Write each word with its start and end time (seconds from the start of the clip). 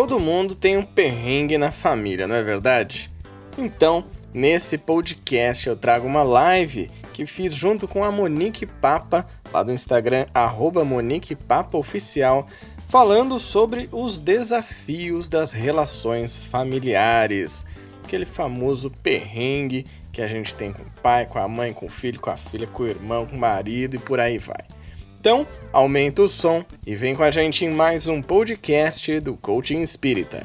Todo 0.00 0.18
mundo 0.18 0.54
tem 0.54 0.78
um 0.78 0.82
perrengue 0.82 1.58
na 1.58 1.70
família, 1.70 2.26
não 2.26 2.34
é 2.34 2.42
verdade? 2.42 3.10
Então, 3.58 4.02
nesse 4.32 4.78
podcast 4.78 5.68
eu 5.68 5.76
trago 5.76 6.06
uma 6.06 6.22
live 6.22 6.90
que 7.12 7.26
fiz 7.26 7.54
junto 7.54 7.86
com 7.86 8.02
a 8.02 8.10
Monique 8.10 8.64
Papa, 8.64 9.26
lá 9.52 9.62
do 9.62 9.70
Instagram, 9.70 10.24
arroba 10.32 10.86
Monique 10.86 11.36
Papa 11.36 11.76
Oficial, 11.76 12.48
falando 12.88 13.38
sobre 13.38 13.90
os 13.92 14.18
desafios 14.18 15.28
das 15.28 15.52
relações 15.52 16.34
familiares. 16.34 17.66
Aquele 18.02 18.24
famoso 18.24 18.90
perrengue 19.02 19.84
que 20.10 20.22
a 20.22 20.26
gente 20.26 20.54
tem 20.54 20.72
com 20.72 20.80
o 20.80 20.90
pai, 21.02 21.26
com 21.26 21.38
a 21.38 21.46
mãe, 21.46 21.74
com 21.74 21.84
o 21.84 21.90
filho, 21.90 22.18
com 22.18 22.30
a 22.30 22.38
filha, 22.38 22.66
com 22.66 22.84
o 22.84 22.88
irmão, 22.88 23.26
com 23.26 23.36
o 23.36 23.38
marido 23.38 23.96
e 23.96 23.98
por 23.98 24.18
aí 24.18 24.38
vai. 24.38 24.79
Então, 25.20 25.46
aumenta 25.70 26.22
o 26.22 26.28
som 26.30 26.64
e 26.86 26.96
vem 26.96 27.14
com 27.14 27.22
a 27.22 27.30
gente 27.30 27.62
em 27.62 27.70
mais 27.70 28.08
um 28.08 28.22
podcast 28.22 29.20
do 29.20 29.36
Coaching 29.36 29.82
Espírita. 29.82 30.42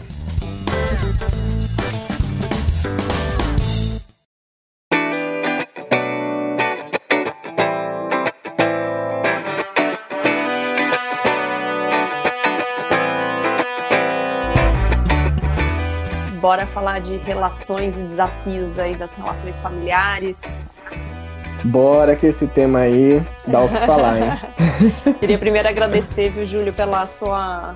Bora 16.42 16.67
falar 16.67 17.00
de 17.00 17.16
relações 17.20 17.98
e 17.98 18.03
desafios 18.03 18.78
aí 18.78 18.98
das 18.98 19.16
relações 19.16 19.62
familiares. 19.62 20.42
Bora 21.66 22.16
que 22.16 22.28
esse 22.28 22.46
tema 22.46 22.80
aí 22.82 23.20
dá 23.48 23.64
o 23.64 23.68
que 23.68 23.86
falar, 23.88 24.20
hein? 24.20 25.14
Queria 25.20 25.38
primeiro 25.40 25.68
agradecer, 25.68 26.30
viu, 26.30 26.46
Júlio, 26.46 26.72
pela 26.72 27.08
sua, 27.08 27.76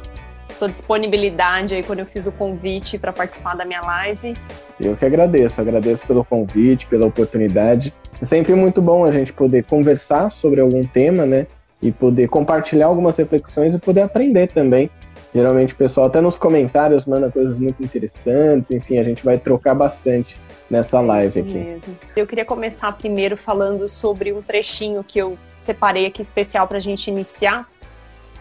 sua 0.55 0.69
disponibilidade 0.69 1.73
aí 1.73 1.81
quando 1.81 1.99
eu 1.99 2.05
fiz 2.05 2.27
o 2.27 2.31
convite 2.31 2.99
para 2.99 3.11
participar 3.11 3.55
da 3.55 3.65
minha 3.65 3.81
live. 3.81 4.35
Eu 4.79 4.95
que 4.95 5.03
agradeço, 5.03 5.59
agradeço 5.59 6.05
pelo 6.05 6.23
convite, 6.23 6.85
pela 6.85 7.07
oportunidade. 7.07 7.91
É 8.21 8.25
sempre 8.25 8.53
muito 8.53 8.79
bom 8.79 9.05
a 9.05 9.11
gente 9.11 9.33
poder 9.33 9.63
conversar 9.63 10.31
sobre 10.31 10.61
algum 10.61 10.83
tema, 10.83 11.25
né? 11.25 11.47
E 11.81 11.91
poder 11.91 12.27
compartilhar 12.27 12.85
algumas 12.85 13.17
reflexões 13.17 13.73
e 13.73 13.79
poder 13.79 14.01
aprender 14.01 14.49
também. 14.49 14.91
Geralmente 15.33 15.73
o 15.73 15.77
pessoal 15.77 16.07
até 16.07 16.21
nos 16.21 16.37
comentários 16.37 17.07
manda 17.07 17.31
coisas 17.31 17.57
muito 17.57 17.83
interessantes, 17.83 18.69
enfim, 18.69 18.99
a 18.99 19.03
gente 19.03 19.25
vai 19.25 19.37
trocar 19.39 19.73
bastante 19.73 20.39
nessa 20.69 21.01
live 21.01 21.27
Isso 21.27 21.39
aqui. 21.39 21.53
Mesmo. 21.53 21.97
Eu 22.15 22.27
queria 22.27 22.45
começar 22.45 22.91
primeiro 22.93 23.35
falando 23.35 23.87
sobre 23.87 24.31
um 24.31 24.41
trechinho 24.41 25.03
que 25.03 25.19
eu 25.19 25.37
separei 25.59 26.05
aqui 26.05 26.21
especial 26.21 26.67
para 26.67 26.77
a 26.77 26.81
gente 26.81 27.09
iniciar, 27.09 27.69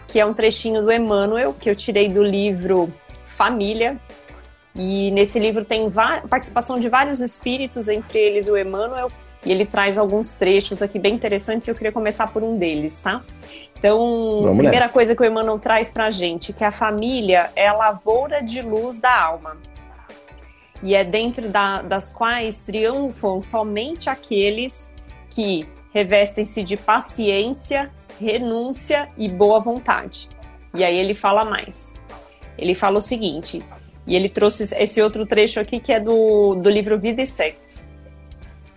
que 0.07 0.19
é 0.19 0.25
um 0.25 0.33
trechinho 0.33 0.81
do 0.81 0.91
Emmanuel, 0.91 1.53
que 1.53 1.69
eu 1.69 1.75
tirei 1.75 2.07
do 2.07 2.23
livro 2.23 2.91
Família. 3.27 3.97
E 4.75 5.11
nesse 5.11 5.39
livro 5.39 5.65
tem 5.65 5.91
participação 6.29 6.79
de 6.79 6.87
vários 6.87 7.21
espíritos, 7.21 7.87
entre 7.87 8.19
eles 8.19 8.47
o 8.47 8.55
Emmanuel, 8.55 9.09
e 9.43 9.51
ele 9.51 9.65
traz 9.65 9.97
alguns 9.97 10.33
trechos 10.33 10.81
aqui 10.81 10.99
bem 10.99 11.15
interessantes 11.15 11.67
eu 11.67 11.75
queria 11.75 11.91
começar 11.91 12.31
por 12.31 12.43
um 12.43 12.57
deles, 12.57 12.99
tá? 12.99 13.21
Então, 13.77 13.97
Vamos 14.41 14.57
primeira 14.57 14.81
nessa. 14.81 14.93
coisa 14.93 15.15
que 15.15 15.21
o 15.21 15.25
Emmanuel 15.25 15.57
traz 15.59 15.91
pra 15.91 16.09
gente, 16.09 16.53
que 16.53 16.63
a 16.63 16.71
família 16.71 17.49
é 17.55 17.67
a 17.67 17.73
lavoura 17.73 18.41
de 18.41 18.61
luz 18.61 18.97
da 18.99 19.23
alma 19.23 19.57
e 20.81 20.95
é 20.95 21.03
dentro 21.03 21.49
da, 21.49 21.81
das 21.81 22.11
quais 22.11 22.59
triunfam 22.59 23.41
somente 23.41 24.09
aqueles 24.09 24.95
que 25.29 25.67
revestem-se 25.93 26.63
de 26.63 26.77
paciência, 26.77 27.91
renúncia 28.19 29.09
e 29.17 29.27
boa 29.27 29.59
vontade. 29.59 30.29
E 30.73 30.83
aí 30.83 30.95
ele 30.95 31.13
fala 31.13 31.43
mais. 31.43 31.99
Ele 32.57 32.75
fala 32.75 32.97
o 32.97 33.01
seguinte, 33.01 33.59
e 34.05 34.15
ele 34.15 34.29
trouxe 34.29 34.75
esse 34.75 35.01
outro 35.01 35.25
trecho 35.25 35.59
aqui 35.59 35.79
que 35.79 35.91
é 35.91 35.99
do, 35.99 36.55
do 36.55 36.69
livro 36.69 36.99
Vida 36.99 37.21
e 37.21 37.27
Sexo. 37.27 37.85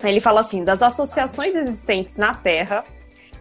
Ele 0.03 0.19
fala 0.19 0.41
assim: 0.41 0.63
das 0.63 0.81
associações 0.81 1.55
existentes 1.55 2.17
na 2.17 2.33
Terra, 2.35 2.83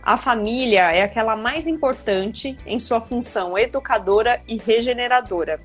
a 0.03 0.17
família 0.17 0.93
é 0.93 1.03
aquela 1.03 1.37
mais 1.37 1.67
importante 1.67 2.57
em 2.67 2.79
sua 2.79 3.01
função 3.01 3.57
educadora 3.57 4.41
e 4.47 4.57
regeneradora 4.57 5.61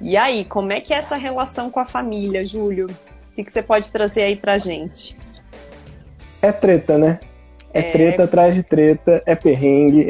e 0.00 0.16
aí, 0.16 0.44
como 0.44 0.72
é 0.72 0.80
que 0.80 0.94
é 0.94 0.96
essa 0.96 1.16
relação 1.16 1.70
com 1.70 1.80
a 1.80 1.84
família, 1.84 2.44
Júlio? 2.44 2.86
O 2.86 3.34
que, 3.34 3.44
que 3.44 3.52
você 3.52 3.62
pode 3.62 3.90
trazer 3.90 4.22
aí 4.22 4.36
pra 4.36 4.58
gente? 4.58 5.16
É 6.40 6.52
treta, 6.52 6.96
né? 6.96 7.18
É, 7.72 7.80
é... 7.80 7.90
treta 7.90 8.24
atrás 8.24 8.54
de 8.54 8.62
treta, 8.62 9.22
é 9.26 9.34
perrengue. 9.34 10.08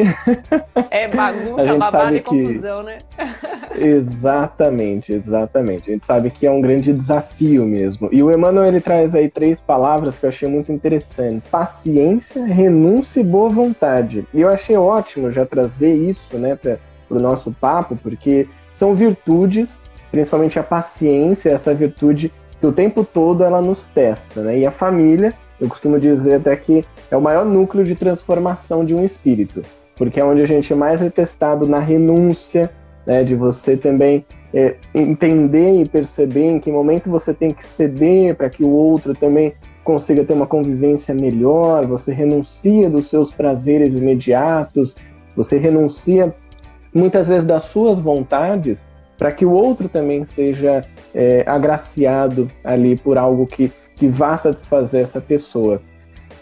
É 0.90 1.08
bagunça, 1.08 1.74
babado 1.76 2.16
e 2.16 2.20
confusão, 2.20 2.82
né? 2.82 2.98
exatamente, 3.76 5.12
exatamente. 5.12 5.90
A 5.90 5.92
gente 5.92 6.06
sabe 6.06 6.30
que 6.30 6.46
é 6.46 6.50
um 6.50 6.60
grande 6.60 6.92
desafio 6.92 7.64
mesmo. 7.66 8.08
E 8.12 8.22
o 8.22 8.30
Emmanuel 8.30 8.66
ele 8.66 8.80
traz 8.80 9.14
aí 9.14 9.28
três 9.28 9.60
palavras 9.60 10.18
que 10.18 10.26
eu 10.26 10.30
achei 10.30 10.48
muito 10.48 10.70
interessantes: 10.70 11.48
paciência, 11.48 12.44
renúncia 12.44 13.20
e 13.20 13.24
boa 13.24 13.48
vontade. 13.48 14.26
E 14.32 14.40
eu 14.40 14.48
achei 14.48 14.76
ótimo 14.76 15.30
já 15.30 15.44
trazer 15.44 15.94
isso, 15.94 16.38
né, 16.38 16.54
para 16.54 16.78
o 17.10 17.18
nosso 17.18 17.52
papo, 17.52 17.96
porque 17.96 18.46
são 18.78 18.94
virtudes, 18.94 19.80
principalmente 20.12 20.56
a 20.56 20.62
paciência, 20.62 21.50
essa 21.50 21.74
virtude 21.74 22.32
que 22.60 22.66
o 22.66 22.72
tempo 22.72 23.04
todo 23.04 23.42
ela 23.42 23.60
nos 23.60 23.86
testa, 23.86 24.40
né? 24.40 24.58
E 24.60 24.64
a 24.64 24.70
família, 24.70 25.34
eu 25.60 25.68
costumo 25.68 25.98
dizer 25.98 26.36
até 26.36 26.54
que 26.54 26.84
é 27.10 27.16
o 27.16 27.20
maior 27.20 27.44
núcleo 27.44 27.84
de 27.84 27.96
transformação 27.96 28.84
de 28.84 28.94
um 28.94 29.04
espírito, 29.04 29.62
porque 29.96 30.20
é 30.20 30.24
onde 30.24 30.42
a 30.42 30.46
gente 30.46 30.72
é 30.72 30.76
mais 30.76 31.00
testado 31.12 31.66
na 31.66 31.80
renúncia, 31.80 32.70
né? 33.04 33.24
De 33.24 33.34
você 33.34 33.76
também 33.76 34.24
é, 34.54 34.76
entender 34.94 35.82
e 35.82 35.88
perceber 35.88 36.46
em 36.46 36.60
que 36.60 36.70
momento 36.70 37.10
você 37.10 37.34
tem 37.34 37.52
que 37.52 37.66
ceder 37.66 38.36
para 38.36 38.48
que 38.48 38.62
o 38.62 38.70
outro 38.70 39.12
também 39.12 39.54
consiga 39.82 40.22
ter 40.22 40.34
uma 40.34 40.46
convivência 40.46 41.12
melhor, 41.12 41.84
você 41.84 42.12
renuncia 42.12 42.88
dos 42.88 43.10
seus 43.10 43.32
prazeres 43.32 43.96
imediatos, 43.96 44.94
você 45.34 45.58
renuncia 45.58 46.32
muitas 46.94 47.28
vezes 47.28 47.46
das 47.46 47.64
suas 47.64 48.00
vontades, 48.00 48.86
para 49.16 49.32
que 49.32 49.44
o 49.44 49.52
outro 49.52 49.88
também 49.88 50.24
seja 50.24 50.84
é, 51.14 51.44
agraciado 51.46 52.50
ali 52.62 52.96
por 52.96 53.18
algo 53.18 53.46
que, 53.46 53.72
que 53.96 54.06
vá 54.06 54.36
satisfazer 54.36 55.02
essa 55.02 55.20
pessoa. 55.20 55.82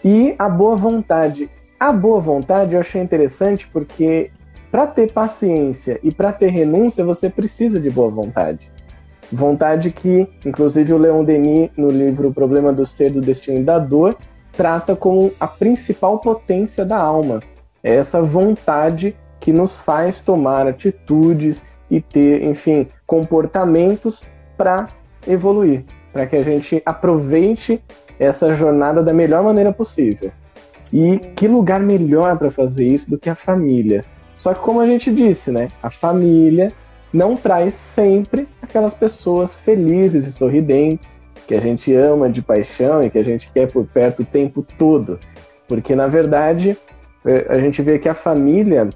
E 0.03 0.35
a 0.37 0.47
boa 0.47 0.75
vontade. 0.75 1.49
A 1.79 1.91
boa 1.91 2.19
vontade 2.19 2.73
eu 2.73 2.79
achei 2.79 3.01
interessante 3.01 3.67
porque 3.67 4.31
para 4.71 4.85
ter 4.87 5.11
paciência 5.11 5.99
e 6.03 6.11
para 6.11 6.31
ter 6.31 6.49
renúncia 6.49 7.03
você 7.03 7.29
precisa 7.29 7.79
de 7.79 7.89
boa 7.89 8.09
vontade. 8.09 8.71
Vontade 9.31 9.91
que, 9.91 10.27
inclusive, 10.45 10.93
o 10.93 10.97
Leon 10.97 11.23
Denis, 11.23 11.69
no 11.75 11.89
livro 11.89 12.29
O 12.29 12.33
Problema 12.33 12.71
do 12.71 12.85
Ser, 12.85 13.11
do 13.11 13.19
Destino 13.19 13.59
e 13.59 13.63
da 13.63 13.77
Dor, 13.77 14.15
trata 14.53 14.95
como 14.95 15.31
a 15.39 15.47
principal 15.47 16.19
potência 16.19 16.85
da 16.85 16.97
alma. 16.97 17.41
É 17.83 17.95
essa 17.95 18.21
vontade 18.21 19.15
que 19.39 19.51
nos 19.51 19.79
faz 19.79 20.21
tomar 20.21 20.67
atitudes 20.67 21.63
e 21.89 22.01
ter, 22.01 22.43
enfim, 22.43 22.87
comportamentos 23.05 24.23
para 24.57 24.87
evoluir, 25.27 25.83
para 26.11 26.25
que 26.25 26.35
a 26.35 26.43
gente 26.43 26.81
aproveite 26.85 27.81
essa 28.19 28.53
jornada 28.53 29.01
da 29.01 29.13
melhor 29.13 29.43
maneira 29.43 29.71
possível. 29.71 30.31
E 30.91 31.17
que 31.35 31.47
lugar 31.47 31.79
melhor 31.79 32.37
para 32.37 32.49
fazer 32.49 32.87
isso 32.87 33.09
do 33.09 33.17
que 33.17 33.29
a 33.29 33.35
família? 33.35 34.03
Só 34.37 34.53
que 34.53 34.59
como 34.59 34.79
a 34.79 34.87
gente 34.87 35.13
disse, 35.13 35.51
né, 35.51 35.67
a 35.81 35.89
família 35.89 36.71
não 37.11 37.35
traz 37.35 37.73
sempre 37.73 38.47
aquelas 38.61 38.93
pessoas 38.93 39.55
felizes 39.55 40.27
e 40.27 40.31
sorridentes 40.31 41.17
que 41.47 41.55
a 41.55 41.59
gente 41.59 41.93
ama 41.93 42.29
de 42.29 42.41
paixão 42.41 43.01
e 43.01 43.09
que 43.09 43.17
a 43.17 43.23
gente 43.23 43.49
quer 43.53 43.71
por 43.71 43.85
perto 43.85 44.21
o 44.21 44.25
tempo 44.25 44.65
todo. 44.77 45.19
Porque 45.67 45.95
na 45.95 46.07
verdade, 46.07 46.77
é, 47.25 47.45
a 47.49 47.59
gente 47.59 47.81
vê 47.81 47.97
que 47.97 48.09
a 48.09 48.13
família 48.13 48.89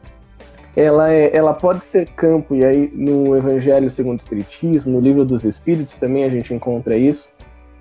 ela, 0.76 1.12
é, 1.12 1.36
ela 1.36 1.54
pode 1.54 1.84
ser 1.84 2.08
campo, 2.10 2.56
e 2.56 2.64
aí 2.64 2.92
no 2.94 3.36
Evangelho 3.36 3.90
segundo 3.90 4.20
o 4.20 4.24
Espiritismo, 4.24 4.94
no 4.94 5.00
Livro 5.00 5.26
dos 5.26 5.44
Espíritos 5.44 5.96
também 5.96 6.24
a 6.24 6.30
gente 6.30 6.54
encontra 6.54 6.98
isso. 6.98 7.30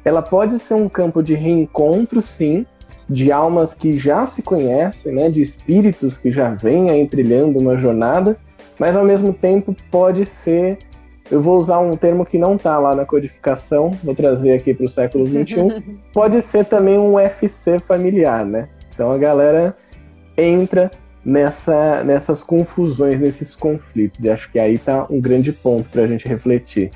Ela 0.04 0.22
pode 0.22 0.58
ser 0.58 0.74
um 0.74 0.88
campo 0.88 1.22
de 1.22 1.34
reencontro, 1.34 2.22
sim, 2.22 2.66
de 3.08 3.30
almas 3.30 3.74
que 3.74 3.96
já 3.96 4.26
se 4.26 4.42
conhecem, 4.42 5.14
né, 5.14 5.30
de 5.30 5.40
espíritos 5.40 6.16
que 6.16 6.30
já 6.30 6.50
vêm 6.50 6.90
aí 6.90 7.06
trilhando 7.08 7.58
uma 7.58 7.76
jornada, 7.76 8.36
mas 8.78 8.96
ao 8.96 9.04
mesmo 9.04 9.32
tempo 9.32 9.76
pode 9.90 10.24
ser, 10.24 10.78
eu 11.30 11.42
vou 11.42 11.58
usar 11.58 11.78
um 11.80 11.96
termo 11.96 12.24
que 12.24 12.38
não 12.38 12.56
está 12.56 12.78
lá 12.78 12.94
na 12.94 13.04
codificação, 13.04 13.90
vou 14.02 14.14
trazer 14.14 14.52
aqui 14.52 14.72
para 14.72 14.86
o 14.86 14.88
século 14.88 15.26
XXI, 15.26 15.82
pode 16.14 16.40
ser 16.40 16.64
também 16.64 16.98
um 16.98 17.18
FC 17.18 17.78
familiar, 17.80 18.44
né? 18.44 18.68
Então 18.94 19.12
a 19.12 19.18
galera 19.18 19.76
entra 20.36 20.90
nessa, 21.24 22.02
nessas 22.04 22.42
confusões, 22.42 23.20
nesses 23.20 23.54
conflitos. 23.54 24.24
E 24.24 24.30
acho 24.30 24.50
que 24.50 24.58
aí 24.58 24.74
está 24.74 25.06
um 25.10 25.20
grande 25.20 25.52
ponto 25.52 25.88
para 25.88 26.02
a 26.02 26.06
gente 26.06 26.26
refletir. 26.26 26.90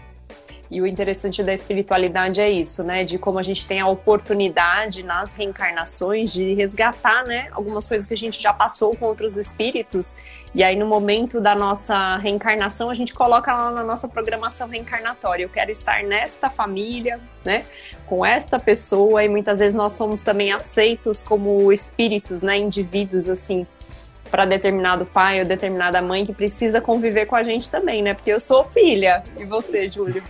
E 0.70 0.80
o 0.80 0.86
interessante 0.86 1.42
da 1.42 1.52
espiritualidade 1.52 2.40
é 2.40 2.50
isso, 2.50 2.82
né? 2.82 3.04
De 3.04 3.18
como 3.18 3.38
a 3.38 3.42
gente 3.42 3.64
tem 3.64 3.80
a 3.80 3.86
oportunidade 3.86 5.02
nas 5.02 5.32
reencarnações 5.34 6.32
de 6.32 6.54
resgatar, 6.54 7.24
né? 7.24 7.48
Algumas 7.52 7.86
coisas 7.86 8.08
que 8.08 8.14
a 8.14 8.16
gente 8.16 8.42
já 8.42 8.52
passou 8.52 8.96
com 8.96 9.04
outros 9.04 9.36
espíritos. 9.36 10.24
E 10.54 10.64
aí, 10.64 10.74
no 10.74 10.86
momento 10.86 11.40
da 11.40 11.54
nossa 11.54 12.16
reencarnação, 12.16 12.88
a 12.88 12.94
gente 12.94 13.12
coloca 13.12 13.54
lá 13.54 13.70
na 13.70 13.84
nossa 13.84 14.08
programação 14.08 14.66
reencarnatória. 14.66 15.44
Eu 15.44 15.48
quero 15.48 15.70
estar 15.70 16.02
nesta 16.02 16.50
família, 16.50 17.20
né? 17.44 17.64
Com 18.06 18.26
esta 18.26 18.58
pessoa. 18.58 19.22
E 19.22 19.28
muitas 19.28 19.60
vezes 19.60 19.74
nós 19.74 19.92
somos 19.92 20.22
também 20.22 20.50
aceitos 20.50 21.22
como 21.22 21.72
espíritos, 21.72 22.40
né? 22.42 22.56
Indivíduos, 22.56 23.28
assim, 23.28 23.66
para 24.34 24.46
determinado 24.46 25.06
pai 25.06 25.38
ou 25.38 25.46
determinada 25.46 26.02
mãe 26.02 26.26
que 26.26 26.34
precisa 26.34 26.80
conviver 26.80 27.24
com 27.26 27.36
a 27.36 27.44
gente 27.44 27.70
também, 27.70 28.02
né? 28.02 28.14
Porque 28.14 28.32
eu 28.32 28.40
sou 28.40 28.64
filha. 28.64 29.22
E 29.38 29.44
você, 29.44 29.88
Júlio? 29.88 30.24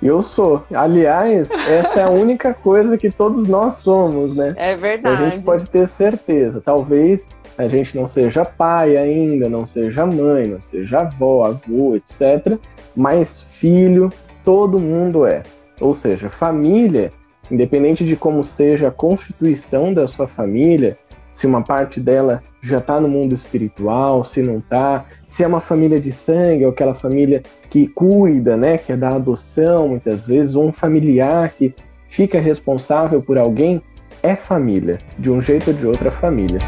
Eu 0.00 0.22
sou. 0.22 0.62
Aliás, 0.72 1.50
essa 1.50 1.98
é 1.98 2.04
a 2.04 2.08
única 2.08 2.54
coisa 2.54 2.96
que 2.96 3.10
todos 3.10 3.48
nós 3.48 3.78
somos, 3.78 4.36
né? 4.36 4.54
É 4.56 4.76
verdade. 4.76 5.20
A 5.20 5.28
gente 5.30 5.44
pode 5.44 5.68
ter 5.68 5.88
certeza. 5.88 6.60
Talvez 6.60 7.26
a 7.58 7.66
gente 7.66 7.96
não 7.96 8.06
seja 8.06 8.44
pai 8.44 8.96
ainda, 8.96 9.48
não 9.48 9.66
seja 9.66 10.06
mãe, 10.06 10.46
não 10.46 10.60
seja 10.60 11.00
avó, 11.00 11.44
avô, 11.44 11.96
etc. 11.96 12.56
Mas 12.94 13.42
filho, 13.42 14.12
todo 14.44 14.78
mundo 14.78 15.26
é. 15.26 15.42
Ou 15.80 15.92
seja, 15.92 16.30
família, 16.30 17.12
independente 17.50 18.04
de 18.04 18.14
como 18.14 18.44
seja 18.44 18.86
a 18.86 18.92
constituição 18.92 19.92
da 19.92 20.06
sua 20.06 20.28
família, 20.28 20.96
se 21.36 21.46
uma 21.46 21.62
parte 21.62 22.00
dela 22.00 22.42
já 22.62 22.78
está 22.78 22.98
no 22.98 23.06
mundo 23.06 23.34
espiritual, 23.34 24.24
se 24.24 24.40
não 24.40 24.56
está, 24.56 25.04
se 25.26 25.44
é 25.44 25.46
uma 25.46 25.60
família 25.60 26.00
de 26.00 26.10
sangue 26.10 26.64
ou 26.64 26.70
aquela 26.70 26.94
família 26.94 27.42
que 27.68 27.86
cuida, 27.88 28.56
né, 28.56 28.78
que 28.78 28.90
é 28.90 28.96
da 28.96 29.10
adoção 29.10 29.86
muitas 29.86 30.26
vezes, 30.26 30.54
ou 30.54 30.66
um 30.66 30.72
familiar 30.72 31.50
que 31.50 31.74
fica 32.08 32.40
responsável 32.40 33.20
por 33.20 33.36
alguém, 33.36 33.82
é 34.22 34.34
família, 34.34 34.96
de 35.18 35.30
um 35.30 35.38
jeito 35.38 35.72
ou 35.72 35.76
de 35.76 35.86
outra 35.86 36.10
família. 36.10 36.58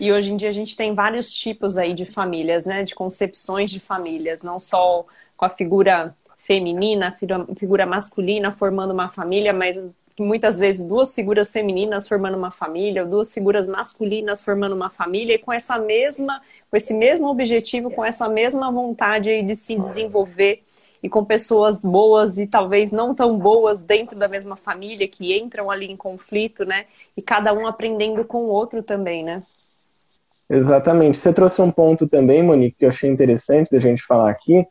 E 0.00 0.12
hoje 0.12 0.32
em 0.32 0.36
dia 0.36 0.48
a 0.48 0.52
gente 0.52 0.76
tem 0.76 0.92
vários 0.92 1.30
tipos 1.30 1.76
aí 1.76 1.94
de 1.94 2.04
famílias, 2.04 2.66
né, 2.66 2.82
de 2.82 2.96
concepções 2.96 3.70
de 3.70 3.78
famílias, 3.78 4.42
não 4.42 4.58
só 4.58 5.06
com 5.36 5.44
a 5.44 5.50
figura 5.50 6.12
feminina, 6.46 7.16
figura 7.56 7.84
masculina 7.84 8.52
formando 8.52 8.92
uma 8.92 9.08
família, 9.08 9.52
mas 9.52 9.76
muitas 10.18 10.58
vezes 10.58 10.86
duas 10.86 11.12
figuras 11.12 11.50
femininas 11.50 12.08
formando 12.08 12.38
uma 12.38 12.50
família, 12.50 13.02
ou 13.02 13.08
duas 13.08 13.34
figuras 13.34 13.68
masculinas 13.68 14.42
formando 14.42 14.74
uma 14.74 14.88
família, 14.88 15.34
e 15.34 15.38
com 15.38 15.52
essa 15.52 15.76
mesma, 15.78 16.40
com 16.70 16.76
esse 16.76 16.94
mesmo 16.94 17.26
objetivo, 17.28 17.90
com 17.90 18.04
essa 18.04 18.28
mesma 18.28 18.70
vontade 18.70 19.42
de 19.42 19.54
se 19.54 19.76
desenvolver 19.76 20.62
e 21.02 21.08
com 21.08 21.24
pessoas 21.24 21.82
boas 21.82 22.38
e 22.38 22.46
talvez 22.46 22.90
não 22.92 23.14
tão 23.14 23.38
boas 23.38 23.82
dentro 23.82 24.18
da 24.18 24.28
mesma 24.28 24.56
família 24.56 25.06
que 25.06 25.36
entram 25.36 25.70
ali 25.70 25.90
em 25.90 25.96
conflito, 25.96 26.64
né? 26.64 26.86
E 27.16 27.20
cada 27.20 27.52
um 27.52 27.66
aprendendo 27.66 28.24
com 28.24 28.44
o 28.44 28.48
outro 28.48 28.82
também, 28.82 29.22
né? 29.22 29.42
Exatamente. 30.48 31.18
Você 31.18 31.32
trouxe 31.32 31.60
um 31.60 31.70
ponto 31.70 32.08
também, 32.08 32.42
Monique, 32.42 32.78
que 32.78 32.84
eu 32.84 32.88
achei 32.88 33.10
interessante 33.10 33.70
da 33.70 33.80
gente 33.80 34.02
falar 34.02 34.30
aqui, 34.30 34.66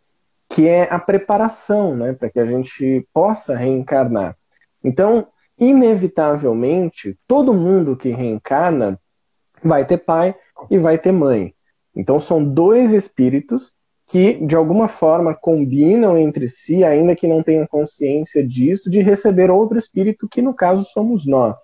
que 0.49 0.67
é 0.67 0.83
a 0.91 0.99
preparação, 0.99 1.95
né, 1.95 2.13
para 2.13 2.29
que 2.29 2.39
a 2.39 2.45
gente 2.45 3.07
possa 3.13 3.55
reencarnar. 3.55 4.37
Então, 4.83 5.27
inevitavelmente, 5.57 7.17
todo 7.27 7.53
mundo 7.53 7.95
que 7.95 8.09
reencarna 8.09 8.99
vai 9.63 9.85
ter 9.85 9.97
pai 9.97 10.35
e 10.69 10.77
vai 10.77 10.97
ter 10.97 11.11
mãe. 11.11 11.53
Então, 11.95 12.19
são 12.19 12.43
dois 12.43 12.91
espíritos 12.91 13.73
que, 14.07 14.33
de 14.45 14.55
alguma 14.55 14.87
forma, 14.87 15.33
combinam 15.33 16.17
entre 16.17 16.47
si, 16.47 16.83
ainda 16.83 17.15
que 17.15 17.27
não 17.27 17.41
tenham 17.41 17.65
consciência 17.65 18.45
disso, 18.45 18.89
de 18.89 19.01
receber 19.01 19.49
outro 19.49 19.79
espírito, 19.79 20.27
que 20.29 20.41
no 20.41 20.53
caso 20.53 20.83
somos 20.83 21.25
nós. 21.25 21.57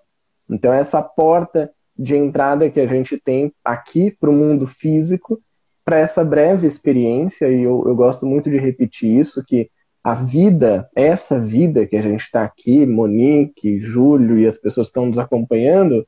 Então, 0.50 0.72
essa 0.72 1.00
porta 1.02 1.70
de 1.96 2.16
entrada 2.16 2.68
que 2.68 2.80
a 2.80 2.86
gente 2.86 3.18
tem 3.18 3.52
aqui 3.64 4.10
para 4.10 4.30
o 4.30 4.32
mundo 4.32 4.66
físico 4.66 5.40
para 5.84 5.98
essa 5.98 6.24
breve 6.24 6.66
experiência, 6.66 7.48
e 7.48 7.62
eu, 7.62 7.84
eu 7.86 7.94
gosto 7.94 8.26
muito 8.26 8.50
de 8.50 8.58
repetir 8.58 9.10
isso, 9.18 9.44
que 9.44 9.70
a 10.02 10.14
vida, 10.14 10.88
essa 10.96 11.38
vida 11.38 11.86
que 11.86 11.96
a 11.96 12.02
gente 12.02 12.22
está 12.22 12.42
aqui, 12.42 12.84
Monique, 12.84 13.80
Júlio 13.80 14.38
e 14.38 14.46
as 14.46 14.56
pessoas 14.56 14.88
que 14.88 14.90
estão 14.90 15.06
nos 15.06 15.18
acompanhando, 15.18 16.06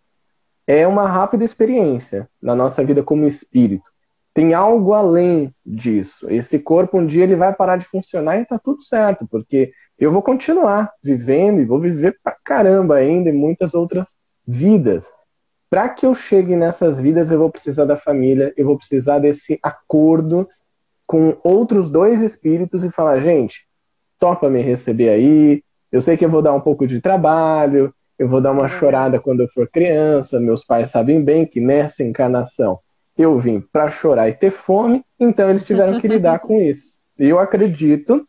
é 0.67 0.87
uma 0.87 1.07
rápida 1.07 1.45
experiência 1.45 2.29
na 2.43 2.55
nossa 2.55 2.85
vida 2.85 3.03
como 3.03 3.27
espírito. 3.27 3.85
Tem 4.33 4.53
algo 4.53 4.93
além 4.93 5.55
disso. 5.65 6.29
Esse 6.29 6.59
corpo 6.59 6.99
um 6.99 7.07
dia 7.07 7.23
ele 7.23 7.37
vai 7.37 7.55
parar 7.55 7.77
de 7.77 7.85
funcionar 7.85 8.39
e 8.39 8.43
está 8.43 8.59
tudo 8.59 8.83
certo, 8.83 9.29
porque 9.31 9.73
eu 9.97 10.11
vou 10.11 10.23
continuar 10.23 10.91
vivendo 11.03 11.61
e 11.61 11.65
vou 11.65 11.79
viver 11.79 12.19
pra 12.23 12.37
caramba 12.45 12.97
ainda 12.97 13.31
em 13.31 13.33
muitas 13.33 13.75
outras 13.75 14.09
vidas 14.47 15.07
para 15.75 15.89
que 15.89 16.07
eu 16.07 16.15
chegue 16.15 16.55
nessas 16.55 17.01
vidas, 17.01 17.33
eu 17.33 17.39
vou 17.41 17.51
precisar 17.51 17.85
da 17.85 17.97
família, 17.97 18.55
eu 18.57 18.65
vou 18.65 18.79
precisar 18.79 19.19
desse 19.19 19.59
acordo 19.61 20.49
com 21.05 21.37
outros 21.43 21.91
dois 21.91 22.23
espíritos 22.23 22.85
e 22.85 22.93
falar, 22.93 23.19
gente, 23.19 23.67
topa 24.17 24.49
me 24.49 24.63
receber 24.63 25.09
aí, 25.09 25.65
eu 25.91 26.01
sei 26.01 26.17
que 26.17 26.25
eu 26.25 26.29
vou 26.29 26.41
dar 26.41 26.53
um 26.53 26.61
pouco 26.61 26.87
de 26.87 27.01
trabalho, 27.01 27.93
eu 28.17 28.29
vou 28.29 28.41
dar 28.41 28.53
uma 28.53 28.69
chorada 28.69 29.19
quando 29.19 29.41
eu 29.41 29.49
for 29.49 29.69
criança, 29.69 30.39
meus 30.39 30.65
pais 30.65 30.91
sabem 30.91 31.21
bem 31.21 31.45
que 31.45 31.61
nessa 31.61 32.05
encarnação 32.05 32.79
eu 33.19 33.37
vim 33.41 33.61
para 33.61 33.89
chorar 33.89 34.29
e 34.29 34.33
ter 34.33 34.53
fome, 34.53 35.05
então 35.19 35.51
eles 35.51 35.65
tiveram 35.65 36.01
que 36.01 36.07
lidar 36.07 36.39
com 36.47 36.61
isso. 36.61 37.01
E 37.19 37.29
eu 37.29 37.41
acredito 37.41 38.25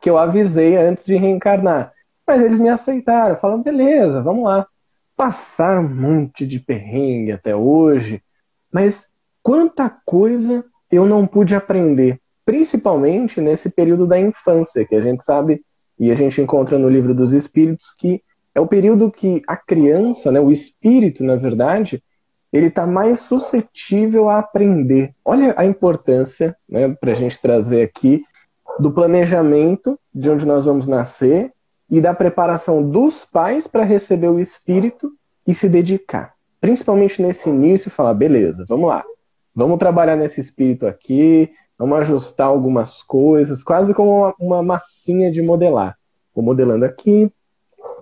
que 0.00 0.08
eu 0.08 0.16
avisei 0.16 0.76
antes 0.76 1.04
de 1.04 1.16
reencarnar. 1.16 1.92
Mas 2.24 2.40
eles 2.44 2.60
me 2.60 2.68
aceitaram, 2.68 3.34
falaram, 3.34 3.60
beleza, 3.60 4.22
vamos 4.22 4.44
lá 4.44 4.68
passaram 5.20 5.82
um 5.82 5.94
monte 5.94 6.46
de 6.46 6.58
perrengue 6.58 7.32
até 7.32 7.54
hoje, 7.54 8.22
mas 8.72 9.10
quanta 9.42 9.90
coisa 10.06 10.64
eu 10.90 11.04
não 11.04 11.26
pude 11.26 11.54
aprender, 11.54 12.18
principalmente 12.42 13.38
nesse 13.38 13.68
período 13.68 14.06
da 14.06 14.18
infância, 14.18 14.82
que 14.82 14.94
a 14.94 15.00
gente 15.02 15.22
sabe 15.22 15.60
e 15.98 16.10
a 16.10 16.14
gente 16.14 16.40
encontra 16.40 16.78
no 16.78 16.88
livro 16.88 17.14
dos 17.14 17.34
Espíritos 17.34 17.94
que 17.98 18.22
é 18.54 18.60
o 18.62 18.66
período 18.66 19.12
que 19.12 19.42
a 19.46 19.58
criança, 19.58 20.32
né, 20.32 20.40
o 20.40 20.50
espírito, 20.50 21.22
na 21.22 21.36
verdade, 21.36 22.02
ele 22.50 22.68
está 22.68 22.86
mais 22.86 23.20
suscetível 23.20 24.30
a 24.30 24.38
aprender. 24.38 25.14
Olha 25.22 25.52
a 25.54 25.66
importância, 25.66 26.56
né, 26.66 26.96
para 26.98 27.12
a 27.12 27.14
gente 27.14 27.38
trazer 27.42 27.82
aqui, 27.82 28.24
do 28.78 28.90
planejamento 28.90 30.00
de 30.14 30.30
onde 30.30 30.46
nós 30.46 30.64
vamos 30.64 30.86
nascer 30.86 31.52
e 31.90 32.00
da 32.00 32.14
preparação 32.14 32.82
dos 32.82 33.24
pais 33.24 33.66
para 33.66 33.82
receber 33.82 34.28
o 34.28 34.38
espírito 34.38 35.12
e 35.46 35.52
se 35.52 35.68
dedicar. 35.68 36.34
Principalmente 36.60 37.20
nesse 37.20 37.48
início, 37.48 37.90
falar, 37.90 38.14
beleza, 38.14 38.64
vamos 38.68 38.88
lá. 38.88 39.04
Vamos 39.54 39.78
trabalhar 39.78 40.14
nesse 40.14 40.40
espírito 40.40 40.86
aqui, 40.86 41.50
vamos 41.76 41.98
ajustar 41.98 42.46
algumas 42.46 43.02
coisas, 43.02 43.62
quase 43.62 43.92
como 43.92 44.18
uma, 44.18 44.34
uma 44.38 44.62
massinha 44.62 45.32
de 45.32 45.42
modelar. 45.42 45.96
Vou 46.34 46.44
modelando 46.44 46.84
aqui, 46.84 47.32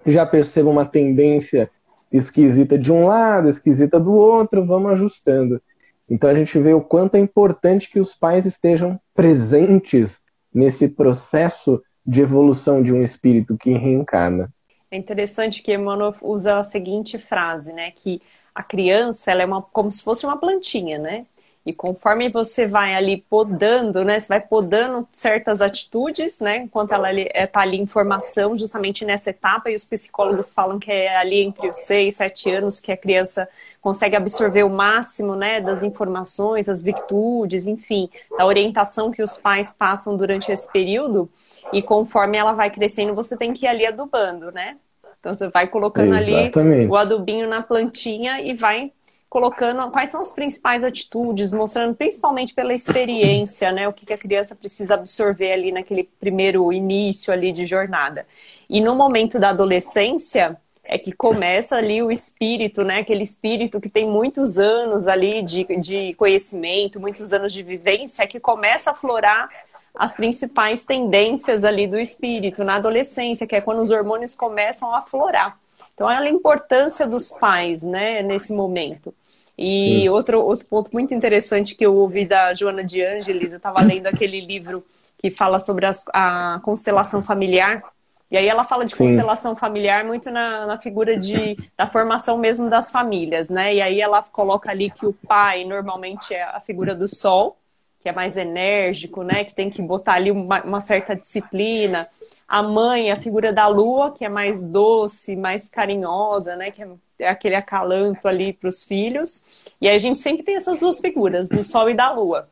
já 0.04 0.26
percebo 0.26 0.70
uma 0.70 0.84
tendência 0.84 1.70
esquisita 2.12 2.78
de 2.78 2.92
um 2.92 3.06
lado, 3.06 3.48
esquisita 3.48 3.98
do 3.98 4.12
outro, 4.12 4.64
vamos 4.64 4.92
ajustando. 4.92 5.62
Então 6.08 6.28
a 6.28 6.34
gente 6.34 6.58
vê 6.58 6.72
o 6.72 6.80
quanto 6.80 7.14
é 7.16 7.18
importante 7.18 7.90
que 7.90 8.00
os 8.00 8.14
pais 8.14 8.44
estejam 8.44 8.98
presentes 9.14 10.20
nesse 10.52 10.88
processo 10.88 11.82
de 12.08 12.22
evolução 12.22 12.82
de 12.82 12.90
um 12.90 13.02
espírito 13.02 13.54
que 13.58 13.70
reencarna. 13.70 14.50
É 14.90 14.96
interessante 14.96 15.60
que 15.60 15.74
Emmanuel 15.74 16.14
usa 16.22 16.56
a 16.56 16.64
seguinte 16.64 17.18
frase, 17.18 17.74
né? 17.74 17.90
Que 17.90 18.22
a 18.54 18.62
criança 18.62 19.30
ela 19.30 19.42
é 19.42 19.46
uma, 19.46 19.60
como 19.60 19.92
se 19.92 20.02
fosse 20.02 20.24
uma 20.24 20.38
plantinha, 20.38 20.98
né? 20.98 21.26
E 21.68 21.72
conforme 21.74 22.30
você 22.30 22.66
vai 22.66 22.94
ali 22.94 23.18
podando, 23.28 24.02
né? 24.02 24.18
Você 24.18 24.26
vai 24.26 24.40
podando 24.40 25.06
certas 25.12 25.60
atitudes, 25.60 26.40
né? 26.40 26.56
Enquanto 26.56 26.92
ela 26.92 27.12
está 27.12 27.60
ali 27.60 27.76
em 27.76 27.86
formação, 27.86 28.56
justamente 28.56 29.04
nessa 29.04 29.28
etapa, 29.28 29.70
e 29.70 29.74
os 29.74 29.84
psicólogos 29.84 30.50
falam 30.50 30.78
que 30.78 30.90
é 30.90 31.14
ali 31.14 31.42
entre 31.42 31.68
os 31.68 31.76
6, 31.76 32.16
7 32.16 32.50
anos 32.52 32.80
que 32.80 32.90
a 32.90 32.96
criança 32.96 33.46
consegue 33.82 34.16
absorver 34.16 34.62
o 34.62 34.70
máximo, 34.70 35.36
né? 35.36 35.60
Das 35.60 35.82
informações, 35.82 36.70
as 36.70 36.80
virtudes, 36.80 37.66
enfim, 37.66 38.08
da 38.38 38.46
orientação 38.46 39.10
que 39.10 39.22
os 39.22 39.36
pais 39.36 39.70
passam 39.70 40.16
durante 40.16 40.50
esse 40.50 40.72
período. 40.72 41.28
E 41.70 41.82
conforme 41.82 42.38
ela 42.38 42.52
vai 42.52 42.70
crescendo, 42.70 43.14
você 43.14 43.36
tem 43.36 43.52
que 43.52 43.66
ir 43.66 43.68
ali 43.68 43.84
adubando, 43.84 44.50
né? 44.50 44.78
Então 45.20 45.34
você 45.34 45.48
vai 45.48 45.66
colocando 45.66 46.14
Exatamente. 46.14 46.80
ali 46.80 46.86
o 46.86 46.96
adubinho 46.96 47.46
na 47.46 47.62
plantinha 47.62 48.40
e 48.40 48.54
vai 48.54 48.90
colocando 49.28 49.90
quais 49.90 50.10
são 50.10 50.20
as 50.20 50.32
principais 50.32 50.82
atitudes, 50.82 51.52
mostrando 51.52 51.94
principalmente 51.94 52.54
pela 52.54 52.72
experiência, 52.72 53.70
né, 53.72 53.86
o 53.86 53.92
que, 53.92 54.06
que 54.06 54.12
a 54.12 54.18
criança 54.18 54.56
precisa 54.56 54.94
absorver 54.94 55.52
ali 55.52 55.70
naquele 55.70 56.04
primeiro 56.18 56.72
início 56.72 57.32
ali 57.32 57.52
de 57.52 57.66
jornada. 57.66 58.26
E 58.68 58.80
no 58.80 58.94
momento 58.94 59.38
da 59.38 59.50
adolescência, 59.50 60.56
é 60.90 60.96
que 60.96 61.12
começa 61.12 61.76
ali 61.76 62.02
o 62.02 62.10
espírito, 62.10 62.82
né? 62.82 63.00
Aquele 63.00 63.22
espírito 63.22 63.78
que 63.78 63.90
tem 63.90 64.08
muitos 64.08 64.56
anos 64.56 65.06
ali 65.06 65.42
de, 65.42 65.64
de 65.76 66.14
conhecimento, 66.14 66.98
muitos 66.98 67.30
anos 67.34 67.52
de 67.52 67.62
vivência, 67.62 68.26
que 68.26 68.40
começa 68.40 68.92
a 68.92 68.94
florar 68.94 69.50
as 69.94 70.14
principais 70.16 70.86
tendências 70.86 71.62
ali 71.62 71.86
do 71.86 72.00
espírito 72.00 72.64
na 72.64 72.76
adolescência, 72.76 73.46
que 73.46 73.54
é 73.54 73.60
quando 73.60 73.82
os 73.82 73.90
hormônios 73.90 74.34
começam 74.34 74.94
a 74.94 75.02
florar. 75.02 75.58
Então, 75.98 76.06
olha 76.06 76.20
a 76.20 76.30
importância 76.30 77.08
dos 77.08 77.32
pais, 77.32 77.82
né, 77.82 78.22
nesse 78.22 78.54
momento. 78.54 79.12
E 79.58 80.08
outro, 80.10 80.40
outro 80.40 80.64
ponto 80.68 80.90
muito 80.92 81.12
interessante 81.12 81.74
que 81.74 81.84
eu 81.84 81.92
ouvi 81.96 82.24
da 82.24 82.54
Joana 82.54 82.84
de 82.84 83.02
Ângeles, 83.02 83.50
eu 83.50 83.56
estava 83.56 83.82
lendo 83.82 84.06
aquele 84.06 84.38
livro 84.38 84.84
que 85.20 85.28
fala 85.28 85.58
sobre 85.58 85.86
as, 85.86 86.04
a 86.14 86.60
constelação 86.62 87.20
familiar, 87.20 87.82
e 88.30 88.36
aí 88.36 88.46
ela 88.46 88.62
fala 88.62 88.84
de 88.84 88.94
Sim. 88.94 89.06
constelação 89.06 89.56
familiar 89.56 90.04
muito 90.04 90.30
na, 90.30 90.66
na 90.66 90.78
figura 90.78 91.16
de, 91.16 91.56
da 91.76 91.88
formação 91.88 92.38
mesmo 92.38 92.70
das 92.70 92.92
famílias, 92.92 93.50
né? 93.50 93.74
E 93.74 93.80
aí 93.80 94.00
ela 94.00 94.22
coloca 94.22 94.70
ali 94.70 94.92
que 94.92 95.04
o 95.04 95.12
pai 95.12 95.64
normalmente 95.64 96.32
é 96.32 96.44
a 96.44 96.60
figura 96.60 96.94
do 96.94 97.08
sol, 97.08 97.56
que 98.00 98.08
é 98.08 98.12
mais 98.12 98.36
enérgico, 98.36 99.22
né? 99.22 99.44
Que 99.44 99.54
tem 99.54 99.70
que 99.70 99.82
botar 99.82 100.14
ali 100.14 100.30
uma, 100.30 100.62
uma 100.62 100.80
certa 100.80 101.14
disciplina. 101.14 102.08
A 102.46 102.62
mãe 102.62 103.10
a 103.10 103.16
figura 103.16 103.52
da 103.52 103.66
lua, 103.66 104.12
que 104.12 104.24
é 104.24 104.28
mais 104.28 104.62
doce, 104.62 105.36
mais 105.36 105.68
carinhosa, 105.68 106.56
né? 106.56 106.70
Que 106.70 106.82
é, 106.82 106.88
é 107.20 107.28
aquele 107.28 107.54
acalanto 107.54 108.26
ali 108.28 108.52
para 108.52 108.68
os 108.68 108.84
filhos. 108.84 109.66
E 109.80 109.88
a 109.88 109.98
gente 109.98 110.20
sempre 110.20 110.42
tem 110.42 110.56
essas 110.56 110.78
duas 110.78 111.00
figuras, 111.00 111.48
do 111.48 111.62
sol 111.62 111.90
e 111.90 111.94
da 111.94 112.10
lua. 112.10 112.48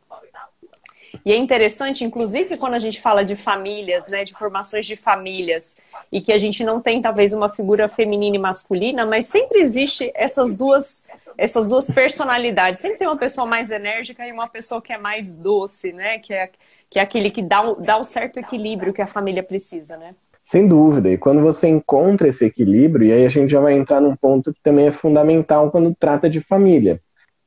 E 1.25 1.33
é 1.33 1.37
interessante, 1.37 2.05
inclusive, 2.05 2.57
quando 2.57 2.75
a 2.75 2.79
gente 2.79 3.01
fala 3.01 3.25
de 3.25 3.35
famílias, 3.35 4.07
né, 4.07 4.23
de 4.23 4.33
formações 4.33 4.87
de 4.87 4.97
famílias, 4.97 5.77
e 6.13 6.21
que 6.21 6.33
a 6.33 6.39
gente 6.39 6.63
não 6.63 6.81
tem 6.81 7.03
talvez 7.03 7.33
uma 7.33 7.49
figura 7.49 7.89
feminina 7.89 8.37
e 8.37 8.39
masculina, 8.39 9.05
mas 9.05 9.27
sempre 9.27 9.59
existe 9.59 10.13
essas 10.15 10.55
duas 10.55 11.05
essas 11.37 11.67
duas 11.67 11.91
personalidades. 11.91 12.81
Sempre 12.81 12.99
tem 12.99 13.09
uma 13.09 13.17
pessoa 13.17 13.47
mais 13.47 13.71
enérgica 13.71 14.27
e 14.27 14.33
uma 14.33 14.49
pessoa 14.49 14.81
que 14.81 14.93
é 14.93 14.99
mais 14.99 15.37
doce, 15.37 15.93
né? 15.93 16.19
Que 16.19 16.33
é, 16.33 16.51
que 16.89 16.99
é 16.99 17.03
aquele 17.03 17.31
que 17.31 17.43
dá, 17.43 17.63
dá 17.75 17.99
o 17.99 18.05
certo 18.05 18.39
equilíbrio 18.39 18.93
que 18.93 19.03
a 19.03 19.07
família 19.07 19.43
precisa, 19.43 19.97
né? 19.97 20.15
Sem 20.45 20.67
dúvida. 20.67 21.11
E 21.11 21.19
quando 21.19 21.41
você 21.41 21.69
encontra 21.69 22.29
esse 22.29 22.45
equilíbrio, 22.45 23.09
e 23.09 23.13
aí 23.13 23.27
a 23.27 23.29
gente 23.29 23.51
já 23.51 23.61
vai 23.61 23.75
entrar 23.75 24.01
num 24.01 24.15
ponto 24.15 24.53
que 24.53 24.63
também 24.63 24.87
é 24.87 24.93
fundamental 24.93 25.71
quando 25.71 25.95
trata 25.95 26.31
de 26.31 26.41
família. 26.41 27.01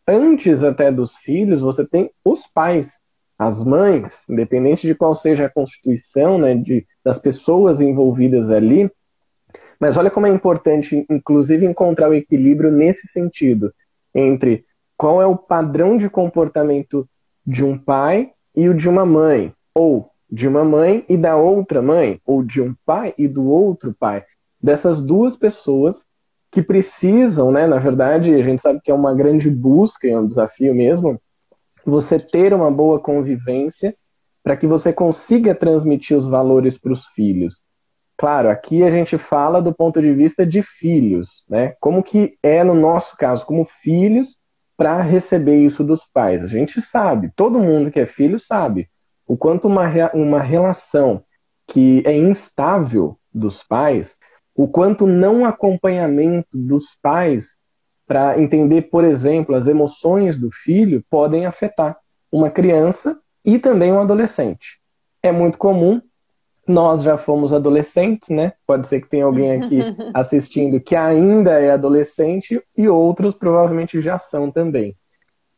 Antes 0.07 0.63
até 0.63 0.91
dos 0.91 1.15
filhos, 1.15 1.61
você 1.61 1.85
tem 1.87 2.11
os 2.25 2.45
pais 2.45 2.99
as 3.39 3.63
mães, 3.63 4.25
independente 4.29 4.85
de 4.85 4.93
qual 4.93 5.15
seja 5.15 5.45
a 5.45 5.49
constituição 5.49 6.37
né, 6.37 6.53
de, 6.53 6.85
das 7.01 7.17
pessoas 7.17 7.79
envolvidas 7.79 8.51
ali, 8.51 8.91
mas 9.79 9.97
olha 9.97 10.11
como 10.11 10.27
é 10.27 10.29
importante, 10.29 11.05
inclusive, 11.09 11.65
encontrar 11.65 12.09
o 12.09 12.13
equilíbrio 12.13 12.71
nesse 12.71 13.07
sentido, 13.07 13.73
entre 14.13 14.65
qual 14.97 15.21
é 15.21 15.25
o 15.25 15.37
padrão 15.37 15.95
de 15.95 16.09
comportamento 16.09 17.07
de 17.45 17.63
um 17.63 17.77
pai 17.77 18.31
e 18.55 18.67
o 18.67 18.73
de 18.73 18.89
uma 18.89 19.05
mãe, 19.05 19.53
ou 19.73 20.11
de 20.29 20.47
uma 20.47 20.65
mãe 20.65 21.05
e 21.07 21.17
da 21.17 21.37
outra 21.37 21.81
mãe, 21.81 22.19
ou 22.25 22.43
de 22.43 22.61
um 22.61 22.75
pai 22.85 23.13
e 23.17 23.27
do 23.27 23.47
outro 23.49 23.95
pai, 23.97 24.23
dessas 24.61 25.01
duas 25.01 25.37
pessoas 25.37 26.05
que 26.51 26.61
precisam, 26.61 27.51
né, 27.51 27.65
na 27.65 27.77
verdade, 27.77 28.33
a 28.33 28.41
gente 28.41 28.61
sabe 28.61 28.81
que 28.83 28.91
é 28.91 28.93
uma 28.93 29.13
grande 29.13 29.49
busca, 29.49 30.07
é 30.07 30.17
um 30.17 30.25
desafio 30.25 30.73
mesmo, 30.73 31.21
você 31.85 32.19
ter 32.19 32.53
uma 32.53 32.69
boa 32.69 32.99
convivência 32.99 33.95
para 34.43 34.57
que 34.57 34.67
você 34.67 34.91
consiga 34.91 35.53
transmitir 35.55 36.17
os 36.17 36.27
valores 36.27 36.77
para 36.77 36.91
os 36.91 37.05
filhos. 37.07 37.61
Claro, 38.19 38.49
aqui 38.49 38.83
a 38.83 38.89
gente 38.89 39.17
fala 39.17 39.61
do 39.61 39.73
ponto 39.73 40.01
de 40.01 40.11
vista 40.11 40.45
de 40.45 40.61
filhos, 40.61 41.45
né? 41.49 41.73
Como 41.79 42.03
que 42.03 42.37
é 42.43 42.65
no 42.65 42.75
nosso 42.75 43.15
caso, 43.15 43.45
como 43.45 43.63
filhos, 43.63 44.35
para 44.75 45.01
receber 45.01 45.55
isso 45.55 45.85
dos 45.85 46.05
pais. 46.05 46.43
A 46.43 46.47
gente 46.47 46.81
sabe, 46.81 47.31
todo 47.33 47.61
mundo 47.61 47.89
que 47.89 47.97
é 47.97 48.05
filho 48.05 48.37
sabe, 48.37 48.89
o 49.25 49.37
quanto 49.37 49.69
uma, 49.69 49.85
uma 50.13 50.41
relação 50.41 51.23
que 51.65 52.03
é 52.05 52.13
instável 52.13 53.17
dos 53.33 53.63
pais, 53.63 54.17
o 54.53 54.67
quanto 54.67 55.07
não 55.07 55.45
acompanhamento 55.45 56.57
dos 56.57 56.97
pais 57.01 57.55
para 58.05 58.37
entender, 58.37 58.89
por 58.89 59.05
exemplo, 59.05 59.55
as 59.55 59.65
emoções 59.65 60.37
do 60.37 60.51
filho 60.51 61.01
podem 61.09 61.45
afetar 61.45 61.97
uma 62.29 62.49
criança 62.49 63.17
e 63.45 63.57
também 63.57 63.93
um 63.93 64.01
adolescente. 64.01 64.81
É 65.23 65.31
muito 65.31 65.57
comum, 65.57 66.01
nós 66.69 67.01
já 67.01 67.17
fomos 67.17 67.51
adolescentes, 67.51 68.29
né? 68.29 68.53
Pode 68.65 68.87
ser 68.87 69.01
que 69.01 69.09
tenha 69.09 69.25
alguém 69.25 69.51
aqui 69.51 69.79
assistindo 70.13 70.79
que 70.79 70.95
ainda 70.95 71.59
é 71.59 71.71
adolescente 71.71 72.61
e 72.77 72.87
outros 72.87 73.33
provavelmente 73.33 73.99
já 73.99 74.17
são 74.17 74.51
também. 74.51 74.95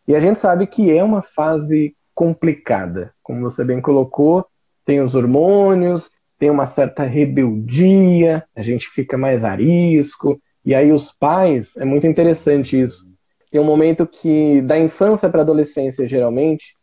E 0.08 0.16
a 0.16 0.20
gente 0.20 0.40
sabe 0.40 0.66
que 0.68 0.90
é 0.90 1.04
uma 1.04 1.22
fase 1.22 1.96
complicada, 2.16 3.14
como 3.22 3.42
você 3.42 3.64
bem 3.64 3.82
colocou, 3.82 4.46
tem 4.86 5.02
os 5.02 5.16
hormônios, 5.16 6.10
tem 6.40 6.50
uma 6.50 6.66
certa 6.66 7.04
rebeldia, 7.04 8.44
a 8.56 8.62
gente 8.62 8.88
fica 8.90 9.18
mais 9.18 9.44
arisco, 9.44 10.42
e 10.66 10.74
aí 10.74 10.92
os 10.92 11.12
pais, 11.12 11.76
é 11.78 11.86
muito 11.86 12.08
interessante 12.08 12.80
isso. 12.80 13.06
Tem 13.52 13.60
um 13.60 13.66
momento 13.66 14.08
que, 14.08 14.62
da 14.62 14.80
infância 14.80 15.30
para 15.30 15.42
a 15.42 15.44
adolescência, 15.44 16.08
geralmente, 16.08 16.76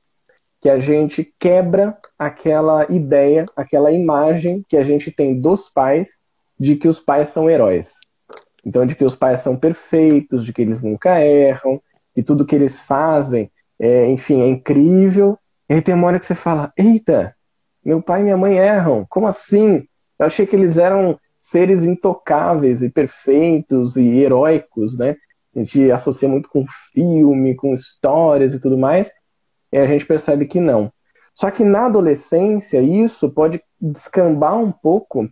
que 0.61 0.69
a 0.69 0.79
gente 0.79 1.33
quebra 1.39 1.97
aquela 2.19 2.87
ideia, 2.91 3.47
aquela 3.57 3.93
imagem 3.93 4.65
que 4.69 4.77
a 4.77 4.83
gente 4.83 5.11
tem 5.11 5.41
dos 5.41 5.69
pais 5.69 6.09
de 6.59 6.75
que 6.77 6.89
os 6.89 6.99
pais 6.99 7.29
são 7.29 7.49
heróis. 7.49 7.93
Então, 8.65 8.85
de 8.85 8.97
que 8.97 9.05
os 9.05 9.15
pais 9.15 9.41
são 9.41 9.57
perfeitos, 9.57 10.45
de 10.45 10.53
que 10.53 10.61
eles 10.61 10.83
nunca 10.83 11.21
erram, 11.21 11.81
que 12.15 12.23
tudo 12.23 12.45
que 12.45 12.55
eles 12.55 12.81
fazem, 12.81 13.51
é, 13.79 14.09
enfim, 14.09 14.43
é 14.43 14.49
incrível. 14.49 15.39
E 15.69 15.75
aí 15.75 15.83
tem 15.83 15.95
uma 15.95 16.09
hora 16.09 16.19
que 16.19 16.27
você 16.27 16.35
fala: 16.35 16.73
Eita, 16.77 17.35
meu 17.85 18.03
pai 18.03 18.21
e 18.21 18.25
minha 18.25 18.37
mãe 18.37 18.59
erram, 18.59 19.07
como 19.09 19.27
assim? 19.27 19.87
Eu 20.19 20.27
achei 20.27 20.47
que 20.47 20.57
eles 20.57 20.77
eram 20.77 21.19
seres 21.39 21.85
intocáveis 21.85 22.83
e 22.83 22.91
perfeitos 22.91 23.97
e 23.97 24.19
heróicos, 24.19 24.99
né? 24.99 25.17
A 25.55 25.61
gente 25.61 25.91
associa 25.91 26.29
muito 26.29 26.49
com 26.49 26.67
filme, 26.93 27.55
com 27.55 27.73
histórias 27.73 28.53
e 28.53 28.61
tudo 28.61 28.77
mais, 28.77 29.11
e 29.73 29.79
a 29.79 29.87
gente 29.87 30.07
percebe 30.07 30.47
que 30.47 30.61
não. 30.61 30.93
Só 31.35 31.51
que 31.51 31.65
na 31.65 31.87
adolescência, 31.87 32.81
isso 32.81 33.31
pode 33.31 33.63
descambar 33.81 34.59
um 34.59 34.73
pouco 34.73 35.29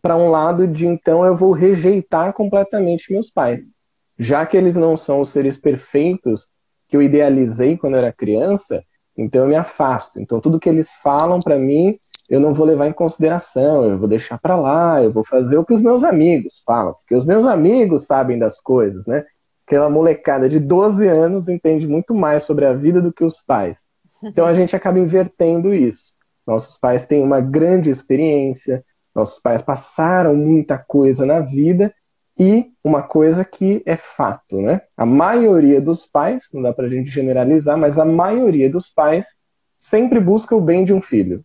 para 0.00 0.16
um 0.16 0.30
lado 0.30 0.66
de 0.66 0.86
então 0.86 1.24
eu 1.24 1.36
vou 1.36 1.52
rejeitar 1.52 2.32
completamente 2.32 3.12
meus 3.12 3.30
pais. 3.30 3.74
Já 4.18 4.44
que 4.46 4.56
eles 4.56 4.76
não 4.76 4.96
são 4.96 5.20
os 5.20 5.30
seres 5.30 5.56
perfeitos 5.56 6.48
que 6.88 6.96
eu 6.96 7.02
idealizei 7.02 7.76
quando 7.76 7.94
eu 7.94 8.00
era 8.00 8.12
criança, 8.12 8.84
então 9.16 9.42
eu 9.42 9.48
me 9.48 9.56
afasto. 9.56 10.20
Então 10.20 10.40
tudo 10.40 10.60
que 10.60 10.68
eles 10.68 10.92
falam 11.02 11.40
para 11.40 11.58
mim 11.58 11.96
eu 12.28 12.40
não 12.40 12.54
vou 12.54 12.64
levar 12.64 12.86
em 12.86 12.92
consideração, 12.92 13.84
eu 13.84 13.98
vou 13.98 14.08
deixar 14.08 14.38
para 14.38 14.56
lá, 14.56 15.02
eu 15.02 15.12
vou 15.12 15.24
fazer 15.24 15.58
o 15.58 15.64
que 15.64 15.74
os 15.74 15.82
meus 15.82 16.02
amigos 16.02 16.62
falam, 16.64 16.94
porque 16.94 17.14
os 17.14 17.26
meus 17.26 17.44
amigos 17.44 18.06
sabem 18.06 18.38
das 18.38 18.58
coisas, 18.58 19.04
né? 19.06 19.24
Aquela 19.72 19.90
molecada 19.90 20.48
de 20.48 20.60
12 20.60 21.08
anos 21.08 21.48
entende 21.48 21.86
muito 21.88 22.14
mais 22.14 22.42
sobre 22.42 22.66
a 22.66 22.72
vida 22.72 23.00
do 23.00 23.12
que 23.12 23.24
os 23.24 23.40
pais. 23.40 23.86
Então 24.22 24.46
a 24.46 24.52
gente 24.52 24.76
acaba 24.76 24.98
invertendo 24.98 25.74
isso. 25.74 26.12
Nossos 26.46 26.76
pais 26.76 27.06
têm 27.06 27.22
uma 27.22 27.40
grande 27.40 27.88
experiência, 27.88 28.84
nossos 29.14 29.40
pais 29.40 29.62
passaram 29.62 30.34
muita 30.36 30.76
coisa 30.76 31.24
na 31.24 31.40
vida 31.40 31.94
e 32.38 32.70
uma 32.84 33.02
coisa 33.02 33.44
que 33.44 33.82
é 33.86 33.96
fato, 33.96 34.60
né? 34.60 34.82
A 34.96 35.06
maioria 35.06 35.80
dos 35.80 36.04
pais, 36.04 36.48
não 36.52 36.62
dá 36.62 36.72
pra 36.72 36.88
gente 36.88 37.10
generalizar, 37.10 37.78
mas 37.78 37.98
a 37.98 38.04
maioria 38.04 38.68
dos 38.68 38.88
pais 38.88 39.26
sempre 39.78 40.20
busca 40.20 40.54
o 40.54 40.60
bem 40.60 40.84
de 40.84 40.92
um 40.92 41.00
filho 41.00 41.44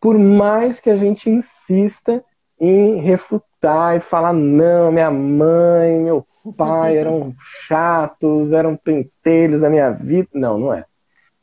por 0.00 0.18
mais 0.18 0.80
que 0.80 0.88
a 0.88 0.96
gente 0.96 1.28
insista 1.28 2.24
em 2.60 3.00
refutar 3.00 3.96
e 3.96 4.00
falar, 4.00 4.32
não, 4.34 4.92
minha 4.92 5.10
mãe, 5.10 5.98
meu 5.98 6.26
pai 6.56 6.98
eram 6.98 7.34
chatos, 7.66 8.52
eram 8.52 8.76
pentelhos 8.76 9.60
da 9.60 9.70
minha 9.70 9.90
vida. 9.90 10.28
Não, 10.34 10.58
não 10.58 10.74
é. 10.74 10.84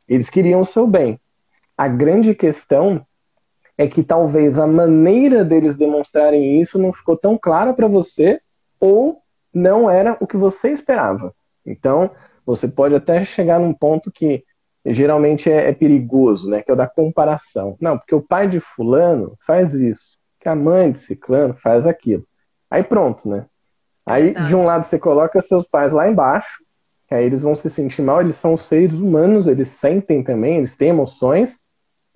Eles 0.07 0.29
queriam 0.29 0.61
o 0.61 0.65
seu 0.65 0.85
bem. 0.85 1.19
A 1.75 1.87
grande 1.87 2.35
questão 2.35 3.05
é 3.77 3.87
que 3.87 4.03
talvez 4.03 4.57
a 4.57 4.65
maneira 4.65 5.43
deles 5.43 5.75
demonstrarem 5.75 6.59
isso 6.59 6.79
não 6.79 6.93
ficou 6.93 7.17
tão 7.17 7.37
clara 7.37 7.73
para 7.73 7.87
você 7.87 8.39
ou 8.79 9.21
não 9.53 9.89
era 9.89 10.17
o 10.19 10.27
que 10.27 10.37
você 10.37 10.69
esperava. 10.69 11.33
Então, 11.65 12.11
você 12.45 12.67
pode 12.67 12.95
até 12.95 13.23
chegar 13.25 13.59
num 13.59 13.73
ponto 13.73 14.11
que 14.11 14.43
geralmente 14.85 15.51
é, 15.51 15.69
é, 15.69 15.73
perigoso, 15.73 16.49
né? 16.49 16.61
Que 16.61 16.71
é 16.71 16.73
o 16.73 16.77
da 16.77 16.87
comparação. 16.87 17.75
Não, 17.79 17.97
porque 17.97 18.15
o 18.15 18.21
pai 18.21 18.47
de 18.47 18.59
fulano 18.59 19.35
faz 19.45 19.73
isso, 19.73 20.16
que 20.47 20.49
a 20.49 20.55
mãe 20.55 20.93
de 20.93 20.99
ciclano 20.99 21.53
faz 21.53 21.85
aquilo. 21.85 22.25
Aí 22.71 22.81
pronto, 22.81 23.27
né? 23.27 23.45
Aí 24.05 24.33
de 24.45 24.55
um 24.55 24.61
lado 24.61 24.85
você 24.85 24.97
coloca 24.97 25.41
seus 25.41 25.67
pais 25.67 25.91
lá 25.91 26.09
embaixo, 26.09 26.63
que 27.05 27.13
aí 27.13 27.25
eles 27.25 27.41
vão 27.41 27.53
se 27.53 27.69
sentir 27.69 28.01
mal, 28.01 28.21
eles 28.21 28.35
são 28.35 28.55
seres 28.55 28.93
humanos, 28.93 29.47
eles 29.47 29.67
sentem 29.67 30.23
também, 30.23 30.57
eles 30.57 30.77
têm 30.77 30.89
emoções, 30.89 31.57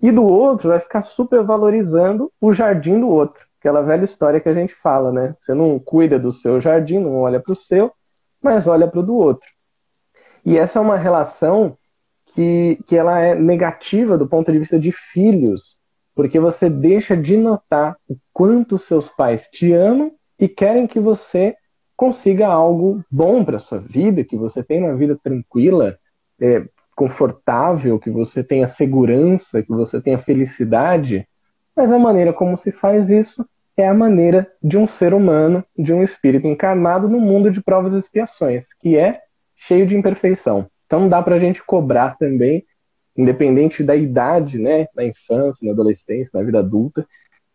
e 0.00 0.10
do 0.10 0.24
outro 0.24 0.70
vai 0.70 0.80
ficar 0.80 1.02
super 1.02 1.44
valorizando 1.44 2.32
o 2.40 2.54
jardim 2.54 2.98
do 2.98 3.08
outro. 3.08 3.44
aquela 3.60 3.82
velha 3.82 4.04
história 4.04 4.40
que 4.40 4.48
a 4.48 4.54
gente 4.54 4.74
fala, 4.74 5.12
né? 5.12 5.36
Você 5.38 5.52
não 5.52 5.78
cuida 5.78 6.18
do 6.18 6.32
seu 6.32 6.58
jardim, 6.58 6.98
não 6.98 7.20
olha 7.20 7.38
para 7.38 7.52
o 7.52 7.56
seu, 7.56 7.92
mas 8.42 8.66
olha 8.66 8.88
para 8.88 9.00
o 9.00 9.02
do 9.02 9.14
outro. 9.14 9.46
E 10.44 10.56
essa 10.56 10.78
é 10.78 10.82
uma 10.82 10.96
relação 10.96 11.76
que, 12.34 12.78
que 12.86 12.96
ela 12.96 13.20
é 13.20 13.34
negativa 13.34 14.16
do 14.16 14.26
ponto 14.26 14.50
de 14.50 14.58
vista 14.58 14.80
de 14.80 14.90
filhos, 14.90 15.81
porque 16.14 16.38
você 16.38 16.68
deixa 16.68 17.16
de 17.16 17.36
notar 17.36 17.96
o 18.08 18.16
quanto 18.32 18.78
seus 18.78 19.08
pais 19.08 19.48
te 19.48 19.72
amam 19.72 20.12
e 20.38 20.48
querem 20.48 20.86
que 20.86 21.00
você 21.00 21.54
consiga 21.96 22.48
algo 22.48 23.04
bom 23.10 23.44
para 23.44 23.58
sua 23.58 23.78
vida, 23.78 24.24
que 24.24 24.36
você 24.36 24.62
tenha 24.62 24.86
uma 24.86 24.96
vida 24.96 25.18
tranquila, 25.22 25.96
é, 26.40 26.64
confortável, 26.96 27.98
que 27.98 28.10
você 28.10 28.42
tenha 28.42 28.66
segurança, 28.66 29.62
que 29.62 29.70
você 29.70 30.00
tenha 30.00 30.18
felicidade. 30.18 31.26
Mas 31.74 31.92
a 31.92 31.98
maneira 31.98 32.32
como 32.32 32.56
se 32.56 32.72
faz 32.72 33.08
isso 33.08 33.46
é 33.76 33.86
a 33.86 33.94
maneira 33.94 34.50
de 34.62 34.76
um 34.76 34.86
ser 34.86 35.14
humano, 35.14 35.64
de 35.78 35.92
um 35.92 36.02
espírito 36.02 36.46
encarnado 36.46 37.08
no 37.08 37.20
mundo 37.20 37.50
de 37.50 37.62
provas 37.62 37.94
e 37.94 37.98
expiações, 37.98 38.66
que 38.80 38.96
é 38.98 39.12
cheio 39.54 39.86
de 39.86 39.96
imperfeição. 39.96 40.66
Então 40.86 41.08
dá 41.08 41.22
para 41.22 41.36
a 41.36 41.38
gente 41.38 41.64
cobrar 41.64 42.16
também, 42.18 42.64
independente 43.16 43.82
da 43.82 43.94
idade, 43.94 44.58
né, 44.58 44.86
na 44.94 45.04
infância, 45.04 45.66
na 45.66 45.72
adolescência, 45.72 46.30
na 46.34 46.42
vida 46.42 46.58
adulta, 46.58 47.06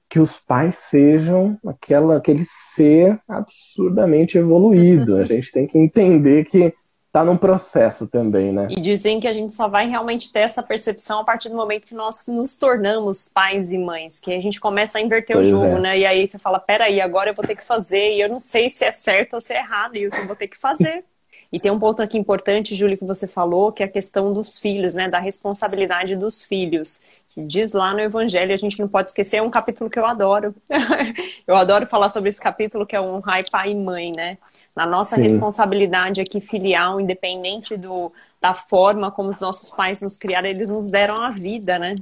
que 0.10 0.20
os 0.20 0.38
pais 0.38 0.76
sejam 0.76 1.58
aquela, 1.66 2.18
aquele 2.18 2.44
ser 2.74 3.20
absurdamente 3.28 4.38
evoluído. 4.38 5.18
A 5.18 5.26
gente 5.26 5.52
tem 5.52 5.68
que 5.68 5.78
entender 5.78 6.46
que 6.46 6.74
está 7.08 7.26
num 7.26 7.38
processo 7.38 8.08
também, 8.08 8.54
né? 8.54 8.68
E 8.70 8.80
dizem 8.80 9.20
que 9.20 9.28
a 9.28 9.34
gente 9.34 9.52
só 9.52 9.68
vai 9.68 9.90
realmente 9.90 10.32
ter 10.32 10.40
essa 10.40 10.62
percepção 10.62 11.20
a 11.20 11.24
partir 11.24 11.50
do 11.50 11.56
momento 11.56 11.88
que 11.88 11.96
nós 11.96 12.28
nos 12.28 12.56
tornamos 12.56 13.26
pais 13.26 13.72
e 13.72 13.78
mães, 13.78 14.20
que 14.20 14.32
a 14.32 14.40
gente 14.40 14.60
começa 14.60 14.98
a 14.98 15.02
inverter 15.02 15.36
pois 15.36 15.48
o 15.48 15.50
jogo, 15.50 15.78
é. 15.78 15.80
né? 15.80 16.00
E 16.00 16.06
aí 16.06 16.28
você 16.28 16.38
fala, 16.38 16.60
peraí, 16.60 17.02
agora 17.02 17.32
eu 17.32 17.34
vou 17.34 17.46
ter 17.46 17.56
que 17.56 17.66
fazer, 17.66 18.16
e 18.16 18.22
eu 18.22 18.30
não 18.30 18.40
sei 18.40 18.70
se 18.70 18.86
é 18.86 18.92
certo 18.92 19.34
ou 19.34 19.42
se 19.42 19.54
é 19.54 19.58
errado, 19.58 19.98
e 19.98 20.08
o 20.08 20.12
que 20.12 20.20
eu 20.20 20.28
vou 20.28 20.36
ter 20.36 20.48
que 20.48 20.58
fazer. 20.58 21.04
E 21.51 21.60
tem 21.60 21.72
um 21.72 21.80
ponto 21.80 22.01
aqui 22.01 22.18
importante, 22.18 22.75
Júlio, 22.75 22.98
que 22.98 23.06
você 23.06 23.27
falou, 23.27 23.72
que 23.72 23.82
é 23.82 23.86
a 23.86 23.89
questão 23.89 24.34
dos 24.34 24.60
filhos, 24.60 24.94
né? 24.94 25.10
Da 25.10 25.20
responsabilidade 25.20 26.16
dos 26.16 26.44
filhos 26.44 27.01
que 27.38 27.44
diz 27.44 27.72
lá 27.72 27.94
no 27.94 28.00
Evangelho, 28.00 28.51
a 28.51 28.58
gente 28.58 28.80
não 28.80 28.88
pode 28.88 29.10
esquecer, 29.10 29.38
é 29.38 29.42
um 29.44 29.50
capítulo 29.51 29.92
que 29.92 30.00
eu 30.00 30.06
adoro. 30.08 30.56
eu 31.46 31.56
adoro 31.56 31.86
falar 31.86 32.10
sobre 32.10 32.30
esse 32.30 32.42
capítulo, 32.42 32.84
que 32.84 32.96
é 32.96 33.00
um 33.00 33.22
pai 33.22 33.70
e 33.70 33.75
mãe, 33.75 34.12
né? 34.16 34.39
Na 34.75 34.88
nossa 34.88 35.18
Sim. 35.18 35.22
responsabilidade 35.22 36.20
aqui 36.20 36.42
filial, 36.42 37.00
independente 37.00 37.77
do, 37.77 38.12
da 38.42 38.56
forma 38.56 39.12
como 39.12 39.30
os 39.30 39.39
nossos 39.39 39.70
pais 39.70 40.01
nos 40.01 40.18
criaram, 40.18 40.50
eles 40.50 40.72
nos 40.72 40.89
deram 40.89 41.22
a 41.22 41.30
vida, 41.30 41.77
né? 41.77 41.94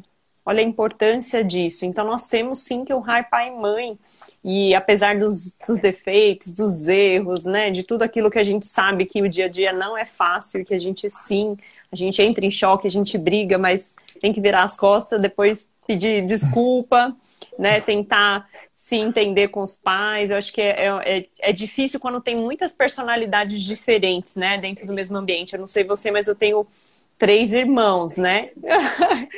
Olha 0.46 0.62
a 0.62 0.64
importância 0.64 1.44
disso. 1.44 1.86
Então, 1.86 2.06
nós 2.06 2.30
temos 2.30 2.60
sim 2.60 2.86
que 2.86 2.94
honrar 2.94 3.30
pai 3.30 3.50
e 3.50 3.60
mãe. 3.60 4.00
E 4.48 4.76
apesar 4.76 5.18
dos, 5.18 5.58
dos, 5.68 5.80
defeitos, 5.80 6.52
dos 6.52 6.88
erros, 6.88 7.46
né, 7.46 7.72
de 7.72 7.82
tudo 7.82 8.04
aquilo 8.04 8.30
que 8.30 8.38
a 8.38 8.44
gente 8.44 8.68
sabe 8.68 9.08
que 9.08 9.20
o 9.20 9.28
dia 9.28 9.46
a 9.46 9.50
dia 9.50 9.74
não 9.74 9.98
é 9.98 10.06
fácil, 10.06 10.64
que 10.64 10.76
a 10.76 10.78
gente 10.78 11.10
sim, 11.10 11.58
a 11.92 11.96
gente 11.96 12.22
entra 12.22 12.46
em 12.46 12.52
choque, 12.52 12.86
a 12.86 12.92
gente 12.92 13.18
briga, 13.18 13.58
mas 13.58 13.96
tem 14.22 14.32
que 14.32 14.40
virar 14.40 14.62
as 14.62 14.78
costas, 14.78 15.20
depois 15.20 15.68
pedir 15.88 16.24
desculpa, 16.28 17.16
né? 17.58 17.82
Tentar 17.82 18.48
se 18.72 18.96
entender 18.96 19.48
com 19.48 19.62
os 19.62 19.76
pais. 19.76 20.30
Eu 20.30 20.38
acho 20.38 20.54
que 20.54 20.62
é, 20.62 20.90
é, 21.04 21.26
é, 21.40 21.52
difícil 21.52 22.00
quando 22.00 22.22
tem 22.22 22.36
muitas 22.36 22.72
personalidades 22.72 23.64
diferentes, 23.64 24.36
né? 24.36 24.60
Dentro 24.60 24.86
do 24.86 24.94
mesmo 24.94 25.18
ambiente. 25.18 25.54
Eu 25.54 25.60
não 25.60 25.66
sei 25.66 25.84
você, 25.84 26.12
mas 26.12 26.28
eu 26.28 26.36
tenho 26.36 26.68
três 27.18 27.52
irmãos, 27.52 28.16
né? 28.16 28.52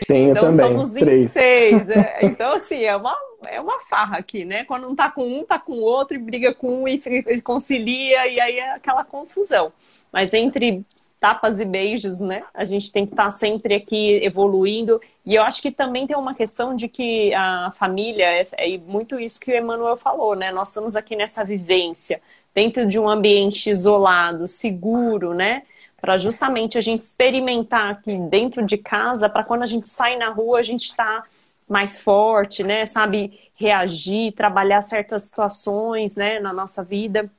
Tenho 0.06 0.32
então 0.36 0.52
também, 0.52 0.58
somos 0.58 0.92
três. 0.92 1.26
em 1.26 1.28
seis. 1.30 1.90
É. 1.90 2.20
Então, 2.28 2.52
assim, 2.52 2.84
é 2.84 2.94
uma, 2.94 3.16
é 3.46 3.60
uma 3.62 3.80
farra 3.80 4.18
aqui, 4.18 4.46
né? 4.46 4.66
Quando 4.66 4.84
não 4.88 4.96
tá 4.96 5.10
com 5.10 5.24
um, 5.24 5.44
tá 5.44 5.60
com 5.60 5.74
o 5.74 5.82
outro, 5.82 6.16
e 6.16 6.20
briga 6.20 6.54
com 6.54 6.84
um 6.84 6.88
e 6.88 7.42
concilia, 7.42 8.28
e 8.28 8.40
aí 8.40 8.58
é 8.60 8.74
aquela 8.74 9.04
confusão. 9.04 9.72
Mas 10.12 10.34
entre 10.34 10.86
tapas 11.20 11.60
e 11.60 11.66
beijos, 11.66 12.20
né? 12.20 12.44
A 12.54 12.64
gente 12.64 12.92
tem 12.92 13.06
que 13.06 13.14
estar 13.14 13.26
tá 13.26 13.30
sempre 13.30 13.74
aqui 13.76 14.24
evoluindo. 14.24 15.02
E 15.26 15.36
eu 15.36 15.44
acho 15.44 15.62
que 15.62 15.72
também 15.72 16.06
tem 16.06 16.16
uma 16.16 16.36
questão 16.36 16.76
de 16.76 16.88
que 16.88 17.34
a 17.34 17.72
família, 17.76 18.26
é, 18.26 18.44
é 18.58 18.78
muito 18.78 19.20
isso 19.20 19.40
que 19.40 19.52
o 19.52 19.58
Emmanuel 19.58 19.98
falou, 19.98 20.36
né? 20.36 20.52
Nós 20.52 20.70
estamos 20.70 20.96
aqui 20.96 21.16
nessa 21.16 21.44
vivência, 21.44 22.22
dentro 22.54 22.88
de 22.88 23.00
um 23.00 23.10
ambiente 23.10 23.70
isolado, 23.70 24.48
seguro, 24.48 25.34
né? 25.34 25.64
Para 26.00 26.18
justamente 26.18 26.78
a 26.78 26.82
gente 26.82 27.00
experimentar 27.00 27.92
aqui 27.92 28.16
dentro 28.30 28.64
de 28.64 28.78
casa, 28.78 29.28
para 29.28 29.44
quando 29.44 29.64
a 29.64 29.68
gente 29.68 29.90
sai 29.90 30.16
na 30.18 30.30
rua, 30.30 30.60
a 30.60 30.64
gente 30.64 30.86
está 30.86 31.24
mais 31.68 32.02
forte, 32.02 32.64
né? 32.64 32.86
Sabe 32.86 33.40
reagir, 33.56 34.34
trabalhar 34.34 34.82
certas 34.82 35.24
situações, 35.24 36.16
né? 36.16 36.40
Na 36.40 36.54
nossa 36.54 36.84
vida. 36.84 37.30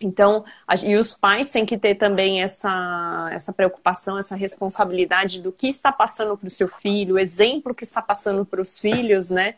Então, 0.00 0.44
e 0.84 0.96
os 0.96 1.14
pais 1.14 1.50
têm 1.50 1.66
que 1.66 1.76
ter 1.76 1.96
também 1.96 2.40
essa, 2.40 3.28
essa 3.32 3.52
preocupação, 3.52 4.16
essa 4.16 4.36
responsabilidade 4.36 5.40
do 5.40 5.50
que 5.50 5.66
está 5.66 5.90
passando 5.90 6.36
para 6.36 6.46
o 6.46 6.50
seu 6.50 6.68
filho, 6.68 7.16
o 7.16 7.18
exemplo 7.18 7.74
que 7.74 7.82
está 7.82 8.00
passando 8.00 8.44
para 8.44 8.60
os 8.60 8.78
filhos, 8.78 9.28
né? 9.30 9.56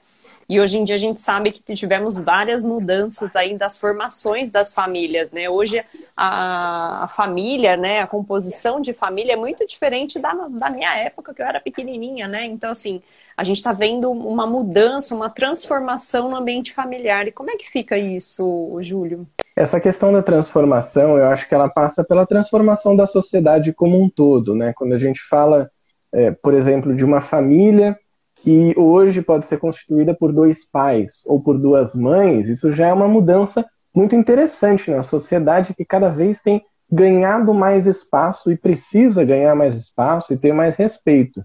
E 0.50 0.58
hoje 0.58 0.78
em 0.78 0.82
dia 0.82 0.96
a 0.96 0.98
gente 0.98 1.20
sabe 1.20 1.52
que 1.52 1.76
tivemos 1.76 2.18
várias 2.18 2.64
mudanças 2.64 3.36
aí 3.36 3.56
das 3.56 3.78
formações 3.78 4.50
das 4.50 4.74
famílias, 4.74 5.30
né? 5.30 5.48
Hoje 5.48 5.80
a, 6.16 7.04
a 7.04 7.06
família, 7.06 7.76
né, 7.76 8.00
a 8.00 8.06
composição 8.08 8.80
de 8.80 8.92
família 8.92 9.34
é 9.34 9.36
muito 9.36 9.64
diferente 9.64 10.18
da, 10.18 10.34
da 10.34 10.68
minha 10.68 10.92
época, 10.98 11.32
que 11.32 11.40
eu 11.40 11.46
era 11.46 11.60
pequenininha, 11.60 12.26
né? 12.26 12.46
Então, 12.46 12.68
assim, 12.68 13.00
a 13.36 13.44
gente 13.44 13.58
está 13.58 13.72
vendo 13.72 14.10
uma 14.10 14.44
mudança, 14.44 15.14
uma 15.14 15.30
transformação 15.30 16.28
no 16.28 16.34
ambiente 16.34 16.72
familiar. 16.72 17.28
E 17.28 17.32
como 17.32 17.52
é 17.52 17.56
que 17.56 17.70
fica 17.70 17.96
isso, 17.96 18.76
Júlio? 18.80 19.28
Essa 19.54 19.78
questão 19.78 20.12
da 20.12 20.20
transformação, 20.20 21.16
eu 21.16 21.26
acho 21.26 21.48
que 21.48 21.54
ela 21.54 21.68
passa 21.68 22.02
pela 22.02 22.26
transformação 22.26 22.96
da 22.96 23.06
sociedade 23.06 23.72
como 23.72 24.02
um 24.02 24.10
todo, 24.10 24.56
né? 24.56 24.72
Quando 24.74 24.94
a 24.94 24.98
gente 24.98 25.20
fala, 25.20 25.70
é, 26.12 26.32
por 26.32 26.54
exemplo, 26.54 26.92
de 26.92 27.04
uma 27.04 27.20
família 27.20 27.96
que 28.42 28.74
hoje 28.76 29.22
pode 29.22 29.44
ser 29.46 29.58
constituída 29.58 30.14
por 30.14 30.32
dois 30.32 30.64
pais 30.64 31.22
ou 31.26 31.40
por 31.40 31.58
duas 31.58 31.94
mães, 31.94 32.48
isso 32.48 32.72
já 32.72 32.88
é 32.88 32.92
uma 32.92 33.08
mudança 33.08 33.64
muito 33.94 34.14
interessante 34.14 34.90
na 34.90 35.02
sociedade 35.02 35.74
que 35.74 35.84
cada 35.84 36.08
vez 36.08 36.40
tem 36.40 36.62
ganhado 36.90 37.52
mais 37.52 37.86
espaço 37.86 38.50
e 38.50 38.56
precisa 38.56 39.24
ganhar 39.24 39.54
mais 39.54 39.76
espaço 39.76 40.32
e 40.32 40.38
ter 40.38 40.52
mais 40.52 40.74
respeito. 40.74 41.44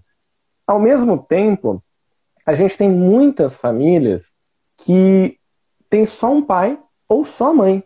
Ao 0.66 0.80
mesmo 0.80 1.18
tempo, 1.18 1.82
a 2.44 2.54
gente 2.54 2.76
tem 2.76 2.90
muitas 2.90 3.54
famílias 3.54 4.32
que 4.78 5.38
tem 5.88 6.04
só 6.04 6.32
um 6.32 6.42
pai 6.42 6.78
ou 7.08 7.24
só 7.24 7.54
mãe 7.54 7.84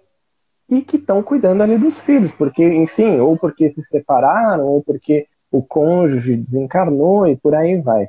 e 0.69 0.81
que 0.83 0.97
estão 0.97 1.23
cuidando 1.23 1.63
ali 1.63 1.77
dos 1.77 2.01
filhos, 2.01 2.31
porque, 2.33 2.65
enfim, 2.65 3.19
ou 3.19 3.37
porque 3.37 3.69
se 3.69 3.83
separaram, 3.83 4.67
ou 4.67 4.83
porque 4.83 5.27
o 5.51 5.63
cônjuge 5.63 6.37
desencarnou 6.37 7.27
e 7.27 7.37
por 7.37 7.55
aí 7.55 7.81
vai. 7.81 8.09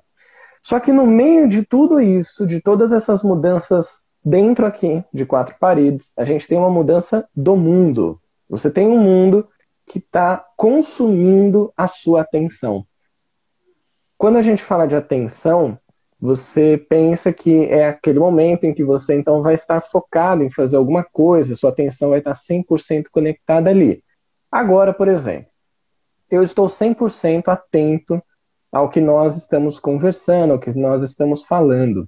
Só 0.62 0.80
que 0.80 0.92
no 0.92 1.08
meio 1.08 1.48
de 1.48 1.66
tudo 1.66 2.00
isso, 2.00 2.46
de 2.46 2.62
todas 2.62 2.92
essas 2.92 3.24
mudanças 3.24 4.02
dentro 4.24 4.66
aqui 4.66 5.04
de 5.12 5.26
quatro 5.26 5.56
paredes, 5.60 6.12
a 6.18 6.24
gente 6.24 6.48
tem 6.48 6.58
uma 6.58 6.70
mudança 6.70 7.28
do 7.36 7.56
mundo. 7.56 8.22
Você 8.48 8.70
tem 8.70 8.88
um 8.88 9.00
mundo 9.00 9.48
que 9.88 9.98
está 9.98 10.46
consumindo 10.56 11.74
a 11.76 11.88
sua 11.88 12.22
atenção. 12.22 12.86
Quando 14.18 14.38
a 14.38 14.42
gente 14.42 14.62
fala 14.62 14.88
de 14.88 14.96
atenção, 14.96 15.80
você 16.20 16.78
pensa 16.78 17.34
que 17.34 17.66
é 17.66 17.88
aquele 17.88 18.20
momento 18.20 18.66
em 18.66 18.74
que 18.74 18.84
você 18.84 19.16
então 19.16 19.42
vai 19.42 19.56
estar 19.56 19.82
focado 19.82 20.44
em 20.44 20.52
fazer 20.52 20.78
alguma 20.78 21.04
coisa, 21.04 21.56
sua 21.56 21.72
atenção 21.72 22.12
vai 22.12 22.20
estar 22.20 22.34
100% 22.34 23.06
conectada 23.12 23.72
ali. 23.72 24.04
Agora, 24.52 24.94
por 24.94 25.08
exemplo, 25.08 25.48
eu 26.30 26.44
estou 26.44 26.68
100% 26.68 27.48
atento 27.48 28.22
ao 28.72 28.90
que 28.90 29.02
nós 29.02 29.38
estamos 29.38 29.80
conversando, 29.80 30.54
ao 30.54 30.60
que 30.60 30.72
nós 30.78 31.02
estamos 31.04 31.44
falando. 31.44 32.08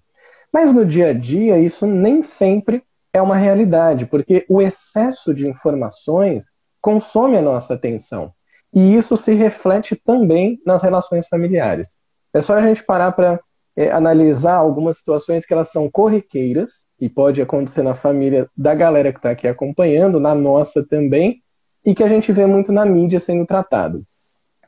Mas 0.51 0.73
no 0.73 0.85
dia 0.85 1.09
a 1.09 1.13
dia, 1.13 1.57
isso 1.57 1.85
nem 1.85 2.21
sempre 2.21 2.83
é 3.11 3.21
uma 3.21 3.35
realidade, 3.35 4.05
porque 4.05 4.45
o 4.47 4.61
excesso 4.61 5.33
de 5.33 5.47
informações 5.47 6.45
consome 6.81 7.37
a 7.37 7.41
nossa 7.41 7.73
atenção. 7.73 8.31
E 8.73 8.95
isso 8.95 9.15
se 9.17 9.33
reflete 9.33 9.95
também 9.95 10.59
nas 10.65 10.81
relações 10.81 11.27
familiares. 11.27 11.99
É 12.33 12.41
só 12.41 12.55
a 12.55 12.61
gente 12.61 12.83
parar 12.83 13.11
para 13.11 13.39
é, 13.75 13.91
analisar 13.91 14.55
algumas 14.55 14.97
situações 14.97 15.45
que 15.45 15.53
elas 15.53 15.69
são 15.71 15.89
corriqueiras, 15.89 16.83
e 16.99 17.09
pode 17.09 17.41
acontecer 17.41 17.83
na 17.83 17.95
família 17.95 18.49
da 18.55 18.73
galera 18.73 19.11
que 19.11 19.19
está 19.19 19.31
aqui 19.31 19.45
acompanhando, 19.45 20.21
na 20.21 20.33
nossa 20.33 20.81
também, 20.87 21.43
e 21.85 21.93
que 21.93 22.01
a 22.01 22.07
gente 22.07 22.31
vê 22.31 22.45
muito 22.45 22.71
na 22.71 22.85
mídia 22.85 23.19
sendo 23.19 23.45
tratado. 23.45 24.05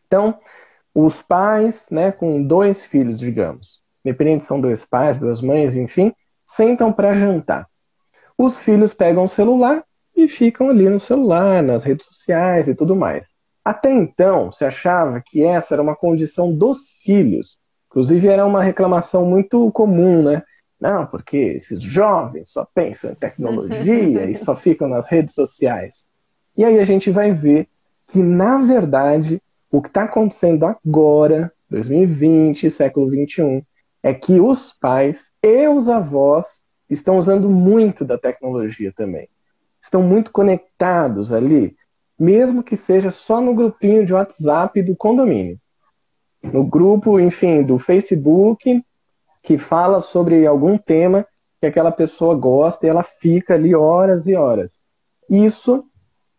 Então, 0.06 0.38
os 0.96 1.22
pais, 1.22 1.86
né, 1.92 2.10
com 2.10 2.42
dois 2.42 2.86
filhos, 2.86 3.20
digamos, 3.20 3.82
independente 4.04 4.46
são 4.46 4.62
dois 4.62 4.86
pais, 4.86 5.18
duas 5.18 5.42
mães, 5.42 5.76
enfim, 5.76 6.14
sentam 6.46 6.94
para 6.94 7.14
jantar. 7.14 7.68
Os 8.38 8.58
filhos 8.58 8.94
pegam 8.94 9.26
o 9.26 9.30
celular 9.30 9.84
e 10.16 10.28
ficam 10.28 10.70
ali 10.70 10.90
no 10.90 11.00
celular, 11.00 11.62
nas 11.62 11.84
redes 11.84 12.06
sociais 12.06 12.70
e 12.70 12.76
tudo 12.76 12.96
mais. 12.96 13.34
Até 13.64 13.92
então, 13.92 14.52
se 14.52 14.64
achava 14.64 15.22
que 15.26 15.44
essa 15.44 15.76
era 15.76 15.82
uma 15.82 15.96
condição 15.96 16.54
dos 16.56 16.92
filhos. 17.04 17.58
Inclusive, 17.90 18.28
era 18.28 18.46
uma 18.46 18.64
reclamação 18.64 19.26
muito 19.26 19.72
comum, 19.72 20.24
né? 20.24 20.44
Não, 20.80 21.06
porque 21.08 21.38
esses 21.38 21.82
jovens 21.82 22.50
só 22.50 22.66
pensam 22.74 23.12
em 23.12 23.16
tecnologia 23.16 24.26
e 24.30 24.36
só 24.36 24.56
ficam 24.56 24.88
nas 24.88 25.10
redes 25.10 25.34
sociais. 25.34 26.06
E 26.56 26.64
aí 26.64 26.80
a 26.80 26.86
gente 26.86 27.10
vai 27.10 27.34
ver 27.34 27.68
que, 28.08 28.20
na 28.20 28.58
verdade, 28.58 29.42
o 29.72 29.82
que 29.82 29.88
está 29.88 30.04
acontecendo 30.04 30.66
agora, 30.66 31.52
2020, 31.70 32.70
século 32.70 33.10
21, 33.10 33.62
é 34.02 34.14
que 34.14 34.40
os 34.40 34.72
pais 34.72 35.32
e 35.42 35.68
os 35.68 35.90
avós 35.90 36.62
estão 36.90 37.18
usando 37.18 37.50
muito 37.50 38.06
da 38.06 38.18
tecnologia 38.18 38.94
também. 38.96 39.28
Estão 39.82 40.02
muito 40.02 40.32
conectados 40.32 41.34
ali, 41.34 41.76
mesmo 42.18 42.64
que 42.64 42.76
seja 42.76 43.10
só 43.10 43.42
no 43.42 43.54
grupinho 43.54 44.06
de 44.06 44.14
WhatsApp 44.14 44.82
do 44.82 44.96
condomínio. 44.96 45.60
No 46.42 46.64
grupo, 46.64 47.20
enfim, 47.20 47.64
do 47.64 47.80
Facebook, 47.80 48.84
que 49.42 49.58
fala 49.58 50.00
sobre 50.00 50.46
algum 50.46 50.78
tema 50.78 51.26
que 51.60 51.66
aquela 51.66 51.92
pessoa 51.92 52.36
gosta 52.36 52.86
e 52.86 52.90
ela 52.90 53.04
fica 53.04 53.56
ali 53.56 53.74
horas 53.74 54.28
e 54.28 54.36
horas. 54.36 54.84
Isso, 55.30 55.84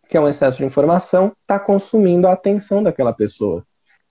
que 0.08 0.16
é 0.16 0.20
um 0.20 0.28
excesso 0.28 0.58
de 0.58 0.64
informação, 0.64 1.32
está 1.42 1.58
consumindo 1.58 2.26
a 2.26 2.32
atenção 2.32 2.82
daquela 2.82 3.12
pessoa. 3.12 3.64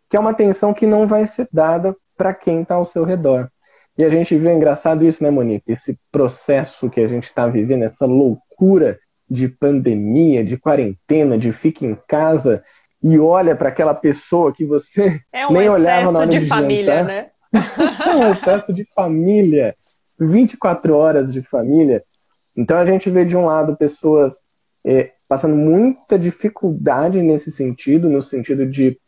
Que 0.10 0.18
é 0.18 0.20
uma 0.20 0.32
atenção 0.32 0.74
que 0.74 0.86
não 0.86 1.08
vai 1.08 1.26
ser 1.26 1.48
dada 1.52 1.96
para 2.18 2.34
quem 2.34 2.62
está 2.62 2.76
ao 2.76 2.86
seu 2.86 3.04
redor. 3.04 3.50
E 3.98 4.04
a 4.04 4.10
gente 4.10 4.36
viu 4.36 4.52
engraçado 4.52 5.06
isso, 5.06 5.24
né, 5.24 5.30
Monique? 5.30 5.72
Esse 5.72 5.98
processo 6.12 6.90
que 6.90 7.00
a 7.00 7.08
gente 7.08 7.26
está 7.26 7.48
vivendo, 7.48 7.84
essa 7.84 8.06
loucura 8.06 9.00
de 9.30 9.48
pandemia, 9.48 10.44
de 10.44 10.58
quarentena, 10.58 11.38
de 11.38 11.52
fica 11.52 11.86
em 11.86 11.98
casa 12.08 12.64
e 13.02 13.18
olha 13.18 13.56
para 13.56 13.70
aquela 13.70 13.94
pessoa 13.94 14.54
que 14.54 14.66
você 14.66 15.22
é 15.32 15.48
um 15.48 15.52
nem 15.54 15.70
olhava 15.70 16.12
na 16.12 16.20
hora 16.20 16.28
de, 16.28 16.40
de 16.40 16.48
família, 16.48 16.98
jantar. 16.98 17.06
né? 17.06 17.30
é 18.12 18.16
um 18.16 18.32
excesso 18.32 18.74
de 18.74 18.86
família, 18.94 19.76
24 20.20 20.96
horas 20.96 21.32
de 21.32 21.42
família. 21.42 22.04
Então 22.56 22.78
a 22.78 22.86
gente 22.86 23.10
vê 23.10 23.24
de 23.26 23.36
um 23.36 23.46
lado 23.46 23.78
pessoas 23.78 24.38
é, 24.86 25.12
passando 25.28 25.56
muita 25.56 26.18
dificuldade 26.18 27.22
nesse 27.22 27.52
sentido, 27.52 28.10
no 28.10 28.22
sentido 28.22 28.66
de, 28.66 29.00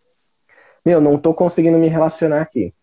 meu, 0.85 0.99
não 0.99 1.15
estou 1.15 1.33
conseguindo 1.33 1.77
me 1.77 1.87
relacionar 1.87 2.41
aqui 2.41 2.73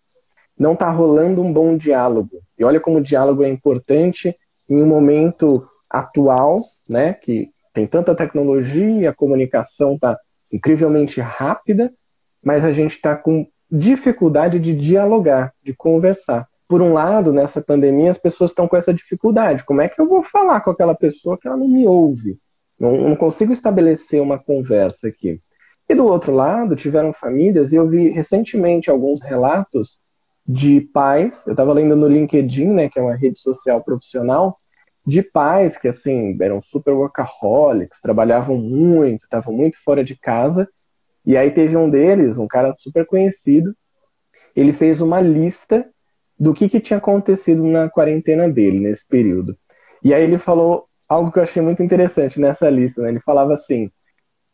não 0.58 0.74
está 0.74 0.90
rolando 0.90 1.42
um 1.42 1.52
bom 1.52 1.76
diálogo. 1.76 2.40
E 2.58 2.64
olha 2.64 2.80
como 2.80 2.98
o 2.98 3.02
diálogo 3.02 3.42
é 3.42 3.48
importante 3.48 4.34
em 4.68 4.82
um 4.82 4.86
momento 4.86 5.68
atual, 5.90 6.60
né, 6.88 7.12
que 7.12 7.50
tem 7.72 7.86
tanta 7.86 8.14
tecnologia, 8.14 9.10
a 9.10 9.14
comunicação 9.14 9.94
está 9.94 10.18
incrivelmente 10.52 11.20
rápida, 11.20 11.92
mas 12.42 12.64
a 12.64 12.70
gente 12.70 12.92
está 12.92 13.16
com 13.16 13.46
dificuldade 13.70 14.60
de 14.60 14.74
dialogar, 14.74 15.52
de 15.62 15.74
conversar. 15.74 16.46
Por 16.68 16.80
um 16.80 16.92
lado, 16.92 17.32
nessa 17.32 17.60
pandemia, 17.60 18.10
as 18.10 18.18
pessoas 18.18 18.50
estão 18.50 18.68
com 18.68 18.76
essa 18.76 18.94
dificuldade. 18.94 19.64
Como 19.64 19.80
é 19.80 19.88
que 19.88 20.00
eu 20.00 20.08
vou 20.08 20.22
falar 20.22 20.60
com 20.60 20.70
aquela 20.70 20.94
pessoa 20.94 21.36
que 21.36 21.46
ela 21.46 21.56
não 21.56 21.68
me 21.68 21.86
ouve? 21.86 22.38
Não, 22.84 23.08
não 23.08 23.16
consigo 23.16 23.52
estabelecer 23.52 24.20
uma 24.20 24.38
conversa 24.38 25.08
aqui. 25.08 25.40
E 25.88 25.94
do 25.94 26.06
outro 26.06 26.32
lado, 26.34 26.76
tiveram 26.76 27.12
famílias, 27.12 27.72
e 27.72 27.76
eu 27.76 27.88
vi 27.88 28.10
recentemente 28.10 28.90
alguns 28.90 29.22
relatos 29.22 29.98
de 30.46 30.82
pais, 30.82 31.46
eu 31.46 31.52
estava 31.52 31.72
lendo 31.72 31.96
no 31.96 32.06
LinkedIn, 32.06 32.66
né, 32.66 32.88
que 32.90 32.98
é 32.98 33.02
uma 33.02 33.16
rede 33.16 33.38
social 33.38 33.82
profissional, 33.82 34.56
de 35.06 35.22
pais 35.22 35.78
que, 35.78 35.88
assim, 35.88 36.36
eram 36.40 36.60
super 36.60 36.92
workaholics, 36.92 38.00
trabalhavam 38.00 38.56
muito, 38.56 39.24
estavam 39.24 39.54
muito 39.54 39.76
fora 39.82 40.04
de 40.04 40.16
casa, 40.16 40.68
e 41.24 41.36
aí 41.36 41.50
teve 41.50 41.76
um 41.76 41.88
deles, 41.88 42.38
um 42.38 42.46
cara 42.46 42.74
super 42.76 43.06
conhecido, 43.06 43.74
ele 44.54 44.72
fez 44.72 45.00
uma 45.00 45.20
lista 45.20 45.86
do 46.38 46.52
que, 46.52 46.68
que 46.68 46.80
tinha 46.80 46.98
acontecido 46.98 47.64
na 47.64 47.88
quarentena 47.88 48.48
dele, 48.48 48.80
nesse 48.80 49.06
período. 49.06 49.56
E 50.02 50.12
aí 50.12 50.22
ele 50.22 50.38
falou 50.38 50.86
algo 51.08 51.30
que 51.30 51.38
eu 51.38 51.42
achei 51.42 51.62
muito 51.62 51.82
interessante 51.82 52.40
nessa 52.40 52.68
lista, 52.68 53.02
né? 53.02 53.10
Ele 53.10 53.20
falava 53.20 53.54
assim, 53.54 53.90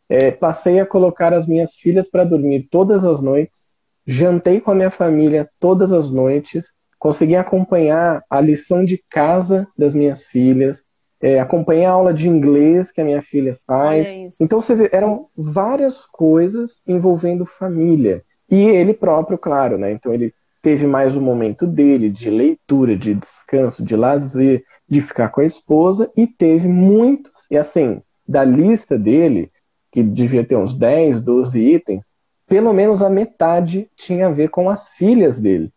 é, 0.09 0.31
passei 0.31 0.79
a 0.79 0.85
colocar 0.85 1.33
as 1.33 1.47
minhas 1.47 1.75
filhas 1.75 2.09
para 2.09 2.23
dormir 2.23 2.67
todas 2.69 3.05
as 3.05 3.21
noites, 3.21 3.71
Jantei 4.05 4.59
com 4.59 4.71
a 4.71 4.75
minha 4.75 4.89
família 4.89 5.49
todas 5.59 5.93
as 5.93 6.11
noites, 6.11 6.69
consegui 6.97 7.35
acompanhar 7.35 8.23
a 8.29 8.41
lição 8.41 8.83
de 8.83 9.01
casa 9.09 9.67
das 9.77 9.93
minhas 9.93 10.25
filhas, 10.25 10.83
é, 11.21 11.39
acompanhei 11.39 11.85
a 11.85 11.91
aula 11.91 12.13
de 12.13 12.27
inglês 12.27 12.91
que 12.91 12.99
a 12.99 13.05
minha 13.05 13.21
filha 13.21 13.57
faz. 13.65 14.07
Então 14.41 14.59
você 14.59 14.73
vê, 14.75 14.89
eram 14.91 15.27
várias 15.37 16.05
coisas 16.07 16.81
envolvendo 16.87 17.45
família. 17.45 18.23
E 18.49 18.63
ele 18.63 18.93
próprio, 18.93 19.37
claro, 19.37 19.77
né? 19.77 19.91
Então 19.91 20.13
ele 20.13 20.33
teve 20.61 20.85
mais 20.85 21.15
um 21.15 21.21
momento 21.21 21.65
dele 21.65 22.09
de 22.09 22.29
leitura, 22.29 22.97
de 22.97 23.13
descanso, 23.13 23.85
de 23.85 23.95
lazer, 23.95 24.63
de 24.91 24.99
ficar 24.99 25.29
com 25.29 25.39
a 25.39 25.45
esposa, 25.45 26.11
e 26.17 26.27
teve 26.27 26.67
muitos, 26.67 27.31
e 27.49 27.57
assim, 27.57 28.01
da 28.27 28.43
lista 28.43 28.99
dele, 28.99 29.49
que 29.89 30.03
devia 30.03 30.45
ter 30.45 30.57
uns 30.57 30.77
10, 30.77 31.21
12 31.21 31.59
itens, 31.61 32.13
pelo 32.45 32.73
menos 32.73 33.01
a 33.01 33.09
metade 33.09 33.89
tinha 33.95 34.27
a 34.27 34.31
ver 34.31 34.49
com 34.49 34.69
as 34.69 34.89
filhas 34.89 35.39
dele. 35.39 35.71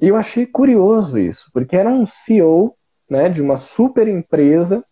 E 0.00 0.08
eu 0.08 0.16
achei 0.16 0.44
curioso 0.44 1.18
isso, 1.18 1.48
porque 1.52 1.76
era 1.76 1.88
um 1.88 2.04
CEO 2.04 2.74
né, 3.08 3.28
de 3.28 3.40
uma 3.40 3.56
super 3.56 4.06
empresa 4.08 4.84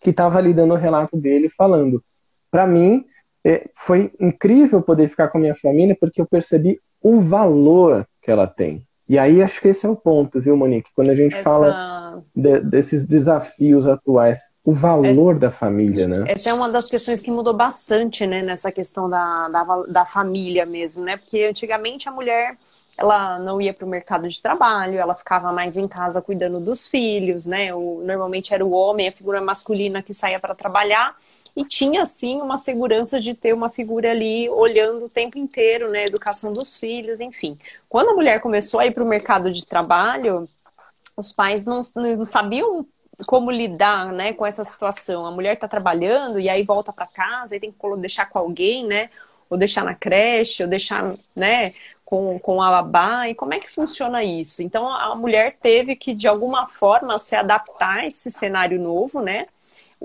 que 0.00 0.10
estava 0.10 0.38
ali 0.38 0.52
dando 0.52 0.74
o 0.74 0.76
relato 0.76 1.16
dele 1.16 1.48
falando. 1.48 2.02
Para 2.50 2.66
mim, 2.66 3.04
é, 3.44 3.68
foi 3.74 4.12
incrível 4.20 4.82
poder 4.82 5.08
ficar 5.08 5.28
com 5.28 5.38
a 5.38 5.40
minha 5.40 5.54
família 5.54 5.96
porque 5.98 6.20
eu 6.20 6.26
percebi 6.26 6.80
o 7.00 7.20
valor 7.20 8.06
que 8.20 8.30
ela 8.30 8.46
tem. 8.46 8.85
E 9.08 9.18
aí 9.18 9.42
acho 9.42 9.60
que 9.60 9.68
esse 9.68 9.86
é 9.86 9.88
o 9.88 9.94
ponto, 9.94 10.40
viu, 10.40 10.56
Monique? 10.56 10.90
Quando 10.94 11.10
a 11.10 11.14
gente 11.14 11.34
essa... 11.34 11.44
fala 11.44 12.22
de, 12.34 12.60
desses 12.60 13.06
desafios 13.06 13.86
atuais, 13.86 14.38
o 14.64 14.72
valor 14.72 15.32
essa... 15.32 15.40
da 15.40 15.50
família, 15.50 16.08
né? 16.08 16.24
Essa 16.26 16.50
é 16.50 16.54
uma 16.54 16.68
das 16.68 16.86
questões 16.88 17.20
que 17.20 17.30
mudou 17.30 17.54
bastante, 17.54 18.26
né, 18.26 18.42
nessa 18.42 18.72
questão 18.72 19.08
da, 19.08 19.48
da, 19.48 19.64
da 19.88 20.04
família 20.04 20.66
mesmo, 20.66 21.04
né? 21.04 21.16
Porque 21.16 21.44
antigamente 21.44 22.08
a 22.08 22.12
mulher 22.12 22.56
ela 22.98 23.38
não 23.38 23.60
ia 23.60 23.74
para 23.74 23.84
o 23.84 23.88
mercado 23.88 24.26
de 24.26 24.40
trabalho, 24.40 24.98
ela 24.98 25.14
ficava 25.14 25.52
mais 25.52 25.76
em 25.76 25.86
casa 25.86 26.22
cuidando 26.22 26.58
dos 26.58 26.88
filhos, 26.88 27.46
né? 27.46 27.72
O, 27.74 28.02
normalmente 28.04 28.54
era 28.54 28.64
o 28.64 28.72
homem, 28.72 29.08
a 29.08 29.12
figura 29.12 29.40
masculina 29.40 30.02
que 30.02 30.14
saía 30.14 30.40
para 30.40 30.54
trabalhar 30.54 31.14
e 31.56 31.64
tinha 31.64 32.04
sim 32.04 32.40
uma 32.40 32.58
segurança 32.58 33.18
de 33.18 33.32
ter 33.32 33.54
uma 33.54 33.70
figura 33.70 34.10
ali 34.10 34.48
olhando 34.50 35.06
o 35.06 35.08
tempo 35.08 35.38
inteiro, 35.38 35.90
né, 35.90 36.04
educação 36.04 36.52
dos 36.52 36.76
filhos, 36.76 37.18
enfim. 37.20 37.58
Quando 37.88 38.10
a 38.10 38.14
mulher 38.14 38.40
começou 38.40 38.78
a 38.78 38.86
ir 38.86 38.92
para 38.92 39.02
o 39.02 39.08
mercado 39.08 39.50
de 39.50 39.64
trabalho, 39.64 40.46
os 41.16 41.32
pais 41.32 41.64
não, 41.64 41.80
não 41.94 42.24
sabiam 42.26 42.86
como 43.26 43.50
lidar, 43.50 44.12
né, 44.12 44.34
com 44.34 44.44
essa 44.44 44.62
situação. 44.64 45.24
A 45.24 45.30
mulher 45.30 45.54
está 45.54 45.66
trabalhando 45.66 46.38
e 46.38 46.50
aí 46.50 46.62
volta 46.62 46.92
para 46.92 47.06
casa 47.06 47.56
e 47.56 47.60
tem 47.60 47.72
que 47.72 47.96
deixar 47.96 48.26
com 48.26 48.38
alguém, 48.38 48.84
né, 48.86 49.08
ou 49.48 49.56
deixar 49.56 49.82
na 49.82 49.94
creche, 49.94 50.62
ou 50.62 50.68
deixar, 50.68 51.14
né, 51.34 51.72
com, 52.04 52.38
com 52.38 52.62
a 52.62 52.70
babá, 52.70 53.28
e 53.28 53.34
como 53.34 53.54
é 53.54 53.58
que 53.58 53.70
funciona 53.72 54.22
isso? 54.22 54.62
Então, 54.62 54.86
a 54.88 55.14
mulher 55.16 55.56
teve 55.60 55.96
que, 55.96 56.14
de 56.14 56.28
alguma 56.28 56.68
forma, 56.68 57.18
se 57.18 57.34
adaptar 57.34 58.00
a 58.00 58.06
esse 58.06 58.30
cenário 58.30 58.78
novo, 58.80 59.22
né, 59.22 59.46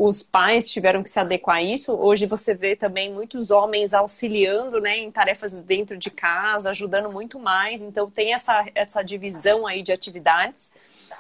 os 0.04 0.24
pais 0.24 0.68
tiveram 0.68 1.04
que 1.04 1.10
se 1.10 1.20
adequar 1.20 1.58
a 1.58 1.62
isso. 1.62 1.94
Hoje 1.94 2.26
você 2.26 2.56
vê 2.56 2.76
também 2.76 3.14
muitos 3.14 3.52
homens 3.52 3.94
auxiliando 3.94 4.82
né, 4.82 4.98
em 4.98 5.12
tarefas 5.12 5.54
dentro 5.62 5.96
de 5.96 6.10
casa, 6.10 6.72
ajudando 6.72 7.12
muito 7.12 7.40
mais. 7.40 7.84
Então 7.84 8.10
tem 8.10 8.34
essa, 8.34 8.66
essa 8.74 9.04
divisão 9.04 9.68
aí 9.68 9.84
de 9.84 9.92
atividades. 9.92 10.72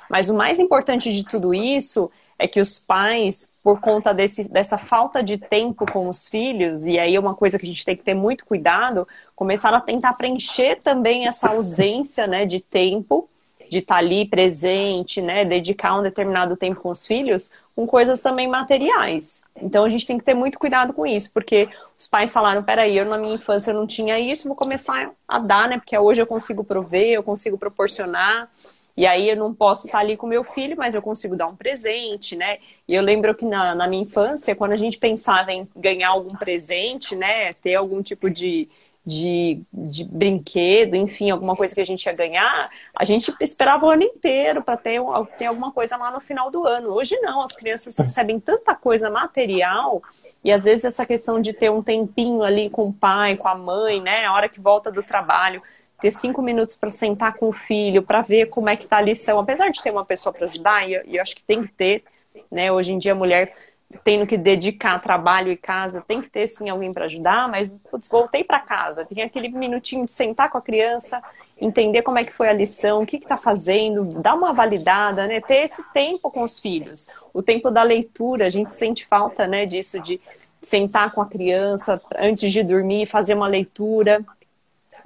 Mas 0.10 0.30
o 0.30 0.34
mais 0.34 0.58
importante 0.58 1.14
de 1.14 1.24
tudo 1.24 1.54
isso 1.54 2.10
é 2.40 2.48
que 2.48 2.60
os 2.60 2.80
pais, 2.80 3.56
por 3.64 3.80
conta 3.80 4.16
desse, 4.16 4.50
dessa 4.50 4.80
falta 4.80 5.22
de 5.22 5.38
tempo 5.38 5.86
com 5.86 6.08
os 6.08 6.28
filhos, 6.28 6.82
e 6.82 6.98
aí 6.98 7.16
é 7.16 7.20
uma 7.20 7.36
coisa 7.36 7.60
que 7.60 7.66
a 7.66 7.70
gente 7.70 7.86
tem 7.86 7.96
que 7.96 8.04
ter 8.04 8.16
muito 8.16 8.48
cuidado, 8.48 9.08
começaram 9.36 9.78
a 9.78 9.82
tentar 9.82 10.14
preencher 10.14 10.82
também 10.82 11.28
essa 11.28 11.50
ausência 11.50 12.26
né, 12.26 12.48
de 12.48 12.60
tempo 12.60 13.30
de 13.72 13.78
estar 13.78 13.96
tá 13.96 14.00
ali 14.00 14.26
presente, 14.26 15.22
né, 15.22 15.46
dedicar 15.46 15.98
um 15.98 16.04
determinado 16.04 16.58
tempo 16.58 16.82
com 16.82 16.90
os 16.90 17.08
filhos, 17.08 17.52
com 17.76 17.88
coisas 17.88 18.22
também 18.22 18.48
materiais. 18.48 19.44
Então 19.56 19.84
a 19.84 19.90
gente 19.90 20.06
tem 20.06 20.18
que 20.18 20.24
ter 20.24 20.34
muito 20.34 20.60
cuidado 20.60 20.94
com 20.94 21.06
isso, 21.06 21.32
porque 21.34 21.70
os 21.98 22.08
pais 22.08 22.32
falaram, 22.32 22.64
peraí, 22.64 22.98
eu 22.98 23.06
na 23.06 23.18
minha 23.18 23.36
infância 23.36 23.74
não 23.74 23.88
tinha 23.88 24.20
isso, 24.20 24.48
vou 24.48 24.56
começar 24.56 25.12
a 25.28 25.40
dar, 25.40 25.70
né, 25.70 25.78
porque 25.78 25.98
hoje 25.98 26.22
eu 26.22 26.28
consigo 26.28 26.64
prover, 26.64 27.10
eu 27.10 27.24
consigo 27.24 27.58
proporcionar, 27.58 28.50
e 28.96 29.08
aí 29.08 29.30
eu 29.30 29.38
não 29.38 29.54
posso 29.54 29.88
estar 29.88 30.00
ali 30.00 30.18
com 30.18 30.28
meu 30.28 30.44
filho, 30.44 30.76
mas 30.78 30.96
eu 30.96 31.02
consigo 31.02 31.36
dar 31.36 31.48
um 31.48 31.56
presente, 31.56 32.36
né? 32.36 32.58
E 32.88 32.94
eu 32.94 33.02
lembro 33.02 33.34
que 33.34 33.46
na, 33.46 33.74
na 33.74 33.88
minha 33.88 34.04
infância, 34.04 34.56
quando 34.56 34.74
a 34.74 34.76
gente 34.76 34.98
pensava 34.98 35.52
em 35.52 35.68
ganhar 35.76 36.10
algum 36.10 36.36
presente, 36.36 37.16
né, 37.16 37.54
ter 37.54 37.76
algum 37.76 38.02
tipo 38.02 38.30
de 38.30 38.68
de, 39.06 39.62
de 39.74 40.04
brinquedo, 40.04 40.96
enfim, 40.96 41.32
alguma 41.32 41.56
coisa 41.56 41.74
que 41.74 41.82
a 41.82 41.86
gente 41.86 42.06
ia 42.06 42.14
ganhar, 42.14 42.70
a 42.96 43.04
gente 43.04 43.34
esperava 43.40 43.86
o 43.86 43.90
ano 43.90 44.04
inteiro 44.04 44.62
para 44.62 44.78
ter, 44.78 45.02
ter 45.38 45.46
alguma 45.46 45.72
coisa 45.72 45.98
lá 45.98 46.12
no 46.12 46.20
final 46.20 46.52
do 46.52 46.66
ano. 46.66 46.90
Hoje 46.90 47.20
não, 47.20 47.42
as 47.42 47.54
crianças 47.54 47.98
recebem 47.98 48.40
tanta 48.40 48.76
coisa 48.76 49.10
material 49.10 50.04
e 50.44 50.52
às 50.52 50.66
vezes 50.66 50.86
essa 50.86 51.06
questão 51.06 51.42
de 51.42 51.54
ter 51.54 51.72
um 51.72 51.82
tempinho 51.82 52.44
ali 52.44 52.70
com 52.70 52.88
o 52.88 52.94
pai, 52.94 53.38
com 53.38 53.48
a 53.48 53.56
mãe, 53.56 54.00
né, 54.00 54.26
a 54.26 54.34
hora 54.34 54.50
que 54.50 54.60
volta 54.60 54.92
do 54.92 55.02
trabalho, 55.02 55.62
ter 56.00 56.12
cinco 56.12 56.42
minutos 56.42 56.76
para 56.76 56.90
sentar 56.90 57.36
com 57.36 57.50
o 57.50 57.54
filho, 57.54 58.02
para 58.02 58.22
ver 58.22 58.48
como 58.48 58.70
é 58.70 58.76
que 58.76 58.84
está 58.84 58.98
a 58.98 59.02
lição, 59.02 59.40
apesar 59.40 59.70
de 59.70 59.82
ter 59.82 59.92
uma 59.92 60.06
pessoa 60.06 60.34
para 60.34 60.46
ajudar, 60.46 60.88
e 60.90 61.16
eu 61.16 61.22
acho 61.22 61.36
que 61.36 61.44
tem 61.44 61.62
que 61.62 61.72
ter, 61.72 62.04
né? 62.52 62.72
Hoje 62.72 62.92
em 62.92 62.98
dia 62.98 63.12
a 63.12 63.16
mulher 63.16 63.56
tendo 64.04 64.26
que 64.26 64.38
dedicar 64.38 65.00
trabalho 65.00 65.52
e 65.52 65.58
casa, 65.58 66.04
tem 66.06 66.22
que 66.22 66.30
ter 66.30 66.48
sim 66.48 66.70
alguém 66.70 66.94
para 66.94 67.06
ajudar, 67.06 67.50
mas 67.50 67.72
putz, 67.90 68.08
voltei 68.08 68.44
para 68.44 68.60
casa, 68.60 69.06
tem 69.06 69.24
aquele 69.24 69.50
minutinho 69.50 70.06
de 70.06 70.12
sentar 70.12 70.50
com 70.50 70.58
a 70.58 70.62
criança, 70.62 71.22
entender 71.60 72.02
como 72.02 72.18
é 72.18 72.24
que 72.24 72.34
foi 72.34 72.50
a 72.50 72.54
lição, 72.54 73.04
o 73.04 73.06
que 73.06 73.18
está 73.18 73.38
fazendo, 73.38 74.04
dar 74.22 74.34
uma 74.34 74.54
validada, 74.54 75.28
né? 75.28 75.40
Ter 75.42 75.66
esse 75.66 75.84
tempo 75.94 76.32
com 76.32 76.42
os 76.44 76.60
filhos, 76.60 77.08
o 77.34 77.44
tempo 77.44 77.70
da 77.70 77.84
leitura, 77.84 78.48
a 78.48 78.50
gente 78.50 78.76
sente 78.76 79.06
falta, 79.06 79.46
né, 79.46 79.66
disso 79.66 80.00
de 80.00 80.20
sentar 80.62 81.12
com 81.12 81.22
a 81.22 81.26
criança 81.26 82.00
antes 82.18 82.52
de 82.52 82.64
dormir, 82.64 83.06
fazer 83.06 83.34
uma 83.34 83.48
leitura 83.48 84.24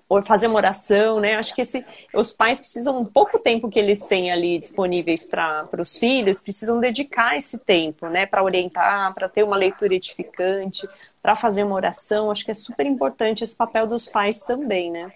ou 0.08 0.22
fazer 0.24 0.48
uma 0.48 0.58
oração, 0.58 1.20
né? 1.20 1.36
Acho 1.36 1.54
que 1.56 1.62
esse, 1.62 1.84
os 2.14 2.32
pais 2.32 2.60
precisam, 2.60 3.00
um 3.00 3.06
pouco 3.06 3.40
tempo 3.40 3.70
que 3.70 3.80
eles 3.80 4.06
têm 4.06 4.32
ali 4.32 4.60
disponíveis 4.60 5.26
para 5.26 5.68
os 5.80 5.98
filhos, 5.98 6.40
precisam 6.40 6.80
dedicar 6.80 7.36
esse 7.36 7.60
tempo, 7.60 8.08
né? 8.08 8.26
Para 8.26 8.44
orientar, 8.44 9.14
para 9.14 9.28
ter 9.28 9.44
uma 9.44 9.58
leitura 9.58 9.96
edificante, 9.96 10.88
para 11.22 11.36
fazer 11.36 11.64
uma 11.64 11.76
oração. 11.76 12.30
Acho 12.30 12.46
que 12.46 12.52
é 12.52 12.56
super 12.56 12.86
importante 12.86 13.44
esse 13.44 13.56
papel 13.56 13.88
dos 13.88 14.08
pais 14.08 14.42
também, 14.42 14.92
né? 14.92 15.12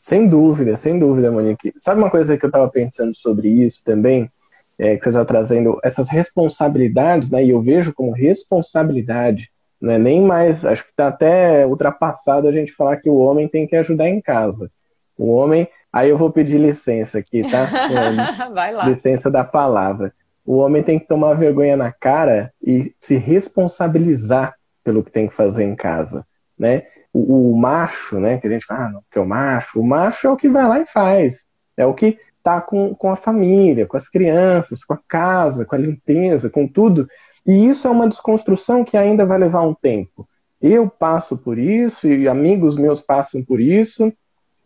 Sem 0.00 0.28
dúvida, 0.28 0.76
sem 0.76 0.98
dúvida, 0.98 1.30
Monique. 1.30 1.72
Sabe 1.78 2.00
uma 2.00 2.10
coisa 2.10 2.36
que 2.36 2.44
eu 2.44 2.48
estava 2.48 2.68
pensando 2.68 3.14
sobre 3.14 3.48
isso 3.48 3.82
também? 3.84 4.30
É, 4.78 4.96
que 4.96 5.04
você 5.04 5.08
está 5.08 5.24
trazendo 5.24 5.80
essas 5.82 6.08
responsabilidades, 6.08 7.30
né? 7.30 7.44
E 7.44 7.50
eu 7.50 7.62
vejo 7.62 7.94
como 7.94 8.12
responsabilidade 8.12 9.50
não 9.86 9.94
é 9.94 9.98
nem 9.98 10.20
mais, 10.20 10.64
acho 10.64 10.82
que 10.82 10.90
está 10.90 11.06
até 11.06 11.64
ultrapassado 11.64 12.48
a 12.48 12.52
gente 12.52 12.72
falar 12.72 12.96
que 12.96 13.08
o 13.08 13.16
homem 13.16 13.48
tem 13.48 13.66
que 13.66 13.76
ajudar 13.76 14.08
em 14.08 14.20
casa. 14.20 14.68
O 15.16 15.30
homem, 15.30 15.68
aí 15.92 16.10
eu 16.10 16.18
vou 16.18 16.30
pedir 16.30 16.58
licença 16.58 17.18
aqui, 17.18 17.42
tá? 17.48 18.50
Vai 18.52 18.74
lá. 18.74 18.86
Licença 18.88 19.30
da 19.30 19.44
palavra. 19.44 20.12
O 20.44 20.56
homem 20.56 20.82
tem 20.82 20.98
que 20.98 21.06
tomar 21.06 21.34
vergonha 21.34 21.76
na 21.76 21.92
cara 21.92 22.52
e 22.60 22.92
se 22.98 23.16
responsabilizar 23.16 24.54
pelo 24.82 25.04
que 25.04 25.10
tem 25.10 25.28
que 25.28 25.34
fazer 25.34 25.62
em 25.62 25.76
casa, 25.76 26.26
né? 26.58 26.82
O, 27.12 27.52
o 27.52 27.56
macho, 27.56 28.18
né, 28.18 28.38
que 28.38 28.46
a 28.46 28.50
gente 28.50 28.66
fala, 28.66 28.86
ah, 28.86 28.90
não, 28.90 29.02
que 29.10 29.18
é 29.18 29.20
o 29.20 29.26
macho, 29.26 29.80
o 29.80 29.86
macho 29.86 30.26
é 30.26 30.30
o 30.30 30.36
que 30.36 30.48
vai 30.48 30.68
lá 30.68 30.80
e 30.80 30.86
faz. 30.86 31.46
É 31.76 31.86
o 31.86 31.94
que 31.94 32.18
tá 32.42 32.60
com, 32.60 32.94
com 32.94 33.10
a 33.10 33.16
família, 33.16 33.86
com 33.86 33.96
as 33.96 34.08
crianças, 34.08 34.84
com 34.84 34.94
a 34.94 35.00
casa, 35.08 35.64
com 35.64 35.74
a 35.74 35.78
limpeza, 35.78 36.50
com 36.50 36.68
tudo. 36.68 37.08
E 37.46 37.68
isso 37.68 37.86
é 37.86 37.90
uma 37.90 38.08
desconstrução 38.08 38.84
que 38.84 38.96
ainda 38.96 39.24
vai 39.24 39.38
levar 39.38 39.62
um 39.62 39.74
tempo. 39.74 40.28
Eu 40.60 40.88
passo 40.88 41.36
por 41.36 41.58
isso 41.58 42.08
e 42.08 42.28
amigos 42.28 42.76
meus 42.76 43.00
passam 43.00 43.42
por 43.44 43.60
isso. 43.60 44.12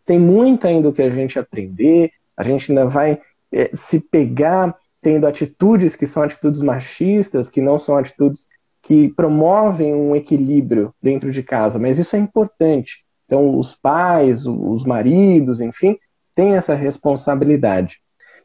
Tem 0.05 0.17
muito 0.17 0.65
ainda 0.65 0.89
o 0.89 0.93
que 0.93 1.01
a 1.01 1.09
gente 1.09 1.37
aprender. 1.37 2.11
A 2.35 2.43
gente 2.43 2.71
ainda 2.71 2.85
vai 2.85 3.21
é, 3.51 3.69
se 3.75 3.99
pegar 3.99 4.75
tendo 5.01 5.27
atitudes 5.27 5.95
que 5.95 6.07
são 6.07 6.23
atitudes 6.23 6.61
machistas, 6.61 7.49
que 7.49 7.61
não 7.61 7.77
são 7.77 7.97
atitudes 7.97 8.47
que 8.81 9.09
promovem 9.09 9.93
um 9.93 10.15
equilíbrio 10.15 10.93
dentro 11.01 11.31
de 11.31 11.43
casa. 11.43 11.77
Mas 11.77 11.99
isso 11.99 12.15
é 12.15 12.19
importante. 12.19 13.03
Então, 13.25 13.57
os 13.57 13.75
pais, 13.75 14.45
os 14.45 14.83
maridos, 14.85 15.61
enfim, 15.61 15.97
têm 16.33 16.55
essa 16.55 16.73
responsabilidade. 16.73 17.99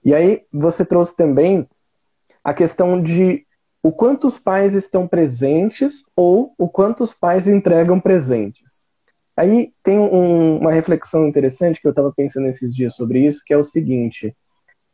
E 0.04 0.14
aí, 0.14 0.42
você 0.52 0.84
trouxe 0.84 1.16
também 1.16 1.66
a 2.44 2.54
questão 2.54 3.02
de 3.02 3.45
o 3.82 3.92
quanto 3.92 4.26
os 4.26 4.38
pais 4.38 4.74
estão 4.74 5.06
presentes 5.06 6.04
ou 6.14 6.54
o 6.58 6.68
quanto 6.68 7.04
os 7.04 7.14
pais 7.14 7.46
entregam 7.46 8.00
presentes. 8.00 8.80
Aí 9.36 9.72
tem 9.82 9.98
um, 9.98 10.58
uma 10.58 10.72
reflexão 10.72 11.26
interessante 11.28 11.80
que 11.80 11.86
eu 11.86 11.90
estava 11.90 12.12
pensando 12.12 12.48
esses 12.48 12.74
dias 12.74 12.94
sobre 12.94 13.26
isso, 13.26 13.42
que 13.44 13.52
é 13.52 13.56
o 13.56 13.62
seguinte: 13.62 14.34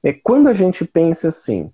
é 0.02 0.12
quando 0.12 0.48
a 0.48 0.52
gente 0.52 0.84
pensa 0.84 1.28
assim, 1.28 1.70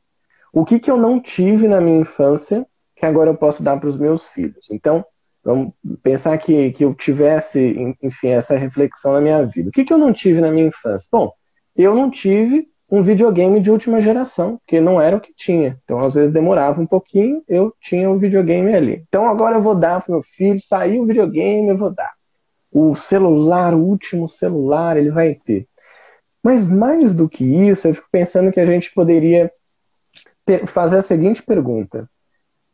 o 0.53 0.64
que, 0.64 0.79
que 0.79 0.90
eu 0.90 0.97
não 0.97 1.21
tive 1.21 1.66
na 1.66 1.81
minha 1.81 2.01
infância 2.01 2.66
que 2.94 3.07
agora 3.07 3.31
eu 3.31 3.37
posso 3.37 3.62
dar 3.62 3.79
para 3.79 3.88
os 3.88 3.97
meus 3.97 4.29
filhos? 4.29 4.68
Então, 4.71 5.05
vamos 5.42 5.73
pensar 6.03 6.37
que, 6.38 6.73
que 6.73 6.85
eu 6.85 6.94
tivesse, 6.94 7.97
enfim, 8.03 8.29
essa 8.29 8.57
reflexão 8.57 9.12
na 9.12 9.21
minha 9.21 9.47
vida. 9.47 9.71
O 9.71 9.73
que, 9.73 9.85
que 9.85 9.92
eu 9.92 9.99
não 9.99 10.12
tive 10.12 10.40
na 10.40 10.51
minha 10.51 10.66
infância? 10.66 11.09
Bom, 11.11 11.33
eu 11.75 11.94
não 11.94 12.11
tive 12.11 12.68
um 12.90 13.03
videogame 13.03 13.61
de 13.61 13.70
última 13.70 14.01
geração, 14.01 14.59
que 14.66 14.81
não 14.81 15.01
era 15.01 15.16
o 15.16 15.20
que 15.20 15.33
tinha. 15.35 15.79
Então, 15.85 16.03
às 16.03 16.14
vezes 16.14 16.33
demorava 16.33 16.81
um 16.81 16.87
pouquinho, 16.87 17.42
eu 17.46 17.74
tinha 17.81 18.11
um 18.11 18.18
videogame 18.18 18.74
ali. 18.74 19.05
Então, 19.09 19.29
agora 19.29 19.57
eu 19.57 19.62
vou 19.62 19.74
dar 19.74 20.01
para 20.01 20.14
meu 20.14 20.22
filho, 20.22 20.61
saiu 20.61 21.03
o 21.03 21.07
videogame, 21.07 21.68
eu 21.68 21.77
vou 21.77 21.90
dar. 21.90 22.14
O 22.72 22.96
celular, 22.96 23.74
o 23.74 23.79
último 23.79 24.27
celular, 24.27 24.96
ele 24.96 25.11
vai 25.11 25.35
ter. 25.35 25.66
Mas 26.42 26.68
mais 26.68 27.12
do 27.12 27.29
que 27.29 27.44
isso, 27.44 27.88
eu 27.88 27.94
fico 27.94 28.09
pensando 28.11 28.51
que 28.51 28.61
a 28.61 28.64
gente 28.64 28.92
poderia 28.94 29.53
ter, 30.46 30.66
fazer 30.66 30.98
a 30.98 31.03
seguinte 31.03 31.42
pergunta: 31.42 32.09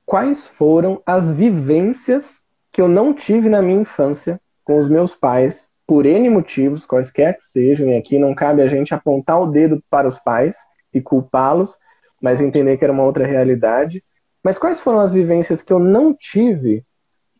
Quais 0.07 0.47
foram 0.47 1.03
as 1.05 1.33
vivências 1.33 2.41
que 2.71 2.81
eu 2.81 2.89
não 2.89 3.13
tive 3.13 3.49
na 3.49 3.63
minha 3.63 3.81
infância 3.81 4.41
com 4.65 4.79
os 4.79 4.89
meus 4.89 5.15
pais 5.15 5.69
por 5.87 6.07
N 6.07 6.31
motivos, 6.31 6.87
quaisquer 6.87 7.37
que 7.37 7.43
sejam, 7.43 7.89
e 7.89 7.97
aqui 7.97 8.19
não 8.19 8.35
cabe 8.35 8.63
a 8.63 8.69
gente 8.69 8.95
apontar 8.95 9.41
o 9.41 9.47
dedo 9.47 9.83
para 9.91 10.09
os 10.09 10.19
pais 10.19 10.57
e 10.93 11.01
culpá-los, 11.01 11.77
mas 12.21 12.41
entender 12.41 12.77
que 12.77 12.85
era 12.85 12.93
uma 12.93 13.03
outra 13.03 13.27
realidade. 13.27 14.03
Mas 14.43 14.59
quais 14.59 14.81
foram 14.81 15.01
as 15.01 15.13
vivências 15.13 15.63
que 15.63 15.73
eu 15.73 15.79
não 15.79 16.15
tive 16.15 16.85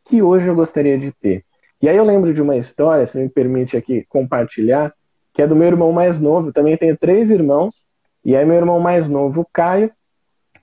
que 0.05 0.23
hoje 0.23 0.47
eu 0.47 0.55
gostaria 0.55 0.99
de 0.99 1.13
ter? 1.13 1.45
E 1.81 1.89
aí 1.89 1.97
eu 1.97 2.05
lembro 2.05 2.33
de 2.33 2.43
uma 2.43 2.57
história, 2.57 3.07
se 3.07 3.19
me 3.19 3.29
permite 3.29 3.77
aqui 3.77 4.05
compartilhar, 4.09 4.93
que 5.33 5.43
é 5.43 5.47
do 5.47 5.57
meu 5.57 5.67
irmão 5.67 5.93
mais 5.93 6.21
novo. 6.21 6.49
Eu 6.49 6.53
também 6.53 6.77
tenho 6.77 6.97
três 6.97 7.31
irmãos, 7.31 7.87
e 8.25 8.37
aí 8.37 8.45
meu 8.45 8.57
irmão 8.57 8.81
mais 8.81 9.09
novo, 9.09 9.43
o 9.43 9.47
Caio, 9.53 9.91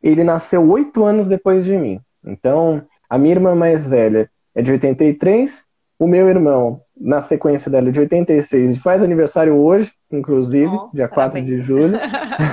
ele 0.02 0.24
nasceu 0.24 0.68
oito 0.70 1.04
anos 1.04 1.28
depois 1.28 1.66
de 1.66 1.78
mim. 1.78 2.00
Então, 2.26 2.84
a 3.10 3.18
minha 3.18 3.36
irmã 3.36 3.54
mais 3.54 3.86
velha 3.86 4.30
é 4.56 4.62
de 4.62 4.72
83, 4.72 5.64
o 6.02 6.08
meu 6.08 6.28
irmão 6.28 6.82
na 7.00 7.22
sequência 7.22 7.70
dela 7.70 7.92
de 7.92 8.00
86, 8.00 8.80
faz 8.80 9.04
aniversário 9.04 9.56
hoje, 9.56 9.92
inclusive, 10.12 10.66
oh, 10.66 10.90
dia 10.92 11.08
parabéns. 11.08 11.46
4 11.46 11.46
de 11.46 11.62
julho. 11.62 12.00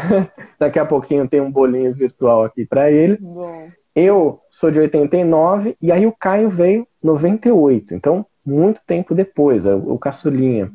Daqui 0.60 0.78
a 0.78 0.84
pouquinho 0.84 1.26
tem 1.26 1.40
um 1.40 1.50
bolinho 1.50 1.94
virtual 1.94 2.44
aqui 2.44 2.66
para 2.66 2.90
ele. 2.90 3.16
Bom. 3.18 3.68
Eu 3.96 4.38
sou 4.50 4.70
de 4.70 4.78
89 4.78 5.74
e 5.80 5.90
aí 5.90 6.06
o 6.06 6.12
Caio 6.12 6.50
veio 6.50 6.86
98, 7.02 7.94
então 7.94 8.26
muito 8.44 8.82
tempo 8.86 9.14
depois, 9.14 9.64
é 9.64 9.74
o 9.74 9.98
caçulinha. 9.98 10.70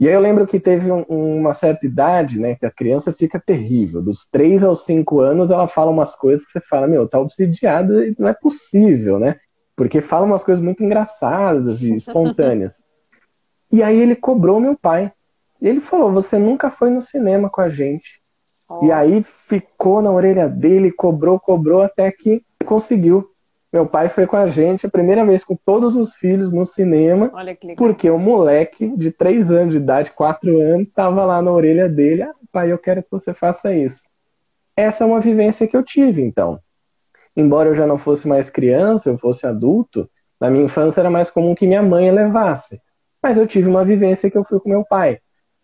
E 0.00 0.08
aí 0.08 0.14
eu 0.14 0.20
lembro 0.20 0.48
que 0.48 0.58
teve 0.58 0.90
um, 0.90 1.04
uma 1.08 1.54
certa 1.54 1.86
idade, 1.86 2.40
né, 2.40 2.56
que 2.56 2.66
a 2.66 2.72
criança 2.72 3.12
fica 3.12 3.38
terrível. 3.38 4.02
Dos 4.02 4.28
3 4.28 4.64
aos 4.64 4.84
5 4.84 5.20
anos 5.20 5.52
ela 5.52 5.68
fala 5.68 5.92
umas 5.92 6.16
coisas 6.16 6.44
que 6.44 6.50
você 6.50 6.60
fala, 6.60 6.88
meu, 6.88 7.06
tá 7.06 7.20
obsidiada 7.20 8.04
e 8.04 8.16
não 8.18 8.26
é 8.26 8.34
possível, 8.34 9.20
né? 9.20 9.36
Porque 9.80 10.02
fala 10.02 10.26
umas 10.26 10.44
coisas 10.44 10.62
muito 10.62 10.84
engraçadas 10.84 11.80
e 11.80 11.94
espontâneas. 11.96 12.84
E 13.72 13.82
aí 13.82 13.98
ele 13.98 14.14
cobrou 14.14 14.60
meu 14.60 14.76
pai. 14.76 15.10
Ele 15.58 15.80
falou: 15.80 16.12
Você 16.12 16.38
nunca 16.38 16.68
foi 16.68 16.90
no 16.90 17.00
cinema 17.00 17.48
com 17.48 17.62
a 17.62 17.70
gente. 17.70 18.20
Oh. 18.68 18.84
E 18.84 18.92
aí 18.92 19.22
ficou 19.22 20.02
na 20.02 20.10
orelha 20.10 20.50
dele, 20.50 20.92
cobrou, 20.92 21.40
cobrou, 21.40 21.80
até 21.80 22.12
que 22.12 22.44
conseguiu. 22.66 23.30
Meu 23.72 23.86
pai 23.86 24.10
foi 24.10 24.26
com 24.26 24.36
a 24.36 24.48
gente 24.48 24.84
a 24.84 24.90
primeira 24.90 25.24
vez 25.24 25.42
com 25.42 25.56
todos 25.56 25.96
os 25.96 26.14
filhos 26.14 26.52
no 26.52 26.66
cinema, 26.66 27.32
porque 27.74 28.10
o 28.10 28.18
moleque 28.18 28.86
de 28.98 29.10
3 29.10 29.50
anos 29.50 29.72
de 29.72 29.78
idade, 29.78 30.10
4 30.10 30.60
anos, 30.60 30.88
estava 30.88 31.24
lá 31.24 31.40
na 31.40 31.50
orelha 31.50 31.88
dele. 31.88 32.24
Ah, 32.24 32.34
pai, 32.52 32.70
eu 32.70 32.76
quero 32.76 33.02
que 33.02 33.10
você 33.10 33.32
faça 33.32 33.74
isso. 33.74 34.02
Essa 34.76 35.04
é 35.04 35.06
uma 35.06 35.20
vivência 35.20 35.66
que 35.66 35.74
eu 35.74 35.82
tive, 35.82 36.20
então. 36.20 36.60
Embora 37.40 37.70
eu 37.70 37.74
já 37.74 37.86
não 37.86 37.96
fosse 37.96 38.28
mais 38.28 38.50
criança, 38.50 39.08
eu 39.08 39.18
fosse 39.18 39.46
adulto, 39.46 40.08
na 40.38 40.50
minha 40.50 40.64
infância 40.64 41.00
era 41.00 41.10
mais 41.10 41.30
comum 41.30 41.54
que 41.54 41.66
minha 41.66 41.82
mãe 41.82 42.10
levasse. 42.10 42.80
Mas 43.22 43.38
eu 43.38 43.46
tive 43.46 43.68
uma 43.68 43.82
vivência 43.82 44.30
que 44.30 44.36
eu 44.36 44.44
fui 44.44 44.60
com 44.60 44.68
meu 44.68 44.84
pai. 44.84 45.18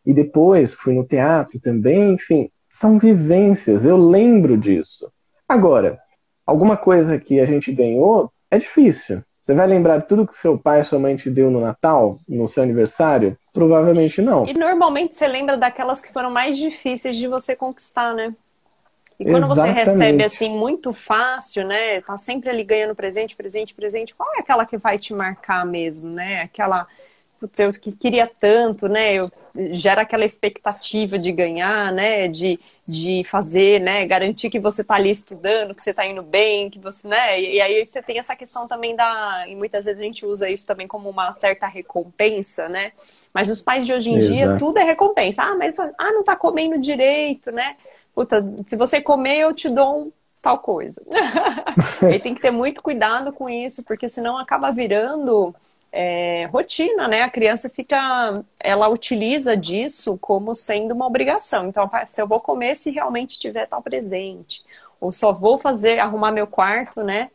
E 0.05 0.15
depois 0.15 0.73
fui 0.73 0.95
no 0.95 1.05
teatro 1.05 1.61
também, 1.61 2.15
enfim, 2.15 2.49
são 2.71 2.99
vivências, 2.99 3.85
eu 3.85 3.97
lembro 3.97 4.57
disso. 4.57 5.11
Agora, 5.47 5.99
alguma 6.47 6.79
coisa 6.79 7.19
que 7.19 7.41
a 7.41 7.45
gente 7.45 7.71
ganhou 7.73 8.33
é 8.51 8.59
difícil. 8.59 9.23
Você 9.43 9.55
vai 9.55 9.67
lembrar 9.67 9.99
de 9.99 10.09
tudo 10.09 10.27
que 10.27 10.35
seu 10.35 10.59
pai 10.59 10.81
e 10.81 10.85
sua 10.85 10.99
mãe 10.99 11.15
te 11.15 11.31
deu 11.31 11.51
no 11.51 11.61
Natal, 11.61 12.19
no 12.27 12.49
seu 12.49 12.63
aniversário? 12.63 13.37
Provavelmente 13.53 14.23
não. 14.23 14.47
E 14.47 14.55
normalmente 14.55 15.15
você 15.15 15.29
lembra 15.29 15.57
daquelas 15.57 16.01
que 16.01 16.13
foram 16.13 16.31
mais 16.31 16.57
difíceis 16.57 17.17
de 17.17 17.29
você 17.29 17.55
conquistar, 17.55 18.15
né? 18.15 18.35
E 19.19 19.25
quando 19.25 19.51
Exatamente. 19.51 19.85
você 19.85 19.91
recebe 19.91 20.25
assim 20.25 20.51
muito 20.51 20.93
fácil, 20.93 21.67
né? 21.67 22.01
Tá 22.03 22.19
sempre 22.19 22.51
ali 22.51 22.63
ganhando 22.63 22.95
presente, 22.95 23.35
presente, 23.35 23.75
presente. 23.75 24.15
Qual 24.15 24.29
é 24.37 24.41
aquela 24.41 24.67
que 24.67 24.77
vai 24.77 24.99
te 24.99 25.15
marcar 25.15 25.65
mesmo, 25.65 26.11
né? 26.11 26.43
Aquela 26.43 26.87
putz, 27.41 27.59
eu 27.59 27.71
que 27.73 27.93
queria 27.93 28.31
tanto, 28.39 28.89
né? 28.89 29.15
Eu, 29.15 29.31
gera 29.73 30.03
aquela 30.03 30.25
expectativa 30.25 31.19
de 31.19 31.33
ganhar, 31.33 31.93
né? 31.93 32.29
De, 32.29 32.59
de 32.87 33.23
fazer, 33.25 33.81
né? 33.81 34.07
Garantir 34.07 34.51
que 34.51 34.61
você 34.61 34.83
está 34.83 34.95
ali 34.95 35.11
estudando, 35.11 35.75
que 35.75 35.81
você 35.81 35.91
está 35.91 36.07
indo 36.07 36.23
bem, 36.23 36.69
que 36.69 36.79
você, 36.79 37.09
né? 37.09 37.41
E, 37.41 37.57
e, 37.57 37.61
aí 37.61 37.85
você 37.85 38.03
tem 38.03 38.19
essa 38.19 38.37
questão 38.37 38.67
também 38.67 38.95
da. 38.95 39.47
E 39.49 39.55
muitas 39.55 39.85
vezes 39.87 40.01
a 40.01 40.05
gente 40.05 40.27
usa 40.27 40.51
isso 40.51 40.67
também 40.67 40.87
como 40.87 41.09
uma 41.09 41.33
certa 41.33 41.67
recompensa, 41.67 42.69
né? 42.69 42.93
Mas 43.33 43.49
os 43.49 43.61
pais 43.61 43.87
de 43.87 43.93
hoje 43.93 44.11
em 44.11 44.17
Exato. 44.17 44.35
dia, 44.35 44.57
tudo 44.59 44.79
é 44.79 44.85
recompensa. 44.85 45.43
Ah, 45.43 45.57
mas 45.57 45.75
ah, 45.79 46.13
não 46.13 46.21
está 46.21 46.37
comendo 46.37 46.79
direito, 46.79 47.51
né? 47.51 47.77
Puta, 48.17 48.43
se 48.65 48.77
você 48.77 48.99
comer, 48.99 49.41
eu 49.41 49.55
te 49.55 49.69
dou 49.69 50.07
um 50.07 50.13
tal 50.41 50.59
coisa. 50.59 51.03
e 52.11 52.19
tem 52.19 52.35
que 52.35 52.41
ter 52.41 52.51
muito 52.51 52.83
cuidado 52.83 53.31
com 53.31 53.47
isso, 53.47 53.85
porque 53.85 54.09
senão 54.09 54.39
acaba 54.39 54.73
virando 54.73 55.55
é, 55.93 56.47
rotina, 56.47 57.07
né? 57.07 57.21
A 57.21 57.31
criança 57.31 57.69
fica, 57.69 58.33
ela 58.59 58.89
utiliza 58.89 59.55
disso 59.55 60.17
como 60.19 60.55
sendo 60.55 60.93
uma 60.93 61.07
obrigação. 61.07 61.69
Então, 61.69 61.91
se 62.07 62.23
eu 62.23 62.27
vou 62.27 62.41
comer 62.41 62.75
se 62.75 62.91
realmente 62.91 63.39
tiver 63.39 63.67
tal 63.67 63.83
presente, 63.83 64.65
ou 64.99 65.13
só 65.13 65.31
vou 65.31 65.59
fazer, 65.59 65.99
arrumar 65.99 66.33
meu 66.33 66.47
quarto, 66.47 67.05
né? 67.05 67.31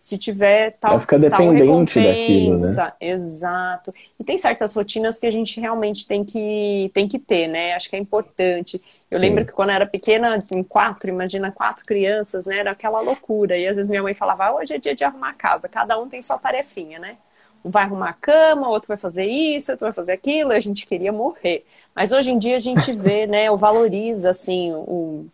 Se 0.00 0.16
tiver 0.16 0.78
tal, 0.80 0.92
ela 0.92 1.00
fica 1.00 1.18
dependente 1.18 2.02
daquilo, 2.02 2.58
né? 2.58 2.92
Exato. 2.98 3.94
E 4.18 4.24
tem 4.24 4.38
certas 4.38 4.74
rotinas 4.74 5.18
que 5.18 5.26
a 5.26 5.30
gente 5.30 5.60
realmente 5.60 6.08
tem 6.08 6.24
que, 6.24 6.90
tem 6.94 7.06
que 7.06 7.18
ter, 7.18 7.46
né? 7.46 7.74
Acho 7.74 7.90
que 7.90 7.96
é 7.96 7.98
importante. 7.98 8.80
Eu 9.10 9.18
Sim. 9.18 9.26
lembro 9.26 9.44
que 9.44 9.52
quando 9.52 9.68
eu 9.68 9.74
era 9.74 9.84
pequena, 9.84 10.42
em 10.50 10.62
quatro, 10.62 11.10
imagina 11.10 11.52
quatro 11.52 11.84
crianças, 11.84 12.46
né? 12.46 12.60
Era 12.60 12.70
aquela 12.70 12.98
loucura. 13.02 13.58
E 13.58 13.68
às 13.68 13.76
vezes 13.76 13.90
minha 13.90 14.02
mãe 14.02 14.14
falava, 14.14 14.46
ah, 14.46 14.54
hoje 14.54 14.72
é 14.72 14.78
dia 14.78 14.94
de 14.94 15.04
arrumar 15.04 15.30
a 15.30 15.34
casa, 15.34 15.68
cada 15.68 16.00
um 16.00 16.08
tem 16.08 16.22
sua 16.22 16.38
tarefinha, 16.38 16.98
né? 16.98 17.18
um 17.62 17.70
vai 17.70 17.82
arrumar 17.82 18.08
a 18.08 18.14
cama, 18.14 18.70
outro 18.70 18.88
vai 18.88 18.96
fazer 18.96 19.26
isso, 19.26 19.70
outro 19.70 19.84
vai 19.84 19.92
fazer 19.92 20.12
aquilo, 20.12 20.50
e 20.52 20.56
a 20.56 20.60
gente 20.60 20.86
queria 20.86 21.12
morrer. 21.12 21.62
Mas 21.94 22.10
hoje 22.10 22.30
em 22.30 22.38
dia 22.38 22.56
a 22.56 22.58
gente 22.60 22.90
vê, 22.92 23.26
né, 23.26 23.50
o 23.50 23.56
valoriza, 23.58 24.30
assim, 24.30 24.72
o, 24.72 25.26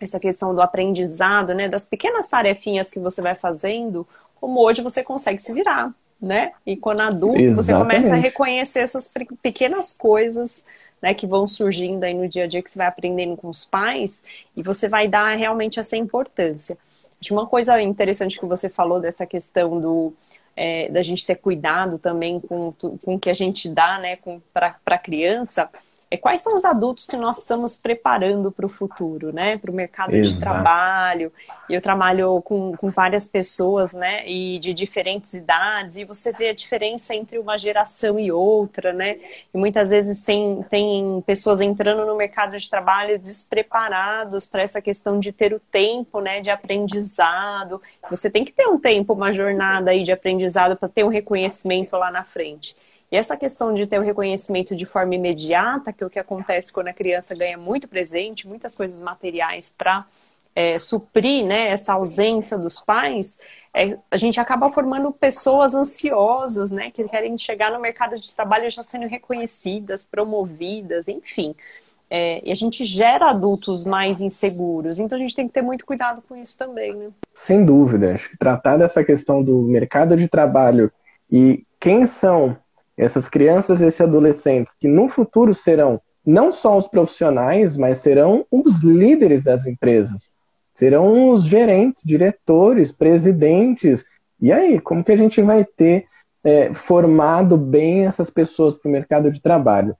essa 0.00 0.20
questão 0.20 0.54
do 0.54 0.62
aprendizado, 0.62 1.54
né, 1.54 1.68
das 1.68 1.84
pequenas 1.84 2.28
tarefinhas 2.28 2.90
que 2.90 2.98
você 2.98 3.22
vai 3.22 3.34
fazendo, 3.34 4.06
como 4.40 4.60
hoje 4.60 4.82
você 4.82 5.02
consegue 5.02 5.40
se 5.40 5.52
virar, 5.52 5.92
né? 6.20 6.52
E 6.66 6.76
quando 6.76 7.00
adulto, 7.00 7.40
Exatamente. 7.40 7.56
você 7.56 7.72
começa 7.72 8.14
a 8.14 8.18
reconhecer 8.18 8.80
essas 8.80 9.12
pequenas 9.42 9.92
coisas, 9.92 10.64
né, 11.00 11.14
que 11.14 11.26
vão 11.26 11.46
surgindo 11.46 12.04
aí 12.04 12.14
no 12.14 12.28
dia 12.28 12.44
a 12.44 12.46
dia 12.46 12.62
que 12.62 12.70
você 12.70 12.78
vai 12.78 12.86
aprendendo 12.86 13.36
com 13.36 13.48
os 13.48 13.64
pais, 13.64 14.24
e 14.56 14.62
você 14.62 14.88
vai 14.88 15.08
dar 15.08 15.34
realmente 15.36 15.78
essa 15.78 15.96
importância. 15.96 16.76
Acho 17.20 17.32
uma 17.32 17.46
coisa 17.46 17.80
interessante 17.80 18.38
que 18.38 18.46
você 18.46 18.68
falou 18.68 19.00
dessa 19.00 19.24
questão 19.24 19.80
do 19.80 20.12
é, 20.56 20.88
da 20.88 21.02
gente 21.02 21.26
ter 21.26 21.34
cuidado 21.36 21.98
também 21.98 22.38
com, 22.40 22.72
com 22.72 23.14
o 23.14 23.18
que 23.18 23.30
a 23.30 23.34
gente 23.34 23.68
dá 23.68 23.98
né, 23.98 24.18
para 24.52 24.76
a 24.86 24.98
criança, 24.98 25.68
é 26.10 26.16
quais 26.16 26.42
são 26.42 26.54
os 26.54 26.64
adultos 26.64 27.06
que 27.06 27.16
nós 27.16 27.38
estamos 27.38 27.76
preparando 27.76 28.52
para 28.52 28.66
o 28.66 28.68
futuro, 28.68 29.32
né? 29.32 29.58
Para 29.58 29.70
o 29.70 29.74
mercado 29.74 30.14
Exato. 30.14 30.34
de 30.34 30.40
trabalho. 30.40 31.32
Eu 31.68 31.80
trabalho 31.80 32.40
com, 32.42 32.76
com 32.76 32.90
várias 32.90 33.26
pessoas, 33.26 33.92
né? 33.92 34.28
E 34.28 34.58
de 34.58 34.72
diferentes 34.72 35.32
idades, 35.34 35.96
e 35.96 36.04
você 36.04 36.32
vê 36.32 36.48
a 36.48 36.54
diferença 36.54 37.14
entre 37.14 37.38
uma 37.38 37.56
geração 37.58 38.18
e 38.18 38.30
outra, 38.30 38.92
né? 38.92 39.18
E 39.52 39.58
muitas 39.58 39.90
vezes 39.90 40.24
tem, 40.24 40.64
tem 40.70 41.22
pessoas 41.26 41.60
entrando 41.60 42.06
no 42.06 42.16
mercado 42.16 42.56
de 42.56 42.68
trabalho 42.70 43.18
despreparados 43.18 44.46
para 44.46 44.62
essa 44.62 44.80
questão 44.80 45.18
de 45.18 45.32
ter 45.32 45.52
o 45.52 45.60
tempo, 45.60 46.20
né? 46.20 46.40
De 46.40 46.50
aprendizado. 46.50 47.80
Você 48.10 48.30
tem 48.30 48.44
que 48.44 48.52
ter 48.52 48.68
um 48.68 48.78
tempo, 48.78 49.14
uma 49.14 49.32
jornada 49.32 49.90
aí 49.90 50.02
de 50.02 50.12
aprendizado 50.12 50.76
para 50.76 50.88
ter 50.88 51.04
um 51.04 51.08
reconhecimento 51.08 51.96
lá 51.96 52.10
na 52.10 52.22
frente. 52.22 52.76
E 53.14 53.16
essa 53.16 53.36
questão 53.36 53.72
de 53.72 53.86
ter 53.86 53.96
o 53.96 54.02
reconhecimento 54.02 54.74
de 54.74 54.84
forma 54.84 55.14
imediata, 55.14 55.92
que 55.92 56.02
é 56.02 56.06
o 56.06 56.10
que 56.10 56.18
acontece 56.18 56.72
quando 56.72 56.88
a 56.88 56.92
criança 56.92 57.32
ganha 57.32 57.56
muito 57.56 57.86
presente, 57.86 58.48
muitas 58.48 58.74
coisas 58.74 59.00
materiais 59.00 59.72
para 59.78 60.04
é, 60.52 60.76
suprir 60.80 61.46
né, 61.46 61.68
essa 61.68 61.92
ausência 61.92 62.58
dos 62.58 62.80
pais, 62.80 63.38
é, 63.72 63.96
a 64.10 64.16
gente 64.16 64.40
acaba 64.40 64.68
formando 64.68 65.12
pessoas 65.12 65.76
ansiosas, 65.76 66.72
né, 66.72 66.90
que 66.90 67.04
querem 67.04 67.38
chegar 67.38 67.70
no 67.70 67.78
mercado 67.78 68.16
de 68.16 68.34
trabalho 68.34 68.68
já 68.68 68.82
sendo 68.82 69.06
reconhecidas, 69.06 70.04
promovidas, 70.04 71.06
enfim. 71.06 71.54
É, 72.10 72.40
e 72.44 72.50
a 72.50 72.54
gente 72.56 72.84
gera 72.84 73.30
adultos 73.30 73.86
mais 73.86 74.20
inseguros, 74.20 74.98
então 74.98 75.16
a 75.16 75.20
gente 75.20 75.36
tem 75.36 75.46
que 75.46 75.54
ter 75.54 75.62
muito 75.62 75.86
cuidado 75.86 76.20
com 76.28 76.34
isso 76.34 76.58
também, 76.58 76.92
né? 76.92 77.10
Sem 77.32 77.64
dúvida, 77.64 78.12
acho 78.12 78.28
que 78.28 78.36
tratar 78.36 78.76
dessa 78.76 79.04
questão 79.04 79.40
do 79.40 79.62
mercado 79.62 80.16
de 80.16 80.26
trabalho 80.26 80.90
e 81.30 81.64
quem 81.78 82.06
são 82.06 82.56
essas 82.96 83.28
crianças 83.28 83.80
esses 83.80 84.00
adolescentes 84.00 84.74
que 84.78 84.88
no 84.88 85.08
futuro 85.08 85.54
serão 85.54 86.00
não 86.24 86.50
só 86.52 86.76
os 86.76 86.88
profissionais, 86.88 87.76
mas 87.76 87.98
serão 87.98 88.46
os 88.50 88.82
líderes 88.82 89.42
das 89.44 89.66
empresas. 89.66 90.34
Serão 90.72 91.30
os 91.30 91.44
gerentes, 91.44 92.02
diretores, 92.04 92.90
presidentes. 92.90 94.04
E 94.40 94.50
aí, 94.50 94.80
como 94.80 95.04
que 95.04 95.12
a 95.12 95.16
gente 95.16 95.42
vai 95.42 95.64
ter 95.64 96.06
é, 96.42 96.72
formado 96.72 97.56
bem 97.56 98.06
essas 98.06 98.30
pessoas 98.30 98.76
para 98.76 98.88
o 98.88 98.92
mercado 98.92 99.30
de 99.30 99.40
trabalho? 99.40 99.94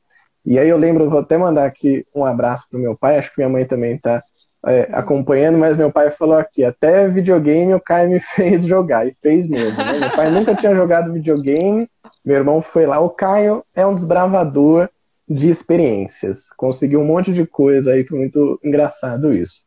E 0.45 0.59
aí 0.59 0.69
eu 0.69 0.77
lembro, 0.77 1.09
vou 1.09 1.21
até 1.21 1.39
mandar 1.39 1.65
aqui 1.65 2.07
um 2.15 2.25
abraço 2.25 2.67
para 2.71 2.79
meu 2.79 2.97
pai, 2.97 3.17
acho 3.17 3.31
que 3.31 3.39
minha 3.39 3.49
mãe 3.49 3.65
também 3.65 3.95
está 3.95 4.23
é, 4.67 4.89
acompanhando, 4.93 5.57
mas 5.57 5.77
meu 5.77 5.91
pai 5.91 6.11
falou 6.11 6.37
aqui, 6.37 6.65
até 6.65 7.09
videogame 7.09 7.75
o 7.75 7.81
Caio 7.81 8.11
me 8.11 8.21
fez 8.35 8.65
jogar, 8.65 9.07
e 9.07 9.17
fez 9.23 9.49
mesmo. 9.49 9.83
Né? 9.83 10.01
Meu 10.01 10.11
pai 10.11 10.31
nunca 10.31 10.55
tinha 10.55 10.75
jogado 10.75 11.13
videogame, 11.13 11.89
meu 12.25 12.37
irmão 12.37 12.63
foi 12.63 12.87
lá. 12.87 12.99
O 13.01 13.11
Caio 13.11 13.65
é 13.75 13.87
um 13.87 13.95
desbravador 13.95 14.89
de 15.29 15.49
experiências, 15.49 16.49
conseguiu 16.57 17.01
um 17.01 17.05
monte 17.05 17.33
de 17.33 17.47
coisa 17.47 17.93
aí, 17.93 18.05
foi 18.05 18.19
muito 18.19 18.61
engraçado 18.63 19.33
isso. 19.33 19.63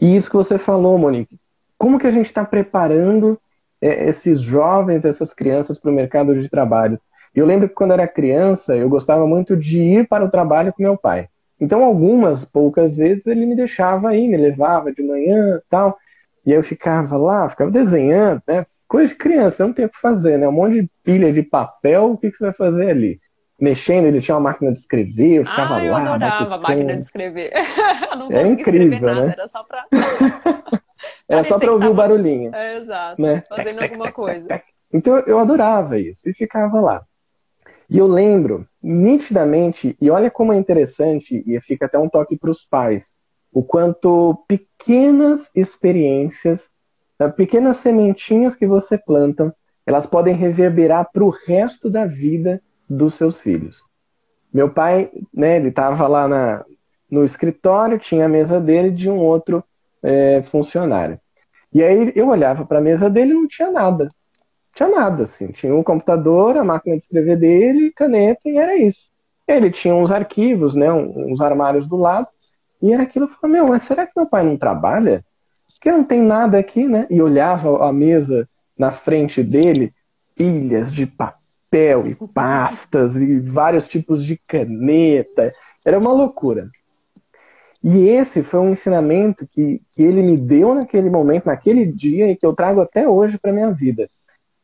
E 0.00 0.16
isso 0.16 0.30
que 0.30 0.36
você 0.36 0.58
falou, 0.58 0.98
Monique, 0.98 1.38
como 1.78 1.98
que 1.98 2.06
a 2.06 2.10
gente 2.10 2.26
está 2.26 2.44
preparando 2.44 3.38
é, 3.80 4.08
esses 4.08 4.40
jovens, 4.40 5.04
essas 5.04 5.32
crianças 5.32 5.78
para 5.78 5.90
o 5.90 5.94
mercado 5.94 6.38
de 6.40 6.48
trabalho? 6.48 6.98
Eu 7.34 7.44
lembro 7.44 7.68
que 7.68 7.74
quando 7.74 7.92
era 7.92 8.08
criança, 8.08 8.74
eu 8.74 8.88
gostava 8.88 9.26
muito 9.26 9.56
de 9.56 9.82
ir 9.82 10.08
para 10.08 10.24
o 10.24 10.30
trabalho 10.30 10.72
com 10.72 10.82
meu 10.82 10.96
pai. 10.96 11.28
Então, 11.60 11.84
algumas 11.84 12.44
poucas 12.44 12.96
vezes 12.96 13.26
ele 13.26 13.44
me 13.46 13.54
deixava 13.54 14.14
ir, 14.16 14.28
me 14.28 14.36
levava 14.36 14.92
de 14.92 15.02
manhã 15.02 15.60
tal. 15.68 15.98
E 16.44 16.52
eu 16.52 16.62
ficava 16.62 17.16
lá, 17.16 17.48
ficava 17.48 17.70
desenhando, 17.70 18.42
né? 18.46 18.66
Coisa 18.88 19.12
de 19.12 19.18
criança, 19.18 19.66
não 19.66 19.72
tem 19.72 19.84
o 19.84 19.90
que 19.90 19.98
fazer, 20.00 20.38
né? 20.38 20.46
Um 20.48 20.52
monte 20.52 20.82
de 20.82 20.90
pilha 21.02 21.32
de 21.32 21.42
papel, 21.42 22.12
o 22.12 22.18
que, 22.18 22.30
que 22.30 22.36
você 22.36 22.44
vai 22.44 22.52
fazer 22.52 22.90
ali? 22.90 23.20
Mexendo, 23.58 24.06
ele 24.06 24.20
tinha 24.20 24.34
uma 24.36 24.50
máquina 24.50 24.70
de 24.72 24.78
escrever, 24.78 25.38
eu 25.38 25.44
ficava 25.44 25.76
ah, 25.76 25.84
eu 25.84 25.92
lá. 25.92 26.00
Eu 26.00 26.06
adorava 26.08 26.54
a 26.54 26.58
máquina 26.58 26.94
de 26.94 27.00
escrever. 27.00 27.52
não 28.16 28.30
é 28.30 28.46
incrível, 28.46 29.00
nada, 29.00 29.26
né? 29.26 29.32
era 29.32 29.48
só 29.48 29.64
pra. 29.64 29.86
era 31.28 31.42
só 31.42 31.58
pra 31.58 31.72
ouvir 31.72 31.84
tava... 31.84 31.92
o 31.92 31.96
barulhinho. 31.96 32.54
É, 32.54 32.76
exato. 32.76 33.20
Né? 33.20 33.42
Fazendo 33.48 33.82
alguma 33.82 34.12
coisa. 34.12 34.46
Então 34.92 35.18
eu 35.26 35.40
adorava 35.40 35.98
isso 35.98 36.30
e 36.30 36.32
ficava 36.32 36.80
lá. 36.80 37.02
E 37.90 37.98
eu 37.98 38.06
lembro 38.06 38.66
nitidamente, 38.80 39.96
e 40.00 40.08
olha 40.08 40.30
como 40.30 40.52
é 40.52 40.56
interessante, 40.56 41.42
e 41.44 41.60
fica 41.60 41.86
até 41.86 41.98
um 41.98 42.08
toque 42.08 42.36
para 42.36 42.50
os 42.50 42.64
pais, 42.64 43.14
o 43.52 43.64
quanto 43.64 44.44
pequenas 44.46 45.50
experiências, 45.54 46.70
pequenas 47.36 47.76
sementinhas 47.76 48.54
que 48.54 48.66
você 48.66 48.98
planta, 48.98 49.54
elas 49.86 50.06
podem 50.06 50.34
reverberar 50.34 51.10
para 51.12 51.24
o 51.24 51.30
resto 51.30 51.88
da 51.88 52.04
vida 52.04 52.60
dos 52.88 53.14
seus 53.14 53.38
filhos. 53.38 53.82
Meu 54.52 54.70
pai, 54.70 55.10
né, 55.32 55.56
ele 55.56 55.68
estava 55.68 56.06
lá 56.06 56.26
na, 56.26 56.64
no 57.10 57.24
escritório, 57.24 57.98
tinha 57.98 58.26
a 58.26 58.28
mesa 58.28 58.60
dele 58.60 58.90
de 58.90 59.10
um 59.10 59.18
outro 59.18 59.62
é, 60.02 60.42
funcionário. 60.42 61.20
E 61.72 61.82
aí 61.82 62.12
eu 62.14 62.28
olhava 62.28 62.64
para 62.64 62.78
a 62.78 62.82
mesa 62.82 63.08
dele 63.10 63.32
e 63.32 63.34
não 63.34 63.46
tinha 63.46 63.70
nada 63.70 64.08
tinha 64.76 64.88
nada, 64.90 65.24
assim. 65.24 65.48
Tinha 65.48 65.74
um 65.74 65.82
computador, 65.82 66.56
a 66.56 66.62
máquina 66.62 66.96
de 66.96 67.02
escrever 67.02 67.38
dele, 67.38 67.92
caneta, 67.92 68.42
e 68.44 68.58
era 68.58 68.76
isso. 68.76 69.10
Ele 69.48 69.70
tinha 69.70 69.94
uns 69.94 70.10
arquivos, 70.10 70.74
né, 70.74 70.92
uns 70.92 71.40
armários 71.40 71.86
do 71.86 71.96
lado, 71.96 72.28
e 72.82 72.92
era 72.92 73.04
aquilo. 73.04 73.24
Eu 73.24 73.30
falei, 73.30 73.56
meu, 73.56 73.68
mas 73.68 73.84
será 73.84 74.06
que 74.06 74.12
meu 74.14 74.26
pai 74.26 74.44
não 74.44 74.56
trabalha? 74.56 75.24
Porque 75.74 75.90
não 75.90 76.04
tem 76.04 76.22
nada 76.22 76.58
aqui, 76.58 76.86
né? 76.86 77.06
E 77.10 77.20
olhava 77.20 77.86
a 77.86 77.92
mesa 77.92 78.48
na 78.78 78.90
frente 78.90 79.42
dele, 79.42 79.92
pilhas 80.34 80.92
de 80.92 81.06
papel 81.06 82.06
e 82.06 82.14
pastas 82.14 83.16
e 83.16 83.38
vários 83.40 83.86
tipos 83.88 84.24
de 84.24 84.40
caneta. 84.46 85.52
Era 85.84 85.98
uma 85.98 86.12
loucura. 86.12 86.70
E 87.82 88.08
esse 88.08 88.42
foi 88.42 88.60
um 88.60 88.70
ensinamento 88.70 89.46
que, 89.46 89.80
que 89.92 90.02
ele 90.02 90.22
me 90.22 90.36
deu 90.36 90.74
naquele 90.74 91.08
momento, 91.08 91.46
naquele 91.46 91.86
dia, 91.86 92.30
e 92.30 92.36
que 92.36 92.44
eu 92.44 92.52
trago 92.52 92.80
até 92.80 93.08
hoje 93.08 93.38
para 93.38 93.52
minha 93.52 93.70
vida. 93.70 94.08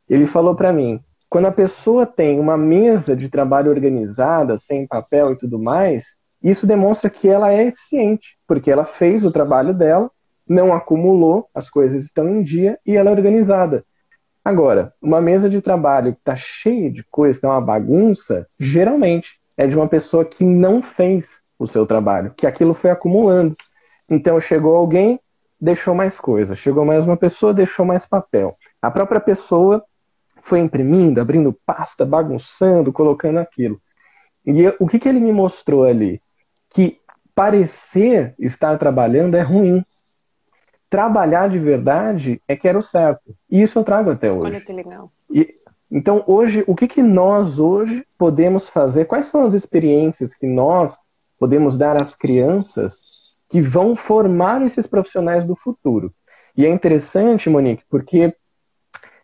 Ele 0.08 0.26
falou 0.26 0.54
para 0.54 0.72
mim: 0.72 1.00
quando 1.28 1.46
a 1.46 1.52
pessoa 1.52 2.04
tem 2.04 2.40
uma 2.40 2.56
mesa 2.56 3.14
de 3.14 3.28
trabalho 3.28 3.70
organizada, 3.70 4.58
sem 4.58 4.86
papel 4.86 5.32
e 5.32 5.38
tudo 5.38 5.58
mais, 5.58 6.16
isso 6.42 6.66
demonstra 6.66 7.08
que 7.08 7.28
ela 7.28 7.52
é 7.52 7.68
eficiente, 7.68 8.36
porque 8.46 8.70
ela 8.70 8.84
fez 8.84 9.24
o 9.24 9.30
trabalho 9.30 9.72
dela, 9.72 10.10
não 10.52 10.72
acumulou, 10.74 11.48
as 11.54 11.70
coisas 11.70 12.04
estão 12.04 12.28
em 12.28 12.42
dia 12.42 12.78
e 12.86 12.96
ela 12.96 13.10
é 13.10 13.12
organizada. 13.12 13.84
Agora, 14.44 14.92
uma 15.00 15.20
mesa 15.20 15.48
de 15.48 15.60
trabalho 15.60 16.12
que 16.12 16.18
está 16.18 16.36
cheia 16.36 16.90
de 16.90 17.04
coisa, 17.04 17.38
que 17.38 17.46
é 17.46 17.48
uma 17.48 17.60
bagunça, 17.60 18.46
geralmente 18.58 19.40
é 19.56 19.66
de 19.66 19.76
uma 19.76 19.88
pessoa 19.88 20.24
que 20.24 20.44
não 20.44 20.82
fez 20.82 21.40
o 21.58 21.66
seu 21.66 21.86
trabalho, 21.86 22.34
que 22.36 22.46
aquilo 22.46 22.74
foi 22.74 22.90
acumulando. 22.90 23.56
Então 24.08 24.38
chegou 24.40 24.76
alguém, 24.76 25.20
deixou 25.60 25.94
mais 25.94 26.18
coisa, 26.18 26.54
chegou 26.54 26.84
mais 26.84 27.04
uma 27.04 27.16
pessoa, 27.16 27.54
deixou 27.54 27.86
mais 27.86 28.04
papel. 28.04 28.56
A 28.80 28.90
própria 28.90 29.20
pessoa 29.20 29.84
foi 30.42 30.58
imprimindo, 30.58 31.20
abrindo 31.20 31.56
pasta, 31.64 32.04
bagunçando, 32.04 32.92
colocando 32.92 33.38
aquilo. 33.38 33.80
E 34.44 34.66
o 34.80 34.88
que, 34.88 34.98
que 34.98 35.08
ele 35.08 35.20
me 35.20 35.32
mostrou 35.32 35.84
ali? 35.84 36.20
Que 36.68 36.98
parecer 37.32 38.34
estar 38.40 38.76
trabalhando 38.76 39.36
é 39.36 39.40
ruim 39.40 39.84
trabalhar 40.92 41.48
de 41.48 41.58
verdade 41.58 42.38
é 42.46 42.54
que 42.54 42.68
era 42.68 42.76
o 42.76 42.82
certo. 42.82 43.34
E 43.50 43.62
isso 43.62 43.78
eu 43.78 43.82
trago 43.82 44.10
até 44.10 44.28
hoje. 44.28 44.40
Olha 44.40 44.60
que 44.60 44.72
legal. 44.74 45.10
E, 45.30 45.54
então, 45.90 46.22
hoje, 46.26 46.62
o 46.66 46.76
que, 46.76 46.86
que 46.86 47.02
nós 47.02 47.58
hoje 47.58 48.04
podemos 48.18 48.68
fazer? 48.68 49.06
Quais 49.06 49.28
são 49.28 49.46
as 49.46 49.54
experiências 49.54 50.34
que 50.34 50.46
nós 50.46 50.98
podemos 51.38 51.78
dar 51.78 52.00
às 52.00 52.14
crianças 52.14 53.00
que 53.48 53.62
vão 53.62 53.94
formar 53.94 54.60
esses 54.60 54.86
profissionais 54.86 55.46
do 55.46 55.56
futuro? 55.56 56.12
E 56.54 56.66
é 56.66 56.68
interessante, 56.68 57.48
Monique, 57.48 57.84
porque 57.88 58.34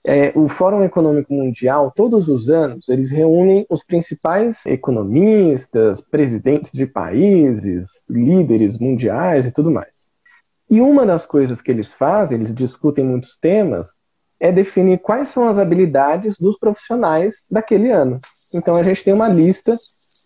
é, 0.07 0.33
o 0.35 0.49
Fórum 0.49 0.83
Econômico 0.83 1.35
Mundial, 1.35 1.93
todos 1.95 2.31
os 2.31 2.49
anos, 2.49 2.89
eles 2.89 3.11
reúnem 3.11 3.66
os 3.69 3.85
principais 3.85 4.64
economistas, 4.64 6.01
presidentes 6.01 6.73
de 6.73 6.87
países, 6.87 8.03
líderes 8.09 8.79
mundiais 8.79 9.45
e 9.45 9.53
tudo 9.53 9.71
mais. 9.71 10.09
E 10.71 10.81
uma 10.81 11.07
das 11.07 11.25
coisas 11.25 11.62
que 11.62 11.71
eles 11.71 11.93
fazem, 11.93 12.37
eles 12.37 12.55
discutem 12.55 13.05
muitos 13.05 13.37
temas, 13.37 13.99
é 14.39 14.53
definir 14.53 14.99
quais 14.99 15.29
são 15.29 15.49
as 15.49 15.59
habilidades 15.59 16.39
dos 16.39 16.59
profissionais 16.59 17.47
daquele 17.51 17.91
ano. 17.91 18.21
Então 18.53 18.77
a 18.77 18.83
gente 18.83 19.03
tem 19.03 19.12
uma 19.12 19.29
lista 19.29 19.77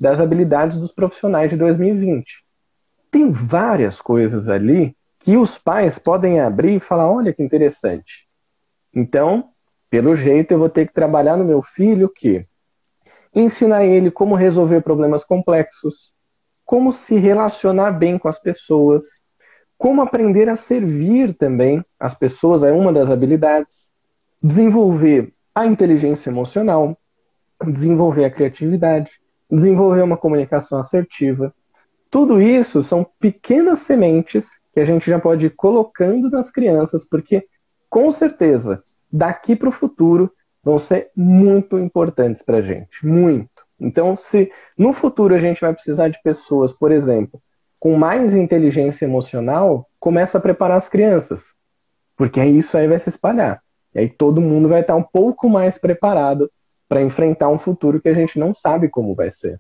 das 0.01 0.21
habilidades 0.21 0.81
dos 0.81 0.93
profissionais 0.93 1.51
de 1.51 1.57
2020. 1.57 2.45
Tem 3.11 3.31
várias 3.31 4.01
coisas 4.01 4.49
ali 4.49 4.97
que 5.21 5.37
os 5.37 5.57
pais 5.57 5.99
podem 5.99 6.41
abrir 6.41 6.77
e 6.77 6.81
falar: 6.81 7.11
olha 7.11 7.33
que 7.33 7.43
interessante. 7.43 8.27
Então, 8.93 9.51
pelo 9.89 10.17
jeito, 10.17 10.53
eu 10.53 10.59
vou 10.59 10.69
ter 10.69 10.87
que 10.87 10.93
trabalhar 10.93 11.37
no 11.37 11.45
meu 11.45 11.63
filho 11.63 12.07
o 12.07 12.11
quê? 12.11 12.47
Ensinar 13.35 13.85
ele 13.85 14.11
como 14.11 14.35
resolver 14.35 14.81
problemas 14.83 15.25
complexos, 15.25 16.13
como 16.65 16.93
se 16.93 17.17
relacionar 17.17 17.93
bem 17.93 18.19
com 18.19 18.29
as 18.29 18.39
pessoas, 18.39 19.22
como 19.83 20.01
aprender 20.01 20.49
a 20.49 20.55
servir 20.55 21.35
também 21.35 21.85
as 21.99 22.15
pessoas 22.15 22.63
é 22.63 22.71
uma 22.71 22.93
das 22.93 23.11
habilidades. 23.11 23.91
Desenvolver 24.41 25.35
a 25.53 25.67
inteligência 25.67 26.31
emocional, 26.31 26.97
desenvolver 27.67 28.25
a 28.25 28.31
criatividade, 28.31 29.11
desenvolver 29.51 30.03
uma 30.03 30.17
comunicação 30.17 30.79
assertiva. 30.79 31.53
Tudo 32.09 32.41
isso 32.41 32.81
são 32.81 33.05
pequenas 33.19 33.81
sementes 33.81 34.51
que 34.73 34.79
a 34.79 34.85
gente 34.85 35.11
já 35.11 35.19
pode 35.19 35.47
ir 35.47 35.51
colocando 35.57 36.31
nas 36.31 36.49
crianças, 36.49 37.05
porque 37.05 37.45
com 37.91 38.09
certeza 38.09 38.85
daqui 39.13 39.57
para 39.57 39.69
o 39.69 39.73
futuro 39.73 40.31
vão 40.63 40.79
ser 40.79 41.11
muito 41.17 41.77
importantes 41.77 42.41
para 42.41 42.59
a 42.59 42.63
gente, 42.63 43.05
muito. 43.05 43.67
Então, 43.81 44.15
se 44.15 44.49
no 44.79 44.93
futuro 44.93 45.35
a 45.35 45.39
gente 45.39 45.61
vai 45.61 45.73
precisar 45.73 46.07
de 46.07 46.23
pessoas, 46.23 46.73
por 46.73 46.93
exemplo, 46.93 47.43
com 47.83 47.97
mais 47.97 48.37
inteligência 48.37 49.07
emocional, 49.07 49.91
começa 49.99 50.39
a 50.39 50.41
preparar 50.41 50.77
as 50.77 50.89
crianças. 50.89 51.47
Porque 52.17 52.39
aí 52.39 52.57
isso 52.57 52.79
aí 52.79 52.87
vai 52.87 52.97
se 52.97 53.09
espalhar. 53.09 53.61
E 53.93 53.99
aí 53.99 54.09
todo 54.09 54.41
mundo 54.41 54.69
vai 54.69 54.83
estar 54.83 54.95
um 54.95 55.03
pouco 55.03 55.49
mais 55.49 55.79
preparado 55.79 56.49
para 56.89 57.03
enfrentar 57.03 57.49
um 57.49 57.59
futuro 57.59 58.01
que 58.01 58.09
a 58.09 58.15
gente 58.15 58.39
não 58.39 58.55
sabe 58.55 58.89
como 58.89 59.17
vai 59.17 59.33
ser. 59.33 59.59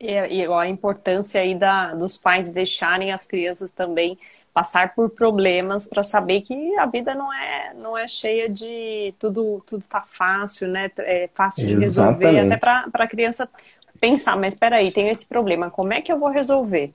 E, 0.00 0.10
e 0.10 0.44
a 0.52 0.66
importância 0.66 1.40
aí 1.40 1.54
da, 1.54 1.94
dos 1.94 2.18
pais 2.18 2.50
deixarem 2.50 3.12
as 3.12 3.24
crianças 3.24 3.70
também 3.70 4.18
passar 4.52 4.92
por 4.92 5.08
problemas 5.08 5.86
para 5.86 6.02
saber 6.02 6.40
que 6.40 6.76
a 6.76 6.86
vida 6.86 7.14
não 7.14 7.32
é 7.32 7.72
não 7.74 7.96
é 7.96 8.08
cheia 8.08 8.48
de 8.48 9.14
tudo 9.16 9.62
tudo 9.64 9.82
está 9.82 10.00
fácil 10.10 10.66
né 10.66 10.90
é 10.98 11.30
fácil 11.32 11.68
de 11.68 11.74
Exatamente. 11.74 12.24
resolver 12.24 12.40
até 12.40 12.56
para 12.56 12.90
a 12.92 13.06
criança 13.06 13.48
pensar 14.00 14.36
mas 14.36 14.54
espera 14.54 14.78
aí 14.78 14.90
tem 14.90 15.08
esse 15.08 15.24
problema 15.24 15.70
como 15.70 15.92
é 15.92 16.00
que 16.00 16.10
eu 16.10 16.18
vou 16.18 16.30
resolver 16.30 16.90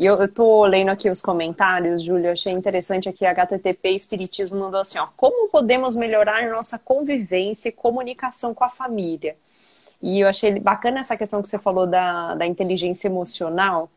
e 0.00 0.06
eu, 0.06 0.24
estou 0.24 0.64
lendo 0.64 0.88
aqui 0.88 1.10
os 1.10 1.20
comentários, 1.20 2.02
Júlia, 2.02 2.32
achei 2.32 2.54
interessante 2.54 3.06
aqui, 3.06 3.26
a 3.26 3.32
HTTP 3.32 3.90
Espiritismo 3.90 4.58
mandou 4.58 4.80
assim, 4.80 4.98
ó, 4.98 5.08
como 5.14 5.50
podemos 5.50 5.94
melhorar 5.94 6.48
nossa 6.48 6.78
convivência 6.78 7.68
e 7.68 7.72
comunicação 7.72 8.54
com 8.54 8.64
a 8.64 8.70
família? 8.70 9.36
E 10.00 10.20
eu 10.20 10.26
achei 10.26 10.58
bacana 10.58 11.00
essa 11.00 11.18
questão 11.18 11.42
que 11.42 11.48
você 11.48 11.58
falou 11.58 11.86
da, 11.86 12.34
da 12.34 12.46
inteligência 12.46 13.08
emocional, 13.08 13.90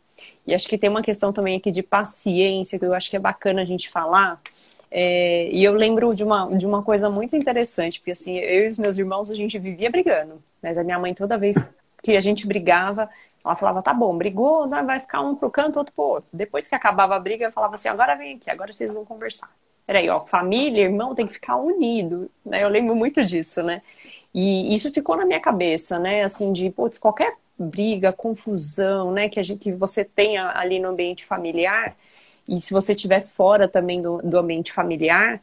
e 0.46 0.54
acho 0.54 0.68
que 0.68 0.78
tem 0.78 0.90
uma 0.90 1.02
questão 1.02 1.32
também 1.32 1.56
aqui 1.56 1.72
de 1.72 1.82
paciência, 1.82 2.78
que 2.78 2.84
eu 2.84 2.94
acho 2.94 3.10
que 3.10 3.16
é 3.16 3.20
bacana 3.20 3.62
a 3.62 3.66
gente 3.66 3.90
falar, 3.90 4.42
é, 4.92 5.48
e 5.54 5.64
eu 5.64 5.74
lembro 5.74 6.14
de 6.14 6.26
uma, 6.26 6.54
de 6.54 6.66
uma 6.66 6.84
coisa 6.84 7.10
muito 7.10 7.38
interessante, 7.38 8.02
porque 8.02 8.12
assim, 8.12 8.36
eu 8.40 8.66
e 8.66 8.68
os 8.68 8.78
meus 8.78 8.98
irmãos, 8.98 9.32
a 9.32 9.36
gente 9.36 9.58
vivia 9.58 9.90
brigando, 9.90 10.44
mas 10.62 10.78
a 10.78 10.84
minha 10.84 11.00
mãe 11.00 11.14
toda 11.14 11.38
vez 11.38 11.56
que 12.04 12.18
a 12.18 12.22
gente 12.22 12.46
brigava, 12.46 13.10
ela 13.44 13.56
falava, 13.56 13.82
tá 13.82 13.94
bom, 13.94 14.18
brigou, 14.18 14.70
vai 14.70 15.00
ficar 15.00 15.22
um 15.22 15.36
pro 15.36 15.52
canto, 15.52 15.78
outro 15.78 15.94
pro 15.94 16.04
outro. 16.04 16.38
Depois 16.38 16.68
que 16.68 16.76
acabava 16.76 17.16
a 17.16 17.20
briga, 17.20 17.46
eu 17.46 17.52
falava 17.52 17.76
assim, 17.76 17.90
agora 17.90 18.16
vem 18.16 18.36
aqui, 18.36 18.50
agora 18.50 18.72
vocês 18.72 18.94
vão 18.94 19.04
conversar. 19.04 19.50
Peraí, 19.86 20.10
ó, 20.10 20.22
família, 20.22 20.84
irmão 20.84 21.14
tem 21.14 21.28
que 21.28 21.34
ficar 21.34 21.58
unido, 21.58 22.32
né? 22.46 22.64
Eu 22.64 22.70
lembro 22.70 22.96
muito 22.96 23.26
disso, 23.26 23.62
né? 23.62 23.82
E 24.34 24.74
isso 24.74 24.92
ficou 24.94 25.18
na 25.18 25.26
minha 25.26 25.42
cabeça, 25.42 26.00
né? 26.00 26.24
Assim, 26.24 26.54
de, 26.54 26.70
putz, 26.70 26.98
qualquer 26.98 27.36
briga, 27.58 28.12
confusão, 28.14 29.12
né, 29.12 29.30
que, 29.30 29.40
a 29.40 29.44
gente, 29.44 29.60
que 29.60 29.72
você 29.72 30.04
tenha 30.04 30.52
ali 30.58 30.80
no 30.80 30.90
ambiente 30.90 31.26
familiar, 31.26 31.96
e 32.48 32.60
se 32.60 32.74
você 32.74 32.94
estiver 32.94 33.22
fora 33.22 33.68
também 33.68 34.02
do, 34.02 34.18
do 34.22 34.38
ambiente 34.38 34.74
familiar, 34.74 35.42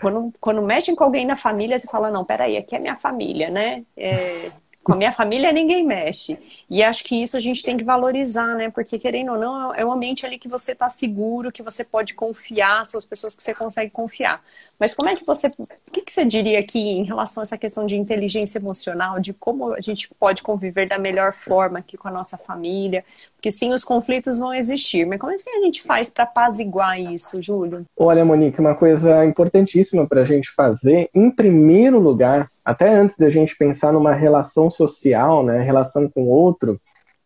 quando, 0.00 0.32
quando 0.40 0.62
mexem 0.62 0.94
com 0.94 1.04
alguém 1.04 1.26
na 1.26 1.36
família, 1.36 1.78
você 1.78 1.86
fala, 1.86 2.10
não, 2.10 2.24
peraí, 2.24 2.56
aqui 2.56 2.74
é 2.74 2.78
minha 2.78 2.96
família, 2.96 3.50
né? 3.50 3.84
É, 3.96 4.50
com 4.82 4.92
a 4.94 4.96
minha 4.96 5.12
família 5.12 5.52
ninguém 5.52 5.84
mexe. 5.84 6.38
E 6.68 6.82
acho 6.82 7.04
que 7.04 7.22
isso 7.22 7.36
a 7.36 7.40
gente 7.40 7.62
tem 7.62 7.76
que 7.76 7.84
valorizar, 7.84 8.54
né? 8.56 8.70
Porque 8.70 8.98
querendo 8.98 9.32
ou 9.32 9.38
não, 9.38 9.74
é 9.74 9.84
um 9.84 9.92
ambiente 9.92 10.24
ali 10.24 10.38
que 10.38 10.48
você 10.48 10.72
está 10.72 10.88
seguro, 10.88 11.52
que 11.52 11.62
você 11.62 11.84
pode 11.84 12.14
confiar, 12.14 12.84
são 12.86 12.98
as 12.98 13.04
pessoas 13.04 13.34
que 13.34 13.42
você 13.42 13.54
consegue 13.54 13.90
confiar. 13.90 14.42
Mas 14.80 14.94
como 14.94 15.10
é 15.10 15.14
que 15.14 15.26
você. 15.26 15.48
O 15.48 15.90
que, 15.92 16.00
que 16.00 16.10
você 16.10 16.24
diria 16.24 16.58
aqui 16.58 16.78
em 16.78 17.04
relação 17.04 17.42
a 17.42 17.44
essa 17.44 17.58
questão 17.58 17.84
de 17.84 17.98
inteligência 17.98 18.58
emocional, 18.58 19.20
de 19.20 19.34
como 19.34 19.74
a 19.74 19.80
gente 19.82 20.08
pode 20.18 20.42
conviver 20.42 20.88
da 20.88 20.98
melhor 20.98 21.34
forma 21.34 21.80
aqui 21.80 21.98
com 21.98 22.08
a 22.08 22.10
nossa 22.10 22.38
família? 22.38 23.04
Porque 23.36 23.50
sim, 23.50 23.74
os 23.74 23.84
conflitos 23.84 24.38
vão 24.38 24.54
existir, 24.54 25.06
mas 25.06 25.20
como 25.20 25.32
é 25.32 25.36
que 25.36 25.50
a 25.50 25.60
gente 25.60 25.82
faz 25.82 26.08
para 26.08 26.24
apaziguar 26.24 26.98
isso, 26.98 27.42
Júlio? 27.42 27.84
Olha, 27.94 28.24
Monique, 28.24 28.58
uma 28.58 28.74
coisa 28.74 29.22
importantíssima 29.24 30.06
para 30.06 30.22
a 30.22 30.24
gente 30.24 30.50
fazer, 30.50 31.10
em 31.14 31.30
primeiro 31.30 31.98
lugar, 31.98 32.50
até 32.64 32.88
antes 32.94 33.18
da 33.18 33.28
gente 33.28 33.56
pensar 33.56 33.92
numa 33.92 34.12
relação 34.12 34.70
social, 34.70 35.44
né, 35.44 35.60
relação 35.60 36.08
com 36.08 36.22
o 36.24 36.28
outro, 36.28 36.80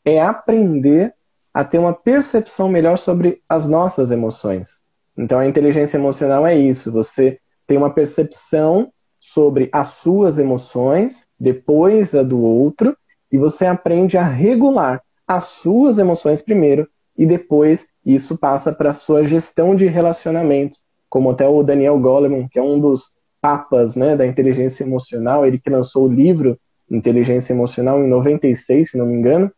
é 0.04 0.20
aprender 0.20 1.14
a 1.52 1.64
ter 1.64 1.78
uma 1.78 1.92
percepção 1.92 2.68
melhor 2.68 2.98
sobre 2.98 3.40
as 3.48 3.66
nossas 3.66 4.10
emoções. 4.10 4.82
Então, 5.16 5.38
a 5.38 5.46
inteligência 5.46 5.96
emocional 5.96 6.44
é 6.44 6.56
isso, 6.56 6.90
você 6.90 7.38
tem 7.66 7.76
uma 7.76 7.90
percepção 7.90 8.92
sobre 9.20 9.68
as 9.72 9.88
suas 9.88 10.38
emoções, 10.38 11.26
depois 11.38 12.14
a 12.14 12.22
do 12.22 12.40
outro, 12.40 12.96
e 13.32 13.38
você 13.38 13.66
aprende 13.66 14.18
a 14.18 14.26
regular 14.26 15.02
as 15.26 15.44
suas 15.44 15.98
emoções 15.98 16.42
primeiro, 16.42 16.86
e 17.16 17.24
depois 17.24 17.86
isso 18.04 18.36
passa 18.36 18.72
para 18.72 18.90
a 18.90 18.92
sua 18.92 19.24
gestão 19.24 19.74
de 19.74 19.86
relacionamentos, 19.86 20.82
como 21.08 21.30
até 21.30 21.48
o 21.48 21.62
Daniel 21.62 21.98
Goleman, 21.98 22.48
que 22.48 22.58
é 22.58 22.62
um 22.62 22.78
dos 22.78 23.16
papas 23.40 23.94
né, 23.94 24.16
da 24.16 24.26
inteligência 24.26 24.84
emocional, 24.84 25.46
ele 25.46 25.58
que 25.58 25.70
lançou 25.70 26.06
o 26.06 26.12
livro 26.12 26.58
Inteligência 26.90 27.52
Emocional 27.52 28.02
em 28.04 28.08
96, 28.08 28.90
se 28.90 28.98
não 28.98 29.06
me 29.06 29.16
engano, 29.16 29.50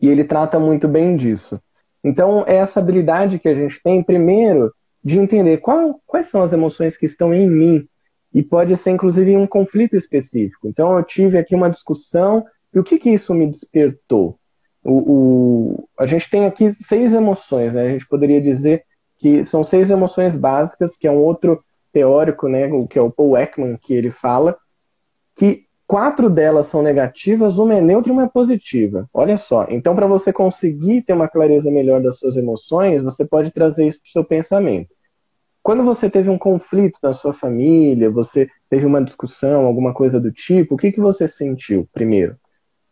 e 0.00 0.08
ele 0.08 0.24
trata 0.24 0.58
muito 0.58 0.88
bem 0.88 1.16
disso. 1.16 1.60
Então, 2.02 2.44
é 2.46 2.56
essa 2.56 2.80
habilidade 2.80 3.38
que 3.38 3.48
a 3.48 3.54
gente 3.54 3.82
tem, 3.82 4.02
primeiro, 4.02 4.72
de 5.02 5.18
entender 5.18 5.58
qual, 5.58 6.00
quais 6.06 6.26
são 6.26 6.42
as 6.42 6.52
emoções 6.52 6.96
que 6.96 7.06
estão 7.06 7.32
em 7.32 7.48
mim. 7.48 7.88
E 8.32 8.42
pode 8.42 8.76
ser, 8.76 8.90
inclusive, 8.90 9.36
um 9.36 9.46
conflito 9.46 9.96
específico. 9.96 10.68
Então, 10.68 10.96
eu 10.96 11.02
tive 11.02 11.38
aqui 11.38 11.54
uma 11.54 11.70
discussão, 11.70 12.44
e 12.74 12.78
o 12.78 12.84
que, 12.84 12.98
que 12.98 13.10
isso 13.10 13.34
me 13.34 13.46
despertou? 13.46 14.38
O, 14.84 14.92
o, 14.92 15.88
a 15.98 16.06
gente 16.06 16.28
tem 16.30 16.44
aqui 16.44 16.72
seis 16.74 17.14
emoções, 17.14 17.72
né? 17.72 17.86
A 17.86 17.88
gente 17.88 18.06
poderia 18.06 18.40
dizer 18.40 18.84
que 19.18 19.44
são 19.44 19.64
seis 19.64 19.90
emoções 19.90 20.36
básicas, 20.36 20.96
que 20.96 21.06
é 21.06 21.10
um 21.10 21.18
outro 21.18 21.62
teórico, 21.92 22.48
né, 22.48 22.68
que 22.88 22.98
é 22.98 23.02
o 23.02 23.10
Paul 23.10 23.36
Ekman, 23.36 23.76
que 23.76 23.92
ele 23.92 24.10
fala 24.10 24.56
que 25.34 25.64
quatro 25.88 26.28
delas 26.28 26.66
são 26.66 26.82
negativas, 26.82 27.56
uma 27.56 27.74
é 27.74 27.80
neutra 27.80 28.12
e 28.12 28.12
uma 28.12 28.24
é 28.24 28.28
positiva. 28.28 29.08
Olha 29.12 29.38
só. 29.38 29.66
Então, 29.70 29.96
para 29.96 30.06
você 30.06 30.30
conseguir 30.32 31.02
ter 31.02 31.14
uma 31.14 31.26
clareza 31.26 31.70
melhor 31.70 32.02
das 32.02 32.18
suas 32.18 32.36
emoções, 32.36 33.02
você 33.02 33.24
pode 33.26 33.50
trazer 33.50 33.88
isso 33.88 33.98
para 34.00 34.08
o 34.08 34.12
seu 34.12 34.24
pensamento. 34.24 34.94
quando 35.62 35.82
você 35.84 36.08
teve 36.08 36.30
um 36.30 36.38
conflito 36.38 36.98
na 37.02 37.12
sua 37.12 37.32
família, 37.34 38.10
você 38.10 38.48
teve 38.70 38.86
uma 38.86 39.02
discussão, 39.04 39.66
alguma 39.66 39.92
coisa 39.92 40.18
do 40.18 40.32
tipo, 40.32 40.74
o 40.74 40.78
que, 40.78 40.92
que 40.92 41.00
você 41.00 41.28
sentiu 41.28 41.86
primeiro? 41.92 42.36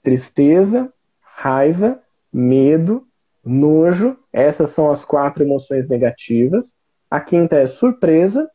Tristeza, 0.02 0.92
raiva, 1.22 2.00
medo, 2.32 3.06
nojo. 3.44 4.16
Essas 4.32 4.70
são 4.70 4.90
as 4.90 5.04
quatro 5.04 5.42
emoções 5.42 5.88
negativas. 5.88 6.74
A 7.10 7.20
quinta 7.20 7.56
é 7.56 7.66
surpresa 7.66 8.50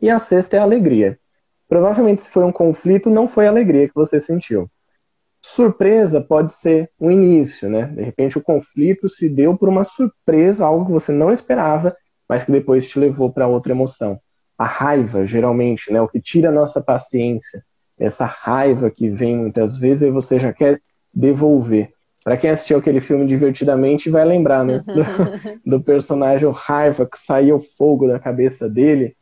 e 0.00 0.08
a 0.08 0.18
sexta 0.18 0.56
é 0.56 0.60
alegria. 0.60 1.18
Provavelmente, 1.70 2.22
se 2.22 2.28
foi 2.28 2.42
um 2.42 2.50
conflito, 2.50 3.08
não 3.08 3.28
foi 3.28 3.46
alegria 3.46 3.86
que 3.86 3.94
você 3.94 4.18
sentiu. 4.18 4.68
Surpresa 5.40 6.20
pode 6.20 6.52
ser 6.52 6.90
um 7.00 7.12
início, 7.12 7.70
né? 7.70 7.86
De 7.86 8.02
repente, 8.02 8.36
o 8.36 8.42
conflito 8.42 9.08
se 9.08 9.28
deu 9.28 9.56
por 9.56 9.68
uma 9.68 9.84
surpresa, 9.84 10.66
algo 10.66 10.86
que 10.86 10.90
você 10.90 11.12
não 11.12 11.30
esperava, 11.30 11.96
mas 12.28 12.42
que 12.42 12.50
depois 12.50 12.88
te 12.88 12.98
levou 12.98 13.32
para 13.32 13.46
outra 13.46 13.70
emoção. 13.70 14.18
A 14.58 14.66
raiva, 14.66 15.24
geralmente, 15.24 15.92
né? 15.92 16.02
O 16.02 16.08
que 16.08 16.20
tira 16.20 16.48
a 16.48 16.52
nossa 16.52 16.82
paciência, 16.82 17.64
essa 17.96 18.26
raiva 18.26 18.90
que 18.90 19.08
vem 19.08 19.36
muitas 19.36 19.78
vezes 19.78 20.02
e 20.02 20.10
você 20.10 20.40
já 20.40 20.52
quer 20.52 20.80
devolver. 21.14 21.92
Para 22.24 22.36
quem 22.36 22.50
assistiu 22.50 22.78
aquele 22.78 23.00
filme 23.00 23.26
divertidamente, 23.26 24.10
vai 24.10 24.24
lembrar, 24.24 24.64
né? 24.64 24.82
Do, 25.64 25.78
do 25.78 25.84
personagem 25.84 26.48
o 26.48 26.50
Raiva 26.50 27.06
que 27.06 27.52
o 27.52 27.60
fogo 27.60 28.08
da 28.08 28.18
cabeça 28.18 28.68
dele. 28.68 29.16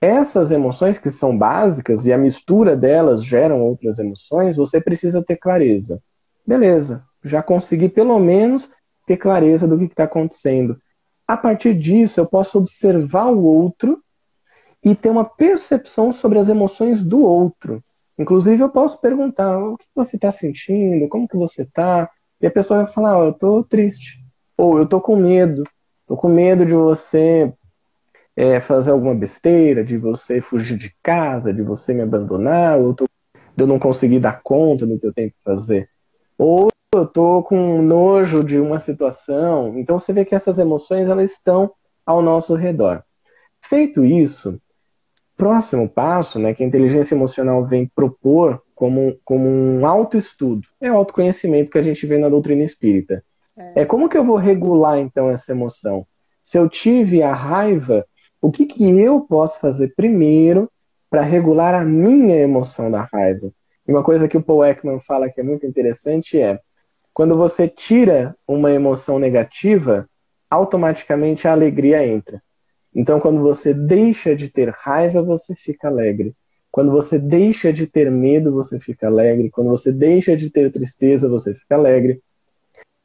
Essas 0.00 0.50
emoções 0.50 0.98
que 0.98 1.10
são 1.10 1.36
básicas 1.36 2.06
e 2.06 2.12
a 2.12 2.18
mistura 2.18 2.76
delas 2.76 3.24
geram 3.24 3.62
outras 3.62 3.98
emoções, 3.98 4.56
você 4.56 4.80
precisa 4.80 5.22
ter 5.22 5.36
clareza. 5.36 6.02
Beleza, 6.46 7.04
já 7.24 7.42
consegui 7.42 7.88
pelo 7.88 8.18
menos 8.18 8.70
ter 9.06 9.16
clareza 9.16 9.66
do 9.66 9.78
que 9.78 9.84
está 9.84 10.04
acontecendo. 10.04 10.78
A 11.26 11.36
partir 11.36 11.74
disso, 11.74 12.20
eu 12.20 12.26
posso 12.26 12.58
observar 12.58 13.26
o 13.26 13.42
outro 13.42 14.00
e 14.84 14.94
ter 14.94 15.08
uma 15.08 15.24
percepção 15.24 16.12
sobre 16.12 16.38
as 16.38 16.48
emoções 16.48 17.04
do 17.04 17.20
outro. 17.20 17.82
Inclusive, 18.18 18.62
eu 18.62 18.70
posso 18.70 19.00
perguntar 19.00 19.58
o 19.58 19.76
que 19.76 19.86
você 19.94 20.16
está 20.16 20.30
sentindo, 20.30 21.08
como 21.08 21.26
que 21.26 21.36
você 21.36 21.62
está, 21.62 22.08
e 22.40 22.46
a 22.46 22.50
pessoa 22.50 22.84
vai 22.84 22.92
falar, 22.92 23.18
oh, 23.18 23.24
eu 23.24 23.30
estou 23.30 23.64
triste, 23.64 24.24
ou 24.56 24.78
eu 24.78 24.84
estou 24.84 25.00
com 25.00 25.16
medo, 25.16 25.64
estou 26.02 26.16
com 26.16 26.28
medo 26.28 26.64
de 26.64 26.72
você 26.72 27.52
é, 28.36 28.60
fazer 28.60 28.90
alguma 28.90 29.14
besteira, 29.14 29.82
de 29.82 29.96
você 29.96 30.40
fugir 30.40 30.76
de 30.76 30.94
casa, 31.02 31.54
de 31.54 31.62
você 31.62 31.94
me 31.94 32.02
abandonar, 32.02 32.78
ou 32.78 32.94
tô, 32.94 33.06
de 33.56 33.62
eu 33.62 33.66
não 33.66 33.78
conseguir 33.78 34.20
dar 34.20 34.42
conta 34.42 34.86
do 34.86 34.98
que 34.98 35.06
eu 35.06 35.12
tenho 35.12 35.30
que 35.30 35.36
fazer. 35.42 35.88
Ou 36.36 36.68
eu 36.94 37.04
estou 37.04 37.42
com 37.42 37.80
nojo 37.80 38.44
de 38.44 38.58
uma 38.58 38.78
situação. 38.78 39.78
Então 39.78 39.98
você 39.98 40.12
vê 40.12 40.24
que 40.24 40.34
essas 40.34 40.58
emoções 40.58 41.08
elas 41.08 41.32
estão 41.32 41.72
ao 42.04 42.20
nosso 42.20 42.54
redor. 42.54 43.02
Feito 43.60 44.04
isso, 44.04 44.60
próximo 45.36 45.88
passo, 45.88 46.38
né, 46.38 46.54
que 46.54 46.62
a 46.62 46.66
inteligência 46.66 47.14
emocional 47.14 47.64
vem 47.64 47.90
propor 47.94 48.62
como, 48.74 49.18
como 49.24 49.48
um 49.48 49.86
autoestudo, 49.86 50.66
é 50.80 50.92
o 50.92 50.96
autoconhecimento 50.96 51.70
que 51.70 51.78
a 51.78 51.82
gente 51.82 52.06
vê 52.06 52.18
na 52.18 52.28
doutrina 52.28 52.62
espírita. 52.62 53.24
É. 53.56 53.82
é 53.82 53.84
como 53.86 54.08
que 54.08 54.18
eu 54.18 54.24
vou 54.24 54.36
regular 54.36 54.98
então 54.98 55.30
essa 55.30 55.52
emoção? 55.52 56.06
Se 56.42 56.58
eu 56.58 56.68
tive 56.68 57.22
a 57.22 57.34
raiva, 57.34 58.06
o 58.40 58.50
que, 58.50 58.66
que 58.66 58.88
eu 58.98 59.20
posso 59.20 59.60
fazer 59.60 59.94
primeiro 59.96 60.70
para 61.10 61.22
regular 61.22 61.74
a 61.74 61.84
minha 61.84 62.36
emoção 62.36 62.90
da 62.90 63.02
raiva? 63.02 63.50
E 63.86 63.92
uma 63.92 64.02
coisa 64.02 64.28
que 64.28 64.36
o 64.36 64.42
Paul 64.42 64.64
Ekman 64.64 65.00
fala 65.00 65.30
que 65.30 65.40
é 65.40 65.44
muito 65.44 65.66
interessante 65.66 66.40
é 66.40 66.60
quando 67.14 67.36
você 67.36 67.66
tira 67.66 68.36
uma 68.46 68.70
emoção 68.70 69.18
negativa, 69.18 70.08
automaticamente 70.50 71.48
a 71.48 71.52
alegria 71.52 72.06
entra. 72.06 72.42
Então, 72.94 73.18
quando 73.20 73.40
você 73.40 73.72
deixa 73.72 74.36
de 74.36 74.50
ter 74.50 74.70
raiva, 74.70 75.22
você 75.22 75.54
fica 75.54 75.88
alegre. 75.88 76.34
Quando 76.70 76.90
você 76.90 77.18
deixa 77.18 77.72
de 77.72 77.86
ter 77.86 78.10
medo, 78.10 78.52
você 78.52 78.78
fica 78.78 79.06
alegre. 79.06 79.50
Quando 79.50 79.70
você 79.70 79.90
deixa 79.90 80.36
de 80.36 80.50
ter 80.50 80.70
tristeza, 80.70 81.28
você 81.28 81.54
fica 81.54 81.74
alegre. 81.74 82.20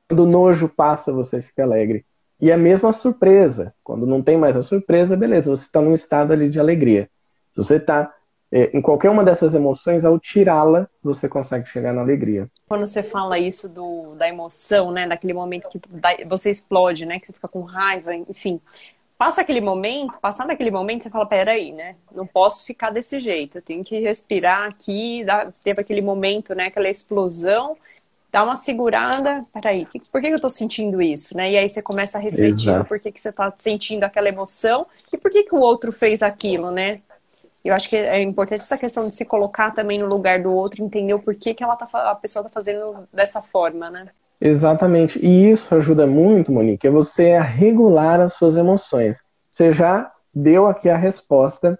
Quando 0.10 0.24
o 0.24 0.30
nojo 0.30 0.68
passa, 0.68 1.14
você 1.14 1.42
fica 1.42 1.64
alegre. 1.64 2.06
E 2.42 2.52
a 2.52 2.58
mesma 2.58 2.92
surpresa. 2.92 3.74
Quando 3.84 4.08
não 4.08 4.22
tem 4.22 4.36
mais 4.36 4.58
a 4.58 4.64
surpresa, 4.64 5.16
beleza, 5.16 5.50
você 5.50 5.64
está 5.64 5.80
num 5.80 5.94
estado 5.94 6.34
ali 6.34 6.50
de 6.50 6.60
alegria. 6.60 7.08
Se 7.54 7.58
você 7.58 7.76
está 7.76 8.12
é, 8.52 8.76
em 8.76 8.82
qualquer 8.82 9.10
uma 9.10 9.24
dessas 9.24 9.54
emoções, 9.54 10.04
ao 10.04 10.20
tirá-la, 10.20 10.90
você 11.04 11.30
consegue 11.30 11.68
chegar 11.68 11.94
na 11.94 12.02
alegria. 12.02 12.50
Quando 12.68 12.86
você 12.86 13.04
fala 13.04 13.40
isso 13.40 13.70
do, 13.70 14.16
da 14.16 14.28
emoção, 14.28 14.92
né, 14.92 15.08
daquele 15.08 15.34
momento 15.34 15.70
que 15.70 15.80
você 16.28 16.50
explode, 16.50 17.06
né, 17.06 17.20
que 17.20 17.28
você 17.28 17.34
fica 17.34 17.48
com 17.48 17.62
raiva, 17.62 18.14
enfim, 18.16 18.60
passa 19.18 19.42
aquele 19.42 19.62
momento, 19.62 20.20
passar 20.20 20.48
daquele 20.48 20.72
momento, 20.72 21.04
você 21.04 21.10
fala, 21.12 21.28
peraí, 21.28 21.72
né? 21.72 21.96
Não 22.12 22.26
posso 22.26 22.66
ficar 22.66 22.90
desse 22.90 23.20
jeito, 23.20 23.60
eu 23.60 23.62
tenho 23.62 23.84
que 23.84 24.00
respirar 24.00 24.68
aqui, 24.68 25.24
dar, 25.24 25.54
teve 25.64 25.80
aquele 25.80 26.02
momento, 26.02 26.56
né? 26.56 26.66
Aquela 26.66 26.90
explosão, 26.90 27.78
dá 28.32 28.44
uma 28.44 28.56
segurada, 28.56 29.46
peraí, 29.54 29.86
por 30.12 30.22
que, 30.22 30.28
eu 30.28 30.40
tô 30.40 30.48
sentindo 30.48 31.02
isso, 31.02 31.36
né? 31.36 31.52
E 31.52 31.58
aí 31.58 31.68
você 31.68 31.82
começa 31.82 32.18
a 32.18 32.22
refletir 32.22 32.70
Exato. 32.70 32.86
por 32.86 33.00
que, 33.00 33.12
que 33.12 33.20
você 33.20 33.32
tá 33.32 33.54
sentindo 33.58 34.04
aquela 34.04 34.30
emoção 34.30 34.88
e 35.12 35.18
por 35.18 35.30
que, 35.30 35.44
que 35.44 35.54
o 35.54 35.60
outro 35.60 35.92
fez 35.92 36.24
aquilo, 36.24 36.72
né? 36.72 37.02
Eu 37.64 37.76
acho 37.76 37.90
que 37.90 37.96
é 37.96 38.22
importante 38.22 38.62
essa 38.62 38.78
questão 38.78 39.04
de 39.04 39.12
se 39.12 39.26
colocar 39.26 39.72
também 39.72 40.00
no 40.00 40.08
lugar 40.08 40.42
do 40.42 40.52
outro, 40.52 40.84
entender 40.84 41.14
o 41.14 41.20
porquê 41.20 41.54
que 41.54 41.64
ela 41.64 41.76
tá, 41.76 41.88
a 42.10 42.16
pessoa 42.16 42.44
tá 42.44 42.50
fazendo 42.50 43.08
dessa 43.14 43.42
forma, 43.42 43.90
né? 43.90 44.08
Exatamente. 44.40 45.24
E 45.24 45.52
isso 45.52 45.76
ajuda 45.76 46.08
muito, 46.08 46.52
Monique, 46.52 46.88
é 46.88 46.90
você 46.90 47.34
a 47.34 47.44
regular 47.44 48.20
as 48.20 48.34
suas 48.34 48.58
emoções. 48.58 49.20
Você 49.52 49.72
já 49.72 50.12
deu 50.34 50.66
aqui 50.66 50.90
a 50.90 50.98
resposta 50.98 51.78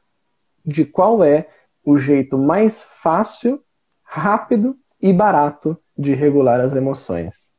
de 0.64 0.86
qual 0.86 1.24
é 1.24 1.48
o 1.84 1.98
jeito 1.98 2.38
mais 2.38 2.84
fácil, 3.02 3.64
rápido 4.04 4.78
e 5.02 5.12
barato 5.12 5.78
de 5.98 6.14
regular 6.14 6.60
as 6.60 6.76
emoções. 6.76 7.54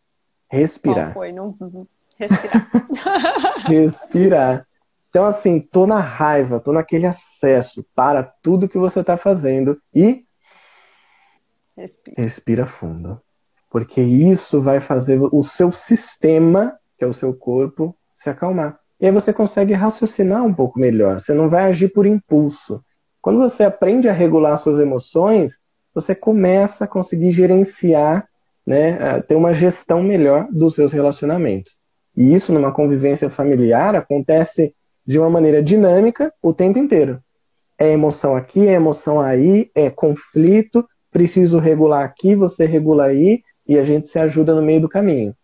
Respirar. 0.50 1.12
Foi? 1.12 1.32
Não... 1.32 1.56
Respirar. 2.18 2.70
Respirar. 3.66 4.68
Então, 5.08 5.24
assim, 5.24 5.60
tô 5.60 5.86
na 5.86 6.00
raiva, 6.00 6.60
tô 6.60 6.72
naquele 6.72 7.06
acesso 7.06 7.84
para 7.94 8.22
tudo 8.22 8.68
que 8.68 8.78
você 8.78 9.00
está 9.00 9.16
fazendo 9.16 9.80
e 9.94 10.24
Respira. 11.76 12.22
Respira 12.22 12.66
fundo 12.66 13.20
porque 13.72 14.02
isso 14.02 14.60
vai 14.60 14.80
fazer 14.80 15.18
o 15.18 15.42
seu 15.42 15.72
sistema, 15.72 16.78
que 16.98 17.04
é 17.04 17.06
o 17.06 17.14
seu 17.14 17.32
corpo, 17.32 17.96
se 18.14 18.28
acalmar. 18.28 18.78
E 19.00 19.06
aí 19.06 19.10
você 19.10 19.32
consegue 19.32 19.72
raciocinar 19.72 20.44
um 20.44 20.52
pouco 20.52 20.78
melhor, 20.78 21.18
você 21.18 21.32
não 21.32 21.48
vai 21.48 21.64
agir 21.64 21.88
por 21.88 22.04
impulso. 22.04 22.84
Quando 23.22 23.38
você 23.38 23.64
aprende 23.64 24.10
a 24.10 24.12
regular 24.12 24.58
suas 24.58 24.78
emoções, 24.78 25.54
você 25.94 26.14
começa 26.14 26.84
a 26.84 26.88
conseguir 26.88 27.30
gerenciar, 27.30 28.28
né, 28.66 29.20
ter 29.22 29.34
uma 29.34 29.52
gestão 29.52 30.02
melhor 30.02 30.46
dos 30.50 30.74
seus 30.74 30.92
relacionamentos. 30.92 31.78
E 32.16 32.32
isso 32.34 32.52
numa 32.52 32.72
convivência 32.72 33.28
familiar 33.30 33.94
acontece 33.94 34.74
de 35.06 35.18
uma 35.18 35.30
maneira 35.30 35.62
dinâmica 35.62 36.32
o 36.42 36.52
tempo 36.52 36.78
inteiro. 36.78 37.20
É 37.78 37.90
emoção 37.90 38.36
aqui, 38.36 38.68
é 38.68 38.72
emoção 38.72 39.20
aí, 39.20 39.70
é 39.74 39.90
conflito, 39.90 40.86
preciso 41.10 41.58
regular 41.58 42.04
aqui, 42.04 42.34
você 42.34 42.64
regula 42.64 43.06
aí, 43.06 43.42
e 43.66 43.78
a 43.78 43.84
gente 43.84 44.08
se 44.08 44.18
ajuda 44.18 44.54
no 44.54 44.62
meio 44.62 44.80
do 44.80 44.88
caminho. 44.88 45.34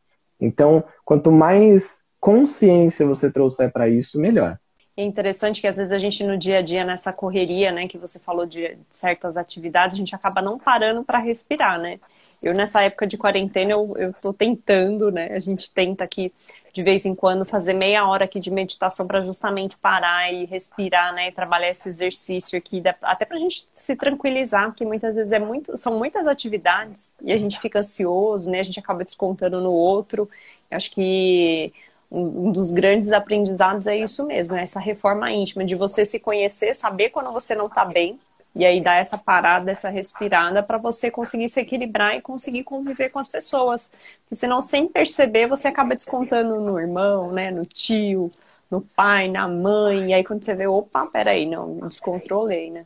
Então, 0.41 0.85
quanto 1.05 1.33
mais 1.33 2.01
consciência 2.21 3.07
você 3.07 3.31
trouxer 3.31 3.73
para 3.73 3.89
isso, 3.89 4.21
melhor. 4.21 4.59
É 4.99 5.05
interessante 5.05 5.61
que 5.61 5.69
às 5.69 5.77
vezes 5.77 5.93
a 5.93 5.99
gente 5.99 6.25
no 6.25 6.37
dia 6.37 6.59
a 6.59 6.61
dia, 6.61 6.85
nessa 6.85 7.13
correria, 7.13 7.71
né, 7.71 7.87
que 7.87 7.97
você 7.97 8.19
falou 8.19 8.45
de 8.45 8.77
certas 8.91 9.37
atividades, 9.37 9.95
a 9.95 9.97
gente 9.97 10.13
acaba 10.13 10.43
não 10.43 10.59
parando 10.59 11.05
para 11.05 11.21
respirar, 11.21 11.79
né? 11.79 12.01
Eu 12.43 12.53
nessa 12.53 12.83
época 12.83 13.07
de 13.07 13.17
quarentena 13.17 13.71
eu, 13.71 13.95
eu 13.97 14.13
tô 14.13 14.33
tentando, 14.33 15.13
né? 15.13 15.29
A 15.37 15.39
gente 15.39 15.73
tenta 15.73 16.03
aqui 16.03 16.33
de 16.73 16.83
vez 16.83 17.07
em 17.07 17.15
quando 17.15 17.45
fazer 17.45 17.75
meia 17.75 18.09
hora 18.09 18.25
aqui 18.25 18.41
de 18.41 18.51
meditação 18.51 19.07
para 19.07 19.21
justamente 19.21 19.77
parar 19.77 20.33
e 20.33 20.45
respirar, 20.47 21.15
né? 21.15 21.29
E 21.29 21.33
trabalhar 21.33 21.69
esse 21.71 21.89
exercício 21.89 22.59
aqui, 22.59 22.83
até 23.01 23.25
para 23.25 23.37
a 23.37 23.41
gente 23.41 23.69
se 23.73 23.95
tranquilizar, 23.95 24.67
porque 24.67 24.85
muitas 24.85 25.15
vezes 25.15 25.31
é 25.31 25.39
muito, 25.39 25.77
são 25.77 25.97
muitas 25.97 26.27
atividades 26.27 27.15
e 27.23 27.33
a 27.33 27.39
gente 27.39 27.61
fica 27.61 27.79
ansioso, 27.79 28.51
né? 28.51 28.59
A 28.59 28.65
gente 28.65 28.81
acaba 28.81 29.05
descontando 29.05 29.61
no 29.61 29.71
outro. 29.71 30.29
Acho 30.73 30.91
que 30.91 31.73
um 32.11 32.51
dos 32.51 32.71
grandes 32.71 33.13
aprendizados 33.13 33.87
é 33.87 33.97
isso 33.97 34.27
mesmo, 34.27 34.57
é 34.57 34.63
essa 34.63 34.81
reforma 34.81 35.31
íntima, 35.31 35.65
de 35.65 35.75
você 35.75 36.07
se 36.07 36.19
conhecer, 36.19 36.75
saber 36.75 37.11
quando 37.11 37.33
você 37.33 37.55
não 37.55 37.67
está 37.67 37.85
bem, 37.85 38.19
e 38.55 38.65
aí 38.65 38.81
dar 38.81 38.97
essa 38.97 39.19
parada, 39.19 39.71
essa 39.71 39.89
respirada 39.89 40.63
para 40.63 40.79
você 40.79 41.11
conseguir 41.11 41.49
se 41.49 41.61
equilibrar 41.61 42.17
e 42.17 42.23
conseguir 42.23 42.65
conviver 42.65 43.11
com 43.11 43.19
as 43.19 43.29
pessoas. 43.29 43.91
Porque 44.23 44.35
senão, 44.35 44.61
sem 44.61 44.89
perceber, 44.89 45.47
você 45.47 45.69
acaba 45.69 45.95
descontando 45.95 46.59
no 46.61 46.81
irmão, 46.81 47.31
né, 47.31 47.51
no 47.51 47.65
tio, 47.65 48.31
no 48.71 48.81
pai, 48.81 49.29
na 49.29 49.47
mãe. 49.47 50.11
E 50.11 50.15
aí 50.15 50.25
quando 50.25 50.43
você 50.43 50.55
vê, 50.55 50.67
opa, 50.67 51.07
peraí, 51.07 51.47
não, 51.47 51.77
descontrolei, 51.87 52.71
né? 52.71 52.85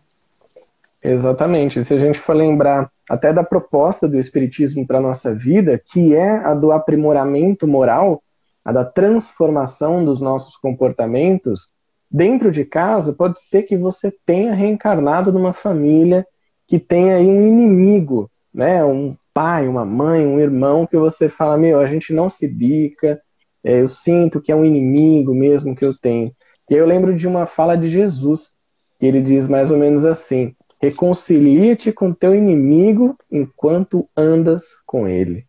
Exatamente. 1.03 1.83
Se 1.85 1.95
a 1.95 1.99
gente 1.99 2.19
for 2.19 2.35
lembrar 2.35 2.91
até 3.09 3.33
da 3.33 3.43
proposta 3.43 4.07
do 4.07 4.19
Espiritismo 4.19 4.87
para 4.87 4.99
a 4.99 5.03
nossa 5.03 5.35
vida, 5.35 5.81
que 5.85 6.15
é 6.15 6.31
a 6.31 6.55
do 6.55 6.71
aprimoramento 6.71 7.67
moral, 7.67 8.23
a 8.65 8.73
da 8.73 8.85
transformação 8.85 10.05
dos 10.05 10.21
nossos 10.21 10.57
comportamentos, 10.57 11.71
dentro 12.11 12.51
de 12.51 12.65
casa, 12.65 13.13
pode 13.13 13.41
ser 13.41 13.63
que 13.63 13.77
você 13.77 14.13
tenha 14.25 14.55
reencarnado 14.55 15.33
numa 15.33 15.53
família 15.53 16.27
que 16.67 16.79
tem 16.79 17.13
aí 17.13 17.27
um 17.27 17.47
inimigo, 17.47 18.31
né? 18.53 18.85
Um 18.85 19.17
pai, 19.35 19.67
uma 19.67 19.85
mãe, 19.85 20.27
um 20.27 20.39
irmão 20.39 20.87
que 20.87 20.97
você 20.97 21.29
fala, 21.29 21.57
meu, 21.57 21.81
a 21.81 21.87
gente 21.87 22.13
não 22.13 22.29
se 22.29 22.47
bica, 22.47 23.21
é, 23.65 23.81
eu 23.81 23.89
sinto 23.89 24.41
que 24.41 24.53
é 24.53 24.57
um 24.57 24.65
inimigo 24.65 25.35
mesmo 25.35 25.75
que 25.75 25.85
eu 25.85 25.95
tenho. 25.99 26.33
E 26.71 26.75
eu 26.75 26.87
lembro 26.87 27.15
de 27.15 27.27
uma 27.27 27.47
fala 27.47 27.77
de 27.77 27.89
Jesus, 27.89 28.53
que 28.99 29.07
ele 29.07 29.21
diz 29.21 29.49
mais 29.49 29.71
ou 29.71 29.79
menos 29.79 30.05
assim: 30.05 30.55
reconcilia-te 30.81 31.93
com 31.93 32.13
teu 32.13 32.35
inimigo 32.35 33.17
enquanto 33.31 34.09
andas 34.17 34.65
com 34.87 35.07
ele. 35.09 35.47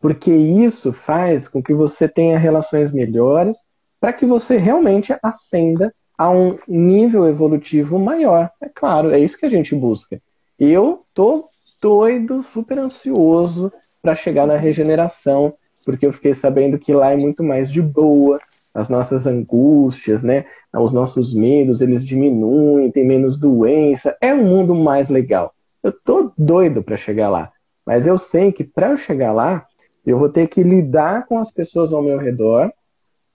Porque 0.00 0.32
isso 0.32 0.92
faz 0.92 1.48
com 1.48 1.62
que 1.62 1.74
você 1.74 2.08
tenha 2.08 2.38
relações 2.38 2.92
melhores, 2.92 3.58
para 4.00 4.12
que 4.12 4.24
você 4.24 4.56
realmente 4.56 5.14
ascenda 5.22 5.92
a 6.16 6.30
um 6.30 6.58
nível 6.66 7.28
evolutivo 7.28 7.98
maior. 7.98 8.50
É 8.60 8.68
claro, 8.68 9.10
é 9.10 9.18
isso 9.20 9.38
que 9.38 9.46
a 9.46 9.50
gente 9.50 9.74
busca. 9.74 10.20
Eu 10.58 11.04
tô 11.14 11.48
doido, 11.80 12.42
super 12.52 12.78
ansioso 12.78 13.72
para 14.02 14.16
chegar 14.16 14.46
na 14.46 14.56
regeneração, 14.56 15.52
porque 15.84 16.04
eu 16.06 16.12
fiquei 16.12 16.34
sabendo 16.34 16.78
que 16.78 16.92
lá 16.92 17.12
é 17.12 17.16
muito 17.16 17.44
mais 17.44 17.70
de 17.70 17.80
boa, 17.80 18.40
as 18.74 18.88
nossas 18.88 19.26
angústias, 19.26 20.22
né? 20.22 20.44
Os 20.74 20.92
nossos 20.92 21.32
medos, 21.32 21.80
eles 21.80 22.04
diminuem, 22.04 22.90
tem 22.90 23.06
menos 23.06 23.38
doença, 23.38 24.16
é 24.20 24.34
um 24.34 24.44
mundo 24.44 24.74
mais 24.74 25.08
legal. 25.08 25.54
Eu 25.82 25.92
tô 25.92 26.32
doido 26.36 26.82
para 26.82 26.96
chegar 26.96 27.28
lá, 27.30 27.52
mas 27.86 28.06
eu 28.06 28.18
sei 28.18 28.50
que 28.50 28.64
para 28.64 28.90
eu 28.90 28.96
chegar 28.96 29.32
lá, 29.32 29.66
eu 30.10 30.18
vou 30.18 30.28
ter 30.28 30.48
que 30.48 30.62
lidar 30.62 31.26
com 31.26 31.38
as 31.38 31.50
pessoas 31.50 31.92
ao 31.92 32.02
meu 32.02 32.16
redor, 32.16 32.72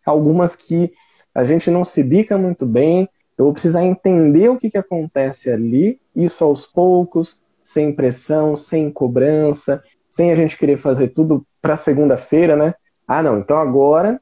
algumas 0.03 0.55
que 0.55 0.91
a 1.33 1.43
gente 1.43 1.69
não 1.69 1.83
se 1.83 2.03
bica 2.03 2.37
muito 2.37 2.65
bem, 2.65 3.07
eu 3.37 3.45
vou 3.45 3.53
precisar 3.53 3.83
entender 3.83 4.49
o 4.49 4.57
que, 4.57 4.71
que 4.71 4.77
acontece 4.77 5.51
ali, 5.51 5.99
isso 6.15 6.43
aos 6.43 6.65
poucos, 6.65 7.39
sem 7.61 7.93
pressão, 7.93 8.55
sem 8.55 8.91
cobrança, 8.91 9.83
sem 10.09 10.31
a 10.31 10.35
gente 10.35 10.57
querer 10.57 10.77
fazer 10.77 11.09
tudo 11.09 11.45
para 11.61 11.77
segunda-feira, 11.77 12.55
né? 12.55 12.73
Ah, 13.07 13.21
não, 13.21 13.37
então 13.37 13.57
agora 13.57 14.19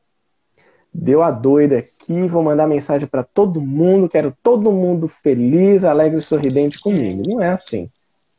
deu 0.94 1.24
a 1.24 1.32
doida 1.32 1.78
aqui, 1.78 2.28
vou 2.28 2.44
mandar 2.44 2.68
mensagem 2.68 3.08
para 3.08 3.24
todo 3.24 3.62
mundo, 3.62 4.10
quero 4.10 4.36
todo 4.44 4.72
mundo 4.72 5.08
feliz, 5.08 5.86
alegre 5.86 6.20
e 6.20 6.22
sorridente 6.22 6.82
comigo. 6.82 7.24
Não 7.26 7.42
é 7.42 7.50
assim. 7.50 7.90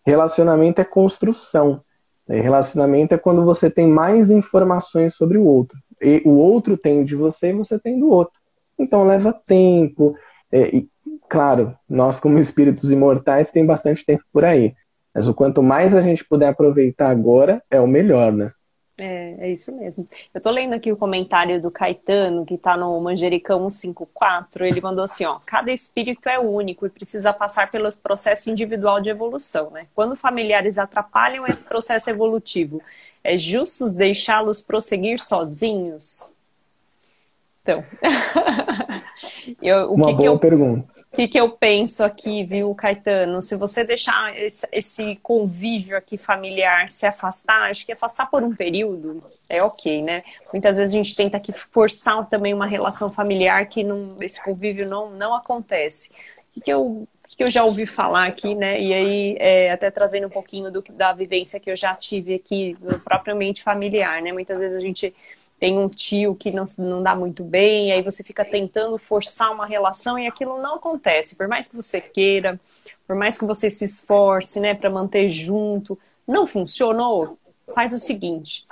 Relacionamento 0.05 0.81
é 0.81 0.85
construção. 0.85 1.83
Relacionamento 2.29 3.15
é 3.15 3.19
quando 3.19 3.45
você 3.45 3.71
tem 3.71 3.87
mais 3.87 4.31
informações 4.31 5.15
sobre 5.15 5.39
o 5.39 5.45
outro. 5.45 5.79
E 6.01 6.23
o 6.25 6.31
outro 6.31 6.77
tem 6.77 7.05
de 7.05 7.15
você 7.15 7.51
e 7.51 7.55
você 7.55 7.79
tem 7.79 7.99
do 7.99 8.11
outro. 8.11 8.41
Então 8.79 9.05
leva 9.05 9.33
tempo. 9.33 10.17
É, 10.51 10.75
e, 10.77 10.89
claro, 11.29 11.75
nós 11.89 12.19
como 12.19 12.39
espíritos 12.39 12.91
imortais 12.91 13.51
tem 13.51 13.65
bastante 13.65 14.05
tempo 14.05 14.25
por 14.33 14.45
aí. 14.45 14.75
Mas 15.15 15.29
o 15.29 15.35
quanto 15.35 15.63
mais 15.63 15.95
a 15.95 16.01
gente 16.01 16.25
puder 16.25 16.49
aproveitar 16.49 17.11
agora, 17.11 17.63
é 17.71 17.81
o 17.81 17.87
melhor, 17.87 18.33
né? 18.33 18.53
É, 18.99 19.47
é 19.47 19.51
isso 19.51 19.75
mesmo. 19.75 20.05
Eu 20.35 20.41
tô 20.41 20.51
lendo 20.51 20.75
aqui 20.75 20.93
o 20.93 20.97
comentário 20.97 21.61
do 21.61 21.71
Caetano, 21.71 22.45
que 22.45 22.59
tá 22.59 22.77
no 22.77 23.01
Manjericão 23.01 23.71
154. 23.71 24.65
Ele 24.65 24.81
mandou 24.81 25.05
assim: 25.05 25.25
ó, 25.25 25.41
cada 25.47 25.73
espírito 25.73 26.29
é 26.29 26.39
único 26.39 26.87
e 26.87 26.91
precisa 26.91 27.33
passar 27.33 27.71
pelo 27.71 27.91
processo 27.97 28.51
individual 28.51 29.01
de 29.01 29.09
evolução, 29.09 29.71
né? 29.71 29.87
Quando 29.95 30.15
familiares 30.15 30.79
atrapalham 30.79 31.47
esse 31.47 31.65
processo 31.65 32.11
evolutivo, 32.11 32.83
é 33.25 33.37
justo 33.39 33.91
deixá-los 33.93 34.61
prosseguir 34.61 35.19
sozinhos? 35.19 36.33
Então, 37.63 37.85
eu, 39.63 39.91
o 39.91 39.95
Uma 39.95 40.07
que 40.07 40.13
boa 40.13 40.17
que 40.17 40.25
eu, 40.27 40.39
pergunta. 40.39 41.02
O 41.13 41.15
que, 41.15 41.29
que 41.29 41.39
eu 41.39 41.51
penso 41.51 42.03
aqui, 42.03 42.43
viu, 42.43 42.75
Caetano? 42.75 43.43
Se 43.43 43.55
você 43.55 43.85
deixar 43.85 44.35
esse, 44.35 45.17
convívio 45.23 45.95
aqui 45.95 46.17
familiar 46.17 46.89
se 46.89 47.05
afastar, 47.05 47.69
acho 47.71 47.85
que 47.85 47.93
afastar 47.93 48.31
por 48.31 48.43
um 48.43 48.57
período 48.57 49.23
é 49.47 49.63
ok, 49.63 50.01
né? 50.01 50.23
Muitas 50.51 50.79
vezes 50.79 50.95
a 50.95 50.97
gente 50.97 51.15
tenta 51.15 51.37
aqui 51.37 51.53
forçar 51.53 52.27
também 52.31 52.55
uma 52.55 52.65
relação 52.65 53.13
familiar 53.13 53.67
que 53.67 53.85
não, 53.85 54.17
esse 54.23 54.43
convívio 54.43 54.89
não, 54.89 55.11
não 55.11 55.35
acontece. 55.35 56.11
O 56.11 56.55
que, 56.55 56.61
que 56.63 56.73
eu 56.73 57.07
que 57.37 57.43
eu 57.43 57.51
já 57.51 57.65
ouvi 57.65 57.87
falar 57.87 58.27
aqui, 58.27 58.55
né? 58.55 58.81
E 58.81 58.93
aí, 58.93 59.37
é, 59.39 59.71
até 59.71 59.91
trazendo 59.91 60.27
um 60.27 60.31
pouquinho 60.31 60.71
do, 60.71 60.83
da 60.93 61.13
vivência 61.13 61.59
que 61.59 61.71
eu 61.71 61.77
já 61.77 61.95
tive 61.95 62.35
aqui, 62.35 62.77
propriamente 63.05 63.63
familiar, 63.63 64.21
né? 64.21 64.33
Muitas 64.33 64.61
vezes 64.61 64.77
a 64.77 64.81
gente 64.81 65.15
tem 65.63 65.79
um 65.79 65.89
tio 65.89 66.35
que 66.35 66.51
não, 66.51 66.65
não 66.77 67.01
dá 67.01 67.15
muito 67.15 67.45
bem, 67.45 67.93
aí 67.93 68.03
você 68.03 68.25
fica 68.25 68.45
tentando 68.45 68.99
forçar 68.99 69.53
uma 69.53 69.65
relação 69.65 70.19
e 70.19 70.27
aquilo 70.27 70.61
não 70.61 70.75
acontece. 70.75 71.37
Por 71.37 71.47
mais 71.47 71.69
que 71.69 71.77
você 71.77 72.01
queira, 72.01 72.59
por 73.07 73.15
mais 73.15 73.39
que 73.39 73.45
você 73.45 73.71
se 73.71 73.85
esforce, 73.85 74.59
né, 74.59 74.75
para 74.75 74.91
manter 74.91 75.29
junto, 75.29 75.97
não 76.27 76.49
funcionou, 76.49 77.39
faz 77.73 77.93
o 77.93 77.99
seguinte: 78.01 78.67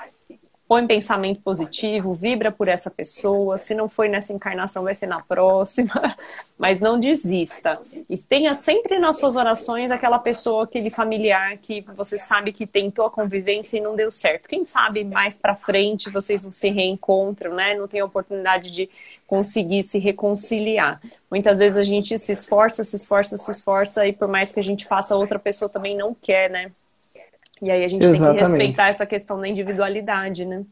põe 0.71 0.87
pensamento 0.87 1.41
positivo, 1.41 2.15
vibra 2.15 2.53
por 2.53 2.69
essa 2.69 2.89
pessoa. 2.89 3.59
Se 3.59 3.75
não 3.75 3.89
foi 3.89 4.09
nessa 4.09 4.33
encarnação, 4.33 4.85
vai 4.85 4.95
ser 4.95 5.09
na 5.09 5.21
próxima. 5.21 6.17
Mas 6.57 6.79
não 6.79 6.97
desista. 6.97 7.77
E 8.09 8.17
tenha 8.17 8.55
sempre 8.55 9.01
nas 9.01 9.19
suas 9.19 9.35
orações 9.35 9.91
aquela 9.91 10.21
pessoa, 10.21 10.63
aquele 10.63 10.89
familiar 10.89 11.59
que 11.59 11.81
você 11.97 12.17
sabe 12.17 12.53
que 12.53 12.69
tentou 12.69 13.05
a 13.05 13.11
convivência 13.11 13.79
e 13.79 13.81
não 13.81 13.97
deu 13.97 14.13
certo. 14.13 14.49
Quem 14.49 14.65
sabe 14.65 15.03
mais 15.03 15.37
para 15.37 15.57
frente 15.57 16.09
vocês 16.09 16.45
não 16.45 16.53
se 16.53 16.71
reencontram, 16.71 17.53
né? 17.53 17.75
Não 17.75 17.89
tem 17.89 17.99
a 17.99 18.05
oportunidade 18.05 18.71
de 18.71 18.89
conseguir 19.27 19.83
se 19.83 19.99
reconciliar. 19.99 21.01
Muitas 21.29 21.59
vezes 21.59 21.79
a 21.79 21.83
gente 21.83 22.17
se 22.17 22.31
esforça, 22.31 22.85
se 22.85 22.95
esforça, 22.95 23.37
se 23.37 23.51
esforça 23.51 24.07
e 24.07 24.13
por 24.13 24.29
mais 24.29 24.53
que 24.53 24.61
a 24.61 24.63
gente 24.63 24.87
faça, 24.87 25.17
outra 25.17 25.41
pessoa 25.41 25.69
também 25.69 25.97
não 25.97 26.15
quer, 26.15 26.49
né? 26.49 26.71
E 27.63 27.71
aí 27.71 27.85
a 27.85 27.89
gente 27.89 28.05
Exatamente. 28.05 28.27
tem 28.27 28.35
que 28.35 28.41
respeitar 28.41 28.89
essa 28.89 29.07
questão 29.07 29.41
da 29.41 29.49
individualidade, 29.49 30.45
né? 30.45 30.65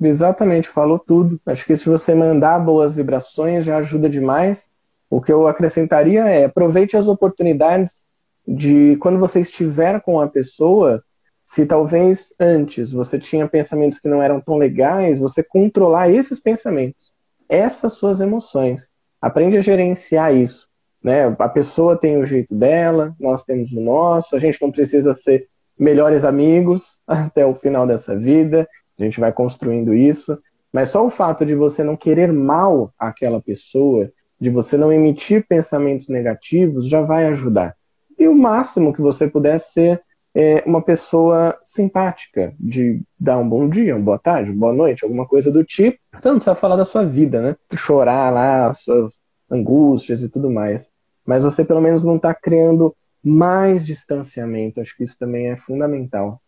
Exatamente, 0.00 0.68
falou 0.68 0.98
tudo. 0.98 1.40
Acho 1.44 1.66
que 1.66 1.76
se 1.76 1.88
você 1.88 2.14
mandar 2.14 2.58
boas 2.60 2.94
vibrações 2.94 3.64
já 3.64 3.78
ajuda 3.78 4.08
demais. 4.08 4.68
O 5.10 5.20
que 5.20 5.32
eu 5.32 5.48
acrescentaria 5.48 6.28
é 6.28 6.44
aproveite 6.44 6.96
as 6.96 7.08
oportunidades 7.08 8.04
de 8.46 8.96
quando 8.96 9.18
você 9.18 9.40
estiver 9.40 10.00
com 10.02 10.20
a 10.20 10.28
pessoa, 10.28 11.02
se 11.42 11.64
talvez 11.64 12.32
antes 12.38 12.92
você 12.92 13.18
tinha 13.18 13.48
pensamentos 13.48 13.98
que 13.98 14.08
não 14.08 14.22
eram 14.22 14.40
tão 14.40 14.56
legais, 14.56 15.18
você 15.18 15.42
controlar 15.42 16.10
esses 16.10 16.38
pensamentos, 16.38 17.12
essas 17.48 17.94
suas 17.94 18.20
emoções. 18.20 18.90
Aprende 19.20 19.56
a 19.56 19.62
gerenciar 19.62 20.34
isso. 20.34 20.68
Né? 21.02 21.24
A 21.38 21.48
pessoa 21.48 21.96
tem 21.96 22.18
o 22.18 22.26
jeito 22.26 22.54
dela, 22.54 23.14
nós 23.18 23.44
temos 23.44 23.72
o 23.72 23.80
nosso, 23.80 24.36
a 24.36 24.38
gente 24.38 24.60
não 24.60 24.70
precisa 24.70 25.14
ser 25.14 25.48
melhores 25.78 26.24
amigos 26.24 26.98
até 27.06 27.46
o 27.46 27.54
final 27.54 27.86
dessa 27.86 28.16
vida. 28.16 28.68
A 28.98 29.04
gente 29.04 29.20
vai 29.20 29.32
construindo 29.32 29.94
isso. 29.94 30.38
Mas 30.72 30.90
só 30.90 31.06
o 31.06 31.10
fato 31.10 31.46
de 31.46 31.54
você 31.54 31.82
não 31.82 31.96
querer 31.96 32.32
mal 32.32 32.92
àquela 32.98 33.40
pessoa, 33.40 34.10
de 34.40 34.50
você 34.50 34.76
não 34.76 34.92
emitir 34.92 35.46
pensamentos 35.48 36.08
negativos, 36.08 36.86
já 36.86 37.00
vai 37.00 37.26
ajudar. 37.26 37.74
E 38.18 38.28
o 38.28 38.34
máximo 38.34 38.92
que 38.92 39.00
você 39.00 39.28
puder 39.30 39.58
ser 39.58 40.02
é 40.34 40.62
uma 40.66 40.82
pessoa 40.82 41.58
simpática, 41.64 42.54
de 42.60 43.00
dar 43.18 43.38
um 43.38 43.48
bom 43.48 43.68
dia, 43.68 43.96
uma 43.96 44.04
boa 44.04 44.18
tarde, 44.18 44.50
uma 44.50 44.60
boa 44.60 44.72
noite, 44.72 45.04
alguma 45.04 45.26
coisa 45.26 45.50
do 45.50 45.64
tipo. 45.64 45.98
Você 46.12 46.28
não 46.28 46.36
precisa 46.36 46.54
falar 46.54 46.76
da 46.76 46.84
sua 46.84 47.04
vida, 47.04 47.40
né? 47.40 47.56
Chorar 47.74 48.30
lá, 48.30 48.74
suas 48.74 49.18
angústias 49.50 50.22
e 50.22 50.28
tudo 50.28 50.50
mais. 50.50 50.88
Mas 51.26 51.44
você 51.44 51.64
pelo 51.64 51.80
menos 51.80 52.04
não 52.04 52.16
está 52.16 52.34
criando 52.34 52.94
mais 53.28 53.84
distanciamento. 53.84 54.80
Acho 54.80 54.96
que 54.96 55.04
isso 55.04 55.18
também 55.18 55.48
é 55.50 55.56
fundamental. 55.56 56.40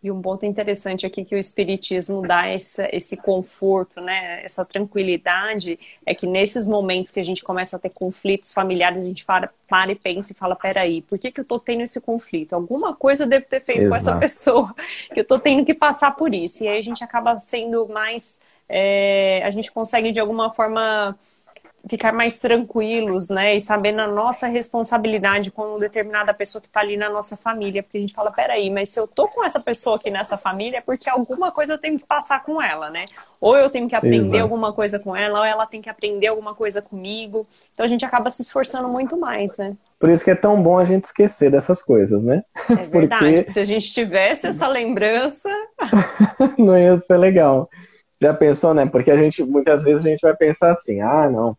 E 0.00 0.12
um 0.12 0.22
ponto 0.22 0.46
interessante 0.46 1.04
aqui 1.04 1.24
que 1.24 1.34
o 1.34 1.38
Espiritismo 1.38 2.22
dá 2.22 2.48
esse, 2.48 2.88
esse 2.92 3.16
conforto, 3.16 4.00
né, 4.00 4.44
essa 4.44 4.64
tranquilidade, 4.64 5.76
é 6.06 6.14
que 6.14 6.24
nesses 6.24 6.68
momentos 6.68 7.10
que 7.10 7.18
a 7.18 7.24
gente 7.24 7.42
começa 7.42 7.76
a 7.76 7.80
ter 7.80 7.90
conflitos 7.90 8.52
familiares, 8.52 9.02
a 9.02 9.06
gente 9.08 9.26
para, 9.26 9.50
para 9.68 9.90
e 9.90 9.96
pensa 9.96 10.32
e 10.32 10.36
fala, 10.36 10.54
peraí, 10.54 11.02
por 11.02 11.18
que, 11.18 11.32
que 11.32 11.40
eu 11.40 11.44
tô 11.44 11.58
tendo 11.58 11.82
esse 11.82 12.00
conflito? 12.00 12.52
Alguma 12.52 12.94
coisa 12.94 13.24
eu 13.24 13.28
devo 13.28 13.46
ter 13.46 13.60
feito 13.64 13.82
Exato. 13.82 13.90
com 13.90 13.96
essa 13.96 14.16
pessoa, 14.16 14.74
que 15.12 15.18
eu 15.18 15.24
tô 15.24 15.36
tendo 15.36 15.64
que 15.64 15.74
passar 15.74 16.12
por 16.12 16.32
isso. 16.32 16.62
E 16.62 16.68
aí 16.68 16.78
a 16.78 16.82
gente 16.82 17.02
acaba 17.02 17.36
sendo 17.38 17.88
mais... 17.88 18.40
É, 18.68 19.42
a 19.44 19.50
gente 19.50 19.72
consegue, 19.72 20.12
de 20.12 20.20
alguma 20.20 20.52
forma 20.52 21.18
ficar 21.88 22.12
mais 22.12 22.38
tranquilos, 22.38 23.28
né? 23.28 23.56
E 23.56 23.60
sabendo 23.60 24.00
a 24.00 24.06
nossa 24.06 24.46
responsabilidade 24.46 25.50
com 25.50 25.78
determinada 25.78 26.34
pessoa 26.34 26.60
que 26.60 26.68
está 26.68 26.80
ali 26.80 26.96
na 26.96 27.08
nossa 27.08 27.36
família. 27.36 27.82
Porque 27.82 27.98
a 27.98 28.00
gente 28.00 28.12
fala, 28.12 28.30
peraí, 28.30 28.70
mas 28.70 28.90
se 28.90 29.00
eu 29.00 29.06
tô 29.06 29.26
com 29.28 29.44
essa 29.44 29.58
pessoa 29.58 29.96
aqui 29.96 30.10
nessa 30.10 30.36
família, 30.36 30.78
é 30.78 30.80
porque 30.80 31.08
alguma 31.08 31.50
coisa 31.50 31.74
eu 31.74 31.78
tenho 31.78 31.98
que 31.98 32.06
passar 32.06 32.44
com 32.44 32.60
ela, 32.60 32.90
né? 32.90 33.06
Ou 33.40 33.56
eu 33.56 33.70
tenho 33.70 33.88
que 33.88 33.96
aprender 33.96 34.26
Exato. 34.26 34.42
alguma 34.42 34.72
coisa 34.72 34.98
com 34.98 35.16
ela, 35.16 35.40
ou 35.40 35.44
ela 35.44 35.66
tem 35.66 35.80
que 35.80 35.88
aprender 35.88 36.26
alguma 36.26 36.54
coisa 36.54 36.82
comigo. 36.82 37.46
Então 37.72 37.86
a 37.86 37.88
gente 37.88 38.04
acaba 38.04 38.28
se 38.28 38.42
esforçando 38.42 38.88
muito 38.88 39.16
mais, 39.16 39.56
né? 39.56 39.74
Por 39.98 40.10
isso 40.10 40.22
que 40.22 40.30
é 40.30 40.34
tão 40.34 40.62
bom 40.62 40.78
a 40.78 40.84
gente 40.84 41.04
esquecer 41.04 41.50
dessas 41.50 41.82
coisas, 41.82 42.22
né? 42.22 42.42
É 42.70 42.84
verdade. 42.86 43.34
Porque... 43.36 43.50
Se 43.50 43.60
a 43.60 43.64
gente 43.64 43.92
tivesse 43.92 44.46
essa 44.46 44.68
lembrança. 44.68 45.48
não 46.58 46.78
ia 46.78 46.98
ser 46.98 47.16
legal. 47.16 47.68
Já 48.20 48.34
pensou, 48.34 48.74
né? 48.74 48.84
Porque 48.84 49.10
a 49.10 49.16
gente, 49.16 49.42
muitas 49.44 49.82
vezes, 49.84 50.04
a 50.04 50.08
gente 50.08 50.20
vai 50.20 50.36
pensar 50.36 50.72
assim, 50.72 51.00
ah, 51.00 51.30
não 51.30 51.56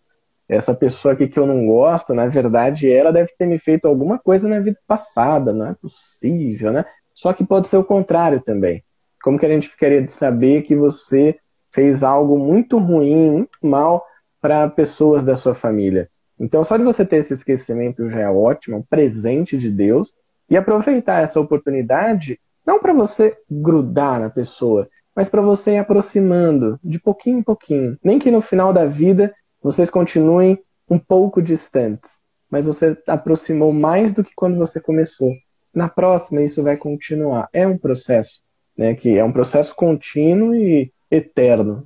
essa 0.49 0.73
pessoa 0.73 1.13
aqui 1.13 1.27
que 1.27 1.37
eu 1.37 1.45
não 1.45 1.67
gosto, 1.67 2.11
na 2.11 2.25
verdade, 2.25 2.91
ela 2.91 3.11
deve 3.11 3.31
ter 3.37 3.45
me 3.45 3.59
feito 3.59 3.87
alguma 3.87 4.17
coisa 4.17 4.47
na 4.49 4.59
vida 4.59 4.79
passada, 4.87 5.53
não 5.53 5.67
é 5.67 5.75
possível, 5.75 6.71
né? 6.71 6.85
Só 7.13 7.31
que 7.33 7.45
pode 7.45 7.67
ser 7.67 7.77
o 7.77 7.83
contrário 7.83 8.41
também. 8.41 8.83
Como 9.21 9.37
que 9.37 9.45
a 9.45 9.49
gente 9.49 9.69
ficaria 9.69 10.01
de 10.01 10.11
saber 10.11 10.63
que 10.63 10.75
você 10.75 11.37
fez 11.71 12.03
algo 12.03 12.39
muito 12.39 12.79
ruim, 12.79 13.29
muito 13.29 13.59
mal 13.61 14.03
para 14.41 14.67
pessoas 14.69 15.23
da 15.23 15.35
sua 15.35 15.53
família? 15.53 16.09
Então, 16.39 16.63
só 16.63 16.77
de 16.77 16.83
você 16.83 17.05
ter 17.05 17.17
esse 17.17 17.33
esquecimento 17.33 18.09
já 18.09 18.21
é 18.21 18.29
ótimo, 18.29 18.77
um 18.77 18.81
presente 18.81 19.55
de 19.55 19.69
Deus, 19.69 20.15
e 20.49 20.57
aproveitar 20.57 21.21
essa 21.21 21.39
oportunidade, 21.39 22.39
não 22.65 22.79
para 22.79 22.93
você 22.93 23.37
grudar 23.51 24.19
na 24.19 24.29
pessoa, 24.29 24.89
mas 25.15 25.29
para 25.29 25.41
você 25.41 25.73
ir 25.73 25.77
aproximando 25.77 26.79
de 26.83 26.99
pouquinho 26.99 27.39
em 27.39 27.43
pouquinho. 27.43 27.97
Nem 28.03 28.17
que 28.17 28.31
no 28.31 28.41
final 28.41 28.71
da 28.71 28.85
vida 28.85 29.33
vocês 29.61 29.89
continuem 29.89 30.57
um 30.89 30.97
pouco 30.97 31.41
distantes, 31.41 32.19
mas 32.49 32.65
você 32.65 32.97
aproximou 33.05 33.73
mais 33.73 34.13
do 34.13 34.23
que 34.23 34.31
quando 34.33 34.57
você 34.57 34.79
começou. 34.79 35.33
Na 35.73 35.89
próxima, 35.89 36.41
isso 36.41 36.63
vai 36.63 36.77
continuar. 36.77 37.49
É 37.51 37.67
um 37.67 37.77
processo, 37.77 38.39
né, 38.77 38.95
que 38.95 39.17
é 39.17 39.23
um 39.23 39.33
processo 39.33 39.75
contínuo 39.75 40.55
e 40.55 40.91
eterno. 41.11 41.85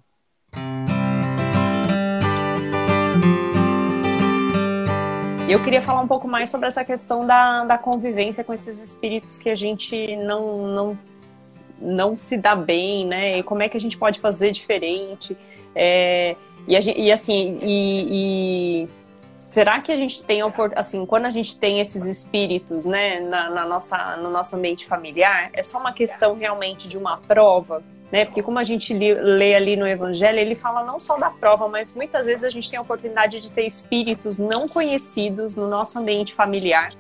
Eu 5.50 5.62
queria 5.64 5.82
falar 5.82 6.02
um 6.02 6.08
pouco 6.08 6.28
mais 6.28 6.50
sobre 6.50 6.68
essa 6.68 6.86
questão 6.86 7.26
da, 7.26 7.66
da 7.66 7.78
convivência 7.78 8.44
com 8.44 8.54
esses 8.54 8.82
espíritos 8.82 9.40
que 9.40 9.50
a 9.50 9.56
gente 9.56 10.16
não, 10.16 10.68
não, 10.68 11.00
não 11.82 12.16
se 12.16 12.38
dá 12.38 12.56
bem, 12.56 13.06
né? 13.08 13.40
E 13.40 13.44
como 13.44 13.64
é 13.64 13.68
que 13.68 13.78
a 13.78 13.82
gente 13.82 13.98
pode 13.98 14.20
fazer 14.20 14.52
diferente. 14.52 15.36
É, 15.76 16.36
e, 16.68 16.82
gente, 16.82 17.00
e, 17.00 17.12
assim, 17.12 17.60
e, 17.62 18.84
e, 18.84 18.90
será 19.40 19.82
que 19.82 19.92
a 19.92 19.98
gente 19.98 20.22
tem, 20.22 20.42
assim, 20.76 21.06
quando 21.06 21.26
a 21.26 21.32
gente 21.32 21.58
tem 21.58 21.80
esses 21.80 22.06
espíritos, 22.06 22.86
né, 22.86 23.20
na, 23.20 23.50
na, 23.50 23.66
nossa, 23.66 24.18
no 24.18 24.30
nosso 24.30 24.56
ambiente 24.56 24.86
familiar, 24.86 25.50
é 25.54 25.62
só 25.64 25.80
uma 25.80 25.94
questão 25.94 26.36
realmente 26.36 26.88
de 26.88 26.98
uma 26.98 27.18
prova? 27.18 27.84
né? 28.14 28.26
Porque 28.26 28.44
como 28.44 28.60
a 28.60 28.64
gente 28.64 28.94
lê 28.94 29.56
ali 29.56 29.76
no 29.76 29.88
Evangelho, 29.88 30.38
ele 30.38 30.54
fala 30.54 30.84
não 30.84 31.00
só 31.00 31.18
da 31.18 31.32
prova, 31.32 31.68
mas 31.68 31.96
muitas 31.96 32.28
vezes 32.28 32.44
a 32.44 32.50
gente 32.52 32.70
tem 32.70 32.78
a 32.78 32.82
oportunidade 32.84 33.42
de 33.42 33.50
ter 33.50 33.66
espíritos 33.66 34.38
não 34.38 34.68
conhecidos 34.68 35.56
no 35.56 35.68
nosso 35.68 35.98
ambiente 35.98 36.32
familiar, 36.32 36.92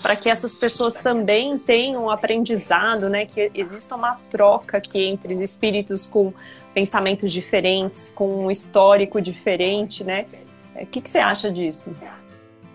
para 0.00 0.16
que 0.16 0.30
essas 0.30 0.54
pessoas 0.54 0.94
também 0.94 1.58
tenham 1.58 2.08
aprendizado, 2.08 3.10
né? 3.10 3.26
Que 3.26 3.50
exista 3.52 3.94
uma 3.94 4.18
troca 4.30 4.78
aqui 4.78 5.04
entre 5.04 5.34
os 5.34 5.40
espíritos 5.42 6.06
com 6.06 6.32
pensamentos 6.74 7.32
diferentes, 7.32 8.12
com 8.14 8.46
um 8.46 8.50
histórico 8.50 9.20
diferente, 9.20 10.02
né? 10.02 10.26
O 10.74 10.86
que, 10.86 11.00
que 11.00 11.08
você 11.08 11.18
acha 11.18 11.50
disso? 11.50 11.94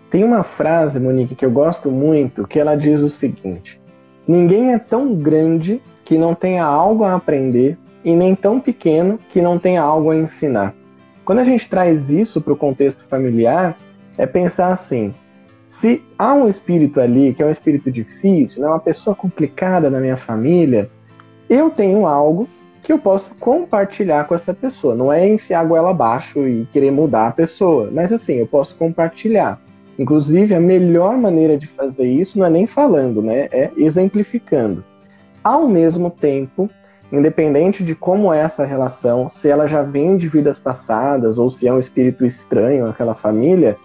Tem 0.08 0.24
uma 0.24 0.42
frase, 0.42 0.98
Monique, 0.98 1.34
que 1.34 1.44
eu 1.44 1.50
gosto 1.50 1.90
muito, 1.90 2.46
que 2.46 2.58
ela 2.58 2.74
diz 2.74 3.00
o 3.00 3.08
seguinte: 3.08 3.80
Ninguém 4.26 4.72
é 4.72 4.78
tão 4.78 5.14
grande 5.14 5.80
que 6.04 6.16
não 6.16 6.34
tenha 6.34 6.64
algo 6.64 7.04
a 7.04 7.14
aprender 7.14 7.78
e 8.02 8.16
nem 8.16 8.34
tão 8.34 8.58
pequeno 8.58 9.18
que 9.28 9.42
não 9.42 9.58
tenha 9.58 9.82
algo 9.82 10.10
a 10.10 10.16
ensinar. 10.16 10.74
Quando 11.24 11.40
a 11.40 11.44
gente 11.44 11.68
traz 11.68 12.10
isso 12.10 12.40
para 12.40 12.52
o 12.52 12.56
contexto 12.56 13.04
familiar, 13.06 13.76
é 14.16 14.26
pensar 14.26 14.72
assim: 14.72 15.14
se 15.66 16.02
há 16.18 16.34
um 16.34 16.48
espírito 16.48 17.00
ali 17.00 17.34
que 17.34 17.42
é 17.42 17.46
um 17.46 17.50
espírito 17.50 17.92
difícil, 17.92 18.64
é 18.64 18.68
uma 18.68 18.80
pessoa 18.80 19.14
complicada 19.14 19.88
na 19.90 20.00
minha 20.00 20.16
família, 20.16 20.90
eu 21.48 21.70
tenho 21.70 22.06
algo 22.06 22.48
que 22.90 22.94
eu 22.94 22.98
posso 22.98 23.32
compartilhar 23.36 24.24
com 24.24 24.34
essa 24.34 24.52
pessoa. 24.52 24.96
Não 24.96 25.12
é 25.12 25.28
enfiar 25.28 25.60
a 25.60 25.64
goela 25.64 25.90
abaixo 25.90 26.48
e 26.48 26.66
querer 26.72 26.90
mudar 26.90 27.28
a 27.28 27.30
pessoa, 27.30 27.88
mas 27.92 28.12
assim, 28.12 28.34
eu 28.34 28.48
posso 28.48 28.74
compartilhar. 28.74 29.60
Inclusive, 29.96 30.56
a 30.56 30.60
melhor 30.60 31.16
maneira 31.16 31.56
de 31.56 31.68
fazer 31.68 32.08
isso 32.08 32.36
não 32.36 32.46
é 32.46 32.50
nem 32.50 32.66
falando, 32.66 33.22
né? 33.22 33.48
É 33.52 33.70
exemplificando. 33.76 34.84
Ao 35.44 35.68
mesmo 35.68 36.10
tempo, 36.10 36.68
independente 37.12 37.84
de 37.84 37.94
como 37.94 38.34
é 38.34 38.40
essa 38.40 38.64
relação, 38.64 39.28
se 39.28 39.48
ela 39.48 39.68
já 39.68 39.82
vem 39.82 40.16
de 40.16 40.26
vidas 40.26 40.58
passadas 40.58 41.38
ou 41.38 41.48
se 41.48 41.68
é 41.68 41.72
um 41.72 41.78
espírito 41.78 42.26
estranho 42.26 42.86
àquela 42.86 43.14
família, 43.14 43.76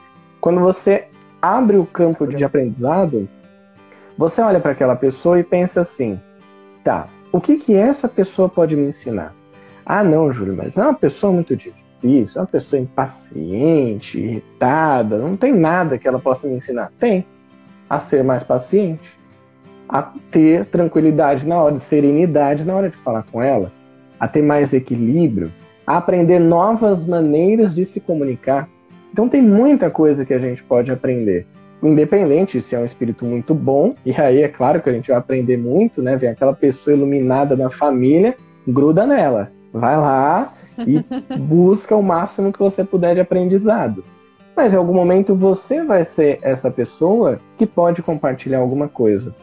quando 0.42 0.62
você 0.62 1.04
abre 1.40 1.78
o 1.78 1.86
campo 1.86 2.26
de 2.26 2.44
aprendizado, 2.44 3.30
você 4.18 4.42
olha 4.42 4.60
para 4.60 4.72
aquela 4.72 4.96
pessoa 4.96 5.40
e 5.40 5.44
pensa 5.44 5.82
assim: 5.82 6.20
tá, 6.84 7.08
o 7.36 7.42
que 7.42 7.58
que 7.58 7.76
essa 7.76 8.08
pessoa 8.08 8.48
pode 8.48 8.78
me 8.78 8.88
ensinar? 8.88 9.36
Ah, 9.86 10.06
não, 10.06 10.32
Júlio, 10.32 10.56
mas 10.56 10.78
é 10.78 10.82
uma 10.82 10.94
pessoa 10.94 11.34
muito 11.34 11.54
difícil, 11.54 12.38
é 12.38 12.42
uma 12.42 12.48
pessoa 12.48 12.82
impaciente, 12.82 14.18
irritada, 14.18 15.18
não 15.18 15.36
tem 15.36 15.54
nada 15.54 15.98
que 15.98 16.08
ela 16.08 16.18
possa 16.18 16.48
me 16.48 16.56
ensinar. 16.56 16.94
Tem. 16.98 17.26
A 17.90 18.00
ser 18.00 18.24
mais 18.24 18.42
paciente, 18.42 19.04
a 19.88 20.02
ter 20.32 20.64
tranquilidade 20.68 21.46
na 21.46 21.58
hora, 21.58 21.78
serenidade 21.78 22.64
na 22.64 22.74
hora 22.74 22.90
de 22.90 22.96
falar 22.96 23.24
com 23.30 23.44
ela, 23.44 23.70
a 24.18 24.30
ter 24.30 24.42
mais 24.42 24.74
equilíbrio, 24.74 25.52
a 25.86 25.98
aprender 25.98 26.40
novas 26.40 27.06
maneiras 27.06 27.76
de 27.76 27.84
se 27.84 28.00
comunicar. 28.00 28.70
Então 29.12 29.28
tem 29.28 29.42
muita 29.42 29.90
coisa 29.90 30.24
que 30.24 30.34
a 30.34 30.40
gente 30.40 30.64
pode 30.64 30.90
aprender. 30.90 31.46
Independente 31.86 32.60
se 32.62 32.76
é 32.76 32.80
um 32.80 32.84
espírito 32.84 33.24
muito 33.24 33.54
bom, 33.54 33.94
e 34.04 34.12
aí 34.12 34.42
é 34.42 34.48
claro 34.48 34.82
que 34.82 34.90
a 34.90 34.92
gente 34.92 35.10
vai 35.10 35.18
aprender 35.18 35.56
muito, 35.56 36.02
né? 36.02 36.18
Vem 36.18 36.32
aquela 36.32 36.52
pessoa 36.52 36.96
iluminada 36.96 37.56
na 37.56 37.70
família, 37.70 38.36
gruda 38.68 39.06
nela. 39.06 39.52
Vai 39.72 39.96
lá 39.96 40.52
e 40.80 41.00
busca 41.38 41.96
o 41.96 42.02
máximo 42.02 42.52
que 42.52 42.58
você 42.58 42.84
puder 42.84 43.14
de 43.14 43.22
aprendizado. 43.22 44.04
Mas 44.56 44.74
em 44.74 44.78
algum 44.78 44.96
momento 44.96 45.36
você 45.36 45.84
vai 45.84 46.04
ser 46.04 46.40
essa 46.42 46.72
pessoa 46.72 47.40
que 47.56 47.68
pode 47.68 48.02
compartilhar 48.02 48.58
alguma 48.58 48.88
coisa. 48.88 49.36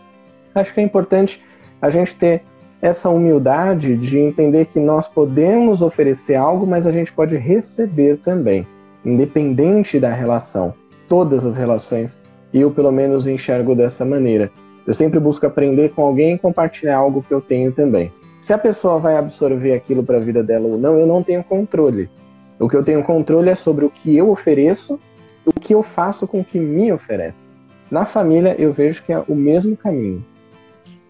Acho 0.52 0.74
que 0.74 0.80
é 0.80 0.82
importante 0.82 1.40
a 1.80 1.90
gente 1.90 2.12
ter 2.16 2.42
essa 2.80 3.08
humildade 3.08 3.96
de 3.96 4.18
entender 4.18 4.66
que 4.66 4.80
nós 4.80 5.06
podemos 5.06 5.80
oferecer 5.80 6.34
algo, 6.34 6.66
mas 6.66 6.88
a 6.88 6.90
gente 6.90 7.12
pode 7.12 7.36
receber 7.36 8.16
também, 8.16 8.66
independente 9.04 10.00
da 10.00 10.12
relação. 10.12 10.74
Todas 11.08 11.44
as 11.44 11.56
relações, 11.56 12.21
eu 12.60 12.70
pelo 12.70 12.92
menos 12.92 13.26
enxergo 13.26 13.74
dessa 13.74 14.04
maneira. 14.04 14.50
Eu 14.86 14.92
sempre 14.92 15.20
busco 15.20 15.46
aprender 15.46 15.90
com 15.90 16.02
alguém 16.02 16.34
e 16.34 16.38
compartilhar 16.38 16.96
algo 16.96 17.22
que 17.22 17.32
eu 17.32 17.40
tenho 17.40 17.72
também. 17.72 18.12
Se 18.40 18.52
a 18.52 18.58
pessoa 18.58 18.98
vai 18.98 19.16
absorver 19.16 19.72
aquilo 19.72 20.02
para 20.02 20.16
a 20.16 20.20
vida 20.20 20.42
dela 20.42 20.66
ou 20.66 20.76
não, 20.76 20.98
eu 20.98 21.06
não 21.06 21.22
tenho 21.22 21.44
controle. 21.44 22.10
O 22.58 22.68
que 22.68 22.76
eu 22.76 22.82
tenho 22.82 23.02
controle 23.02 23.48
é 23.48 23.54
sobre 23.54 23.84
o 23.84 23.90
que 23.90 24.16
eu 24.16 24.30
ofereço, 24.30 25.00
o 25.46 25.52
que 25.52 25.74
eu 25.74 25.82
faço 25.82 26.26
com 26.26 26.40
o 26.40 26.44
que 26.44 26.58
me 26.58 26.92
oferece. 26.92 27.50
Na 27.90 28.04
família, 28.04 28.56
eu 28.58 28.72
vejo 28.72 29.02
que 29.02 29.12
é 29.12 29.22
o 29.28 29.34
mesmo 29.34 29.76
caminho. 29.76 30.24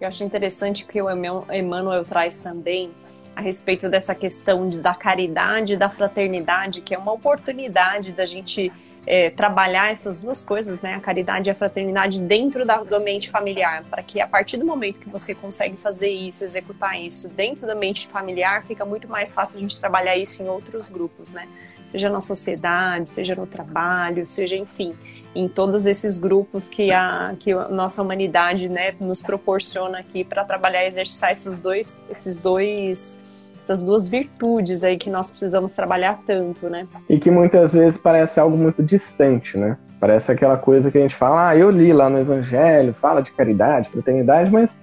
Eu 0.01 0.09
acho 0.09 0.25
interessante 0.25 0.85
que 0.85 1.01
o 1.01 1.09
Emmanuel 1.11 2.05
traz 2.05 2.39
também 2.39 2.91
a 3.35 3.41
respeito 3.41 3.89
dessa 3.89 4.15
questão 4.15 4.69
da 4.69 4.95
caridade 4.95 5.77
da 5.77 5.89
fraternidade, 5.89 6.81
que 6.81 6.95
é 6.95 6.99
uma 6.99 7.13
oportunidade 7.13 8.13
da 8.13 8.27
gente 8.27 8.71
é, 9.07 9.31
trabalhar 9.31 9.91
essas 9.91 10.21
duas 10.21 10.45
coisas, 10.45 10.81
né, 10.81 10.95
a 10.95 11.01
caridade 11.01 11.49
e 11.49 11.51
a 11.51 11.55
fraternidade 11.55 12.21
dentro 12.21 12.65
da, 12.65 12.83
do 12.83 12.95
ambiente 12.95 13.31
familiar, 13.31 13.85
para 13.91 14.03
que 14.03 14.21
a 14.21 14.27
partir 14.27 14.57
do 14.57 14.65
momento 14.65 15.01
que 15.01 15.09
você 15.09 15.35
consegue 15.35 15.77
fazer 15.77 16.11
isso, 16.11 16.45
executar 16.45 17.01
isso 17.01 17.29
dentro 17.29 17.67
do 17.67 17.73
ambiente 17.73 18.07
familiar, 18.07 18.65
fica 18.65 18.85
muito 18.85 19.09
mais 19.09 19.33
fácil 19.33 19.59
a 19.59 19.61
gente 19.61 19.79
trabalhar 19.79 20.17
isso 20.17 20.43
em 20.43 20.49
outros 20.49 20.89
grupos, 20.89 21.33
né, 21.33 21.49
seja 21.89 22.09
na 22.09 22.21
sociedade, 22.21 23.09
seja 23.09 23.35
no 23.35 23.47
trabalho, 23.47 24.27
seja 24.27 24.57
enfim 24.57 24.97
em 25.35 25.49
todos 25.49 25.87
esses 25.87 26.19
grupos 26.19 26.69
que 26.69 26.91
a, 26.91 27.35
que 27.39 27.53
a 27.53 27.69
nossa 27.69 28.03
humanidade 28.03 28.69
né, 28.69 28.95
nos 29.01 29.23
proporciona 29.23 29.99
aqui 29.99 30.25
para 30.25 30.45
trabalhar 30.45 30.85
e 30.85 30.89
exercitar 30.89 31.33
esses 31.33 31.61
dois, 31.61 32.05
esses 32.11 32.37
dois 32.37 33.19
essas 33.63 33.81
duas 33.81 34.09
virtudes 34.09 34.83
aí 34.83 34.97
que 34.99 35.09
nós 35.09 35.31
precisamos 35.31 35.73
trabalhar 35.75 36.21
tanto, 36.27 36.69
né? 36.69 36.87
E 37.09 37.19
que 37.19 37.31
muitas 37.31 37.73
vezes 37.73 37.97
parece 37.97 38.41
algo 38.41 38.57
muito 38.57 38.83
distante, 38.83 39.57
né? 39.57 39.79
Parece 40.01 40.33
aquela 40.33 40.57
coisa 40.57 40.91
que 40.91 40.99
a 40.99 41.01
gente 41.01 41.15
fala, 41.15 41.51
ah, 41.51 41.57
eu 41.57 41.71
li 41.71 41.93
lá 41.93 42.11
no 42.11 42.19
Evangelho, 42.19 42.93
fala 42.93 43.23
de 43.23 43.31
caridade, 43.31 43.89
fraternidade, 43.89 44.51
mas 44.51 44.77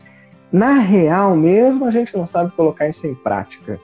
na 0.49 0.75
real 0.75 1.36
mesmo 1.36 1.86
a 1.86 1.91
gente 1.91 2.15
não 2.15 2.25
sabe 2.25 2.51
colocar 2.51 2.88
isso 2.88 3.05
em 3.05 3.13
prática. 3.13 3.77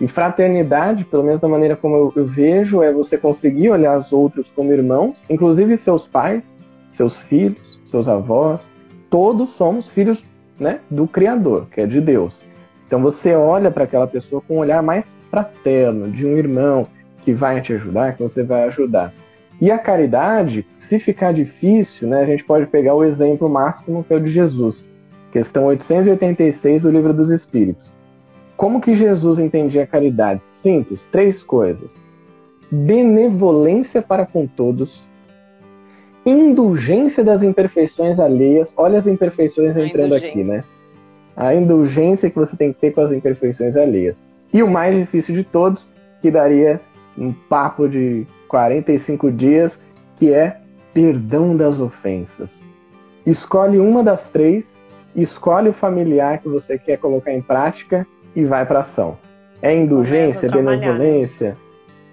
E 0.00 0.08
fraternidade, 0.08 1.04
pelo 1.04 1.24
menos 1.24 1.40
da 1.40 1.48
maneira 1.48 1.76
como 1.76 1.94
eu, 1.94 2.12
eu 2.16 2.24
vejo, 2.24 2.82
é 2.82 2.90
você 2.90 3.18
conseguir 3.18 3.68
olhar 3.68 3.98
os 3.98 4.12
outros 4.12 4.50
como 4.50 4.72
irmãos, 4.72 5.22
inclusive 5.28 5.76
seus 5.76 6.06
pais, 6.06 6.56
seus 6.90 7.18
filhos, 7.18 7.78
seus 7.84 8.08
avós. 8.08 8.66
Todos 9.10 9.50
somos 9.50 9.90
filhos 9.90 10.24
né, 10.58 10.80
do 10.90 11.06
Criador, 11.06 11.66
que 11.70 11.82
é 11.82 11.86
de 11.86 12.00
Deus. 12.00 12.47
Então 12.88 13.00
você 13.00 13.34
olha 13.34 13.70
para 13.70 13.84
aquela 13.84 14.06
pessoa 14.06 14.40
com 14.40 14.56
um 14.56 14.58
olhar 14.60 14.82
mais 14.82 15.14
fraterno, 15.30 16.10
de 16.10 16.26
um 16.26 16.36
irmão 16.36 16.88
que 17.22 17.34
vai 17.34 17.60
te 17.60 17.74
ajudar, 17.74 18.14
que 18.14 18.22
você 18.22 18.42
vai 18.42 18.64
ajudar. 18.64 19.12
E 19.60 19.70
a 19.70 19.78
caridade, 19.78 20.66
se 20.78 20.98
ficar 20.98 21.32
difícil, 21.32 22.08
né, 22.08 22.22
a 22.22 22.26
gente 22.26 22.42
pode 22.44 22.66
pegar 22.66 22.94
o 22.94 23.04
exemplo 23.04 23.46
máximo 23.48 24.02
que 24.02 24.14
é 24.14 24.16
o 24.16 24.20
de 24.20 24.30
Jesus, 24.30 24.88
questão 25.30 25.66
886 25.66 26.82
do 26.82 26.90
Livro 26.90 27.12
dos 27.12 27.30
Espíritos. 27.30 27.94
Como 28.56 28.80
que 28.80 28.94
Jesus 28.94 29.38
entendia 29.38 29.82
a 29.82 29.86
caridade? 29.86 30.40
Simples, 30.46 31.06
três 31.12 31.44
coisas. 31.44 32.02
benevolência 32.70 34.02
para 34.02 34.26
com 34.26 34.46
todos, 34.46 35.08
indulgência 36.24 37.24
das 37.24 37.42
imperfeições 37.42 38.18
alheias. 38.18 38.74
Olha 38.76 38.98
as 38.98 39.06
imperfeições 39.06 39.76
entrando 39.76 40.14
aqui, 40.14 40.44
né? 40.44 40.64
A 41.38 41.54
indulgência 41.54 42.28
que 42.28 42.34
você 42.34 42.56
tem 42.56 42.72
que 42.72 42.80
ter 42.80 42.90
com 42.90 43.00
as 43.00 43.12
imperfeições 43.12 43.76
alheias. 43.76 44.20
E 44.52 44.60
o 44.60 44.68
mais 44.68 44.96
difícil 44.96 45.36
de 45.36 45.44
todos, 45.44 45.88
que 46.20 46.32
daria 46.32 46.80
um 47.16 47.32
papo 47.32 47.88
de 47.88 48.26
45 48.48 49.30
dias, 49.30 49.80
que 50.16 50.34
é 50.34 50.56
perdão 50.92 51.56
das 51.56 51.78
ofensas. 51.78 52.66
Escolhe 53.24 53.78
uma 53.78 54.02
das 54.02 54.28
três, 54.28 54.82
escolhe 55.14 55.68
o 55.68 55.72
familiar 55.72 56.38
que 56.38 56.48
você 56.48 56.76
quer 56.76 56.96
colocar 56.98 57.32
em 57.32 57.40
prática 57.40 58.04
e 58.34 58.44
vai 58.44 58.66
para 58.66 58.80
ação. 58.80 59.16
É 59.62 59.72
indulgência, 59.72 60.48
é 60.48 60.50
benevolência, 60.50 61.56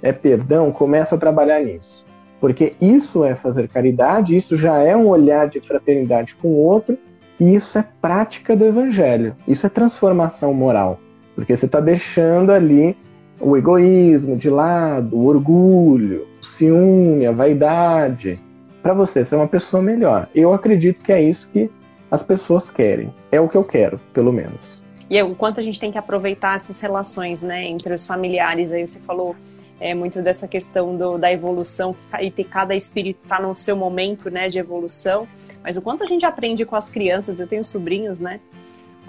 é 0.04 0.12
perdão, 0.12 0.72
começa 0.72 1.16
a 1.16 1.18
trabalhar 1.18 1.62
nisso. 1.62 2.06
Porque 2.40 2.76
isso 2.80 3.24
é 3.24 3.34
fazer 3.34 3.68
caridade, 3.70 4.36
isso 4.36 4.56
já 4.56 4.78
é 4.78 4.96
um 4.96 5.08
olhar 5.08 5.48
de 5.48 5.60
fraternidade 5.60 6.36
com 6.36 6.50
o 6.50 6.58
outro, 6.58 6.96
e 7.40 7.54
isso 7.54 7.78
é 7.78 7.86
prática 8.02 8.56
do 8.56 8.66
evangelho. 8.66 9.36
Isso 9.48 9.66
é 9.66 9.70
transformação 9.70 10.54
moral. 10.54 11.00
Porque 11.36 11.56
você 11.56 11.66
está 11.66 11.80
deixando 11.80 12.52
ali 12.52 12.96
o 13.40 13.58
egoísmo 13.58 14.38
de 14.38 14.50
lado, 14.50 15.16
o 15.16 15.26
orgulho, 15.26 16.26
o 16.42 16.46
ciúme, 16.46 17.26
a 17.26 17.32
vaidade, 17.32 18.40
para 18.82 18.94
você 18.94 19.26
ser 19.26 19.36
uma 19.36 19.48
pessoa 19.48 19.84
melhor. 19.84 20.30
Eu 20.34 20.54
acredito 20.54 21.02
que 21.02 21.12
é 21.12 21.22
isso 21.22 21.48
que 21.52 21.70
as 22.10 22.24
pessoas 22.24 22.70
querem. 22.70 23.14
É 23.32 23.40
o 23.40 23.50
que 23.50 23.58
eu 23.58 23.64
quero, 23.64 24.00
pelo 24.14 24.32
menos. 24.32 24.82
E 25.10 25.18
é 25.18 25.24
o 25.24 25.36
quanto 25.36 25.60
a 25.60 25.64
gente 25.64 25.80
tem 25.80 25.92
que 25.92 25.98
aproveitar 25.98 26.56
essas 26.56 26.80
relações, 26.80 27.42
né, 27.42 27.66
entre 27.66 27.94
os 27.94 28.08
familiares. 28.08 28.72
Aí 28.72 28.88
você 28.88 29.00
falou 29.00 29.36
é, 29.80 29.94
muito 29.94 30.22
dessa 30.22 30.48
questão 30.48 30.96
do, 30.96 31.18
da 31.18 31.32
evolução 31.32 31.96
e 32.20 32.32
ter 32.32 32.46
cada 32.46 32.76
espírito 32.76 33.26
tá 33.28 33.40
no 33.40 33.56
seu 33.56 33.76
momento, 33.76 34.30
né, 34.30 34.50
de 34.50 34.60
evolução. 34.60 35.28
Mas 35.64 35.78
o 35.78 35.82
quanto 35.82 36.04
a 36.04 36.08
gente 36.08 36.26
aprende 36.26 36.66
com 36.66 36.76
as 36.76 36.90
crianças. 36.90 37.40
Eu 37.40 37.48
tenho 37.48 37.64
sobrinhos, 37.64 38.20
né? 38.20 38.40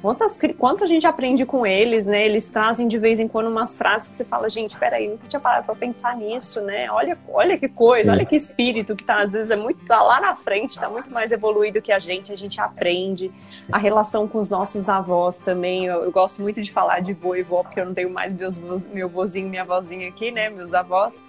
Quantas, 0.06 0.40
quanto 0.56 0.84
a 0.84 0.86
gente 0.86 1.04
aprende 1.04 1.44
com 1.44 1.66
eles, 1.66 2.06
né? 2.06 2.24
Eles 2.24 2.48
trazem 2.48 2.86
de 2.86 2.96
vez 2.96 3.18
em 3.18 3.26
quando 3.26 3.48
umas 3.48 3.76
frases 3.76 4.06
que 4.06 4.14
você 4.14 4.24
fala, 4.24 4.48
gente, 4.48 4.76
peraí, 4.76 5.08
nunca 5.08 5.26
tinha 5.26 5.40
parado 5.40 5.66
pra 5.66 5.74
pensar 5.74 6.16
nisso, 6.16 6.60
né? 6.60 6.88
Olha, 6.92 7.18
olha 7.28 7.58
que 7.58 7.66
coisa, 7.66 8.04
Sim. 8.04 8.10
olha 8.12 8.24
que 8.24 8.36
espírito 8.36 8.94
que 8.94 9.02
tá, 9.02 9.24
às 9.24 9.32
vezes 9.32 9.50
é 9.50 9.56
muito, 9.56 9.84
tá 9.84 10.00
lá 10.00 10.20
na 10.20 10.36
frente, 10.36 10.78
tá 10.78 10.88
muito 10.88 11.10
mais 11.10 11.32
evoluído 11.32 11.82
que 11.82 11.90
a 11.90 11.98
gente, 11.98 12.30
a 12.30 12.36
gente 12.36 12.60
aprende. 12.60 13.32
A 13.72 13.78
relação 13.78 14.28
com 14.28 14.38
os 14.38 14.48
nossos 14.48 14.88
avós 14.88 15.40
também, 15.40 15.86
eu, 15.86 16.04
eu 16.04 16.12
gosto 16.12 16.40
muito 16.40 16.62
de 16.62 16.70
falar 16.70 17.00
de 17.00 17.12
vô 17.12 17.34
e 17.34 17.42
vó, 17.42 17.64
porque 17.64 17.80
eu 17.80 17.86
não 17.86 17.92
tenho 17.92 18.08
mais 18.08 18.32
meus, 18.32 18.86
meu 18.86 19.08
vozinho 19.08 19.48
e 19.48 19.50
minha 19.50 19.64
vozinha 19.64 20.08
aqui, 20.08 20.30
né? 20.30 20.48
Meus 20.48 20.72
avós 20.72 21.26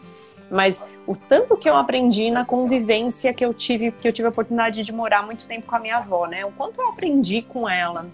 mas 0.49 0.81
o 1.05 1.13
tanto 1.13 1.57
que 1.57 1.67
eu 1.67 1.75
aprendi 1.75 2.31
na 2.31 2.45
convivência 2.45 3.33
que 3.33 3.43
eu 3.43 3.53
tive, 3.53 3.91
que 3.91 4.07
eu 4.07 4.13
tive 4.13 4.27
a 4.27 4.29
oportunidade 4.29 4.81
de 4.81 4.93
morar 4.93 5.21
muito 5.21 5.45
tempo 5.45 5.65
com 5.65 5.75
a 5.75 5.79
minha 5.79 5.97
avó, 5.97 6.25
né? 6.25 6.45
O 6.45 6.51
quanto 6.53 6.79
eu 6.79 6.87
aprendi 6.87 7.41
com 7.41 7.67
ela, 7.67 8.07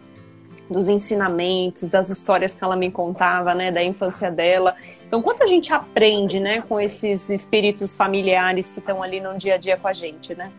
dos 0.70 0.88
ensinamentos, 0.88 1.90
das 1.90 2.10
histórias 2.10 2.54
que 2.54 2.64
ela 2.64 2.76
me 2.76 2.90
contava, 2.90 3.54
né, 3.54 3.72
da 3.72 3.84
infância 3.84 4.32
dela. 4.32 4.76
Então, 5.08 5.22
quanto 5.22 5.44
a 5.44 5.48
gente 5.48 5.72
aprende, 5.74 6.40
né, 6.40 6.64
com 6.68 6.80
esses 6.80 7.30
espíritos 7.30 7.96
familiares 7.96 8.72
que 8.72 8.80
estão 8.80 9.04
ali 9.04 9.20
no 9.20 9.38
dia 9.38 9.56
a 9.56 9.58
dia 9.58 9.78
com 9.78 9.88
a 9.88 9.94
gente, 9.94 10.34
né? 10.36 10.52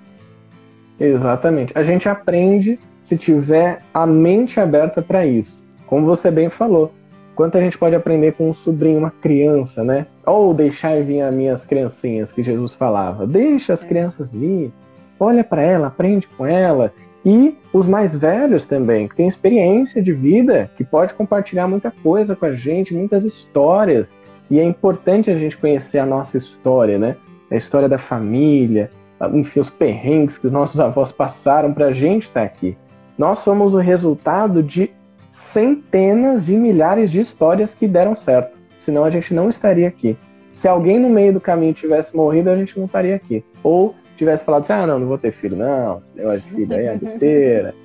Exatamente. 0.98 1.76
A 1.76 1.82
gente 1.82 2.08
aprende 2.08 2.78
se 3.02 3.18
tiver 3.18 3.80
a 3.92 4.06
mente 4.06 4.60
aberta 4.60 5.02
para 5.02 5.26
isso. 5.26 5.62
Como 5.86 6.06
você 6.06 6.30
bem 6.30 6.48
falou, 6.48 6.92
quanto 7.34 7.58
a 7.58 7.60
gente 7.60 7.76
pode 7.76 7.94
aprender 7.94 8.34
com 8.34 8.48
um 8.48 8.52
sobrinho, 8.52 8.98
uma 8.98 9.10
criança, 9.10 9.84
né? 9.84 10.06
Ou 10.24 10.54
deixar 10.54 11.02
vir 11.02 11.20
as 11.20 11.34
minhas 11.34 11.64
criancinhas, 11.64 12.32
que 12.32 12.42
Jesus 12.42 12.74
falava. 12.74 13.26
Deixa 13.26 13.72
as 13.72 13.82
é. 13.82 13.86
crianças 13.86 14.32
vir, 14.32 14.72
olha 15.18 15.44
para 15.44 15.62
ela, 15.62 15.88
aprende 15.88 16.26
com 16.28 16.46
ela. 16.46 16.92
E 17.24 17.56
os 17.72 17.88
mais 17.88 18.14
velhos 18.14 18.66
também, 18.66 19.08
que 19.08 19.16
têm 19.16 19.26
experiência 19.26 20.02
de 20.02 20.12
vida, 20.12 20.70
que 20.76 20.84
pode 20.84 21.14
compartilhar 21.14 21.66
muita 21.66 21.90
coisa 21.90 22.36
com 22.36 22.44
a 22.44 22.52
gente, 22.52 22.94
muitas 22.94 23.24
histórias. 23.24 24.12
E 24.50 24.58
é 24.58 24.64
importante 24.64 25.30
a 25.30 25.34
gente 25.34 25.56
conhecer 25.56 25.98
a 25.98 26.06
nossa 26.06 26.36
história, 26.36 26.98
né? 26.98 27.16
A 27.50 27.56
história 27.56 27.88
da 27.88 27.98
família, 27.98 28.90
enfim, 29.32 29.60
os 29.60 29.70
perrengues 29.70 30.36
que 30.36 30.46
os 30.46 30.52
nossos 30.52 30.78
avós 30.78 31.10
passaram 31.10 31.72
para 31.72 31.86
a 31.86 31.92
gente 31.92 32.26
estar 32.26 32.40
tá 32.40 32.46
aqui. 32.46 32.76
Nós 33.16 33.38
somos 33.38 33.74
o 33.74 33.78
resultado 33.78 34.62
de 34.62 34.90
centenas 35.30 36.44
de 36.44 36.54
milhares 36.56 37.10
de 37.10 37.20
histórias 37.20 37.74
que 37.74 37.88
deram 37.88 38.14
certo. 38.14 38.56
Senão 38.76 39.04
a 39.04 39.10
gente 39.10 39.32
não 39.32 39.48
estaria 39.48 39.88
aqui. 39.88 40.16
Se 40.52 40.68
alguém 40.68 40.98
no 40.98 41.08
meio 41.08 41.32
do 41.32 41.40
caminho 41.40 41.72
tivesse 41.72 42.16
morrido, 42.16 42.50
a 42.50 42.56
gente 42.56 42.78
não 42.78 42.86
estaria 42.86 43.16
aqui. 43.16 43.42
Ou 43.62 43.94
tivesse 44.16 44.44
falado 44.44 44.64
assim, 44.64 44.72
ah, 44.72 44.86
não, 44.86 44.98
não 44.98 45.06
vou 45.06 45.18
ter 45.18 45.32
filho, 45.32 45.56
não, 45.56 46.00
esse 46.02 46.16
negócio 46.16 46.40
de 46.40 46.50
filho 46.50 46.76
aí 46.76 46.86
é 46.86 46.96
besteira. 46.96 47.74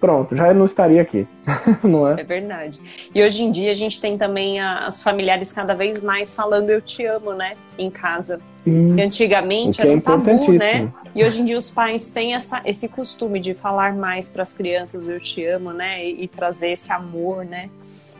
Pronto, 0.00 0.36
já 0.36 0.52
não 0.52 0.66
estaria 0.66 1.00
aqui, 1.00 1.26
não 1.82 2.06
é? 2.06 2.20
É 2.20 2.24
verdade. 2.24 2.78
E 3.14 3.22
hoje 3.22 3.42
em 3.42 3.50
dia 3.50 3.70
a 3.70 3.74
gente 3.74 3.98
tem 3.98 4.18
também 4.18 4.60
as 4.60 5.02
familiares 5.02 5.50
cada 5.50 5.72
vez 5.72 6.02
mais 6.02 6.34
falando 6.34 6.68
eu 6.68 6.82
te 6.82 7.06
amo, 7.06 7.32
né, 7.32 7.54
em 7.78 7.90
casa. 7.90 8.38
E 8.66 9.00
antigamente 9.00 9.80
era 9.80 9.90
é 9.90 9.96
um 9.96 10.00
tabu, 10.00 10.52
né? 10.52 10.90
E 11.14 11.24
hoje 11.24 11.40
em 11.40 11.44
dia 11.46 11.56
os 11.56 11.70
pais 11.70 12.10
têm 12.10 12.34
essa, 12.34 12.60
esse 12.66 12.86
costume 12.88 13.40
de 13.40 13.54
falar 13.54 13.94
mais 13.94 14.28
para 14.28 14.42
as 14.42 14.52
crianças 14.52 15.08
eu 15.08 15.18
te 15.18 15.42
amo, 15.46 15.72
né? 15.72 16.04
E, 16.04 16.24
e 16.24 16.28
trazer 16.28 16.72
esse 16.72 16.92
amor, 16.92 17.44
né? 17.44 17.70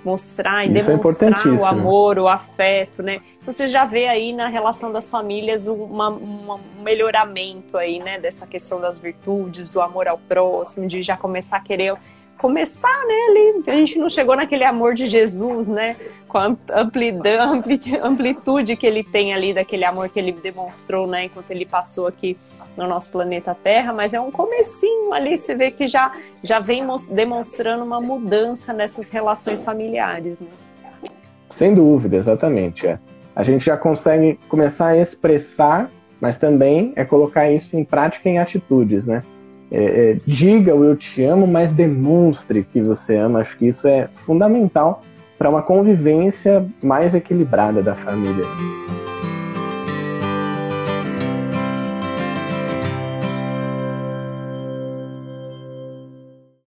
Mostrar 0.04 0.66
e 0.66 0.76
Isso 0.76 0.90
é 0.90 0.96
demonstrar 0.96 1.46
é 1.46 1.50
o 1.50 1.64
amor, 1.64 2.18
o 2.18 2.28
afeto, 2.28 3.02
né? 3.02 3.20
Você 3.46 3.66
já 3.66 3.84
vê 3.84 4.06
aí 4.06 4.32
na 4.32 4.48
relação 4.48 4.92
das 4.92 5.10
famílias 5.10 5.66
uma, 5.66 6.08
uma, 6.08 6.54
um 6.54 6.82
melhoramento 6.82 7.76
aí, 7.76 7.98
né? 7.98 8.18
Dessa 8.18 8.46
questão 8.46 8.80
das 8.80 8.98
virtudes, 9.00 9.70
do 9.70 9.80
amor 9.80 10.06
ao 10.06 10.18
próximo, 10.18 10.86
de 10.86 11.02
já 11.02 11.16
começar 11.16 11.56
a 11.56 11.60
querer 11.60 11.96
começar, 12.38 13.04
né, 13.06 13.14
ali. 13.28 13.62
A 13.66 13.76
gente 13.76 13.98
não 13.98 14.08
chegou 14.08 14.36
naquele 14.36 14.64
amor 14.64 14.94
de 14.94 15.06
Jesus, 15.06 15.68
né? 15.68 15.96
Com 16.28 16.38
a 16.38 16.56
amplitude 18.02 18.76
que 18.76 18.86
ele 18.86 19.02
tem 19.04 19.32
ali, 19.32 19.54
daquele 19.54 19.84
amor 19.84 20.08
que 20.08 20.18
ele 20.18 20.32
demonstrou, 20.32 21.06
né, 21.06 21.24
enquanto 21.24 21.50
ele 21.50 21.64
passou 21.64 22.06
aqui 22.06 22.36
no 22.76 22.88
nosso 22.88 23.12
planeta 23.12 23.54
Terra, 23.54 23.92
mas 23.92 24.14
é 24.14 24.20
um 24.20 24.30
comecinho 24.30 25.12
ali, 25.12 25.38
você 25.38 25.54
vê 25.54 25.70
que 25.70 25.86
já, 25.86 26.12
já 26.42 26.58
vem 26.58 26.84
demonstrando 27.10 27.84
uma 27.84 28.00
mudança 28.00 28.72
nessas 28.72 29.10
relações 29.10 29.64
familiares, 29.64 30.40
né? 30.40 30.48
Sem 31.50 31.72
dúvida, 31.72 32.16
exatamente. 32.16 32.86
É. 32.86 32.98
A 33.36 33.44
gente 33.44 33.64
já 33.64 33.76
consegue 33.76 34.38
começar 34.48 34.88
a 34.88 34.98
expressar, 34.98 35.88
mas 36.20 36.36
também 36.36 36.92
é 36.96 37.04
colocar 37.04 37.48
isso 37.48 37.76
em 37.76 37.84
prática 37.84 38.28
em 38.28 38.38
atitudes, 38.38 39.06
né? 39.06 39.22
É, 39.76 40.10
é, 40.12 40.16
diga 40.24 40.72
o 40.72 40.84
eu 40.84 40.96
te 40.96 41.22
amo, 41.24 41.48
mas 41.48 41.72
demonstre 41.72 42.64
que 42.72 42.80
você 42.80 43.16
ama. 43.16 43.40
Acho 43.40 43.56
que 43.58 43.66
isso 43.66 43.88
é 43.88 44.08
fundamental 44.24 45.02
para 45.36 45.50
uma 45.50 45.62
convivência 45.62 46.64
mais 46.80 47.14
equilibrada 47.14 47.82
da 47.82 47.94
família. 47.94 48.44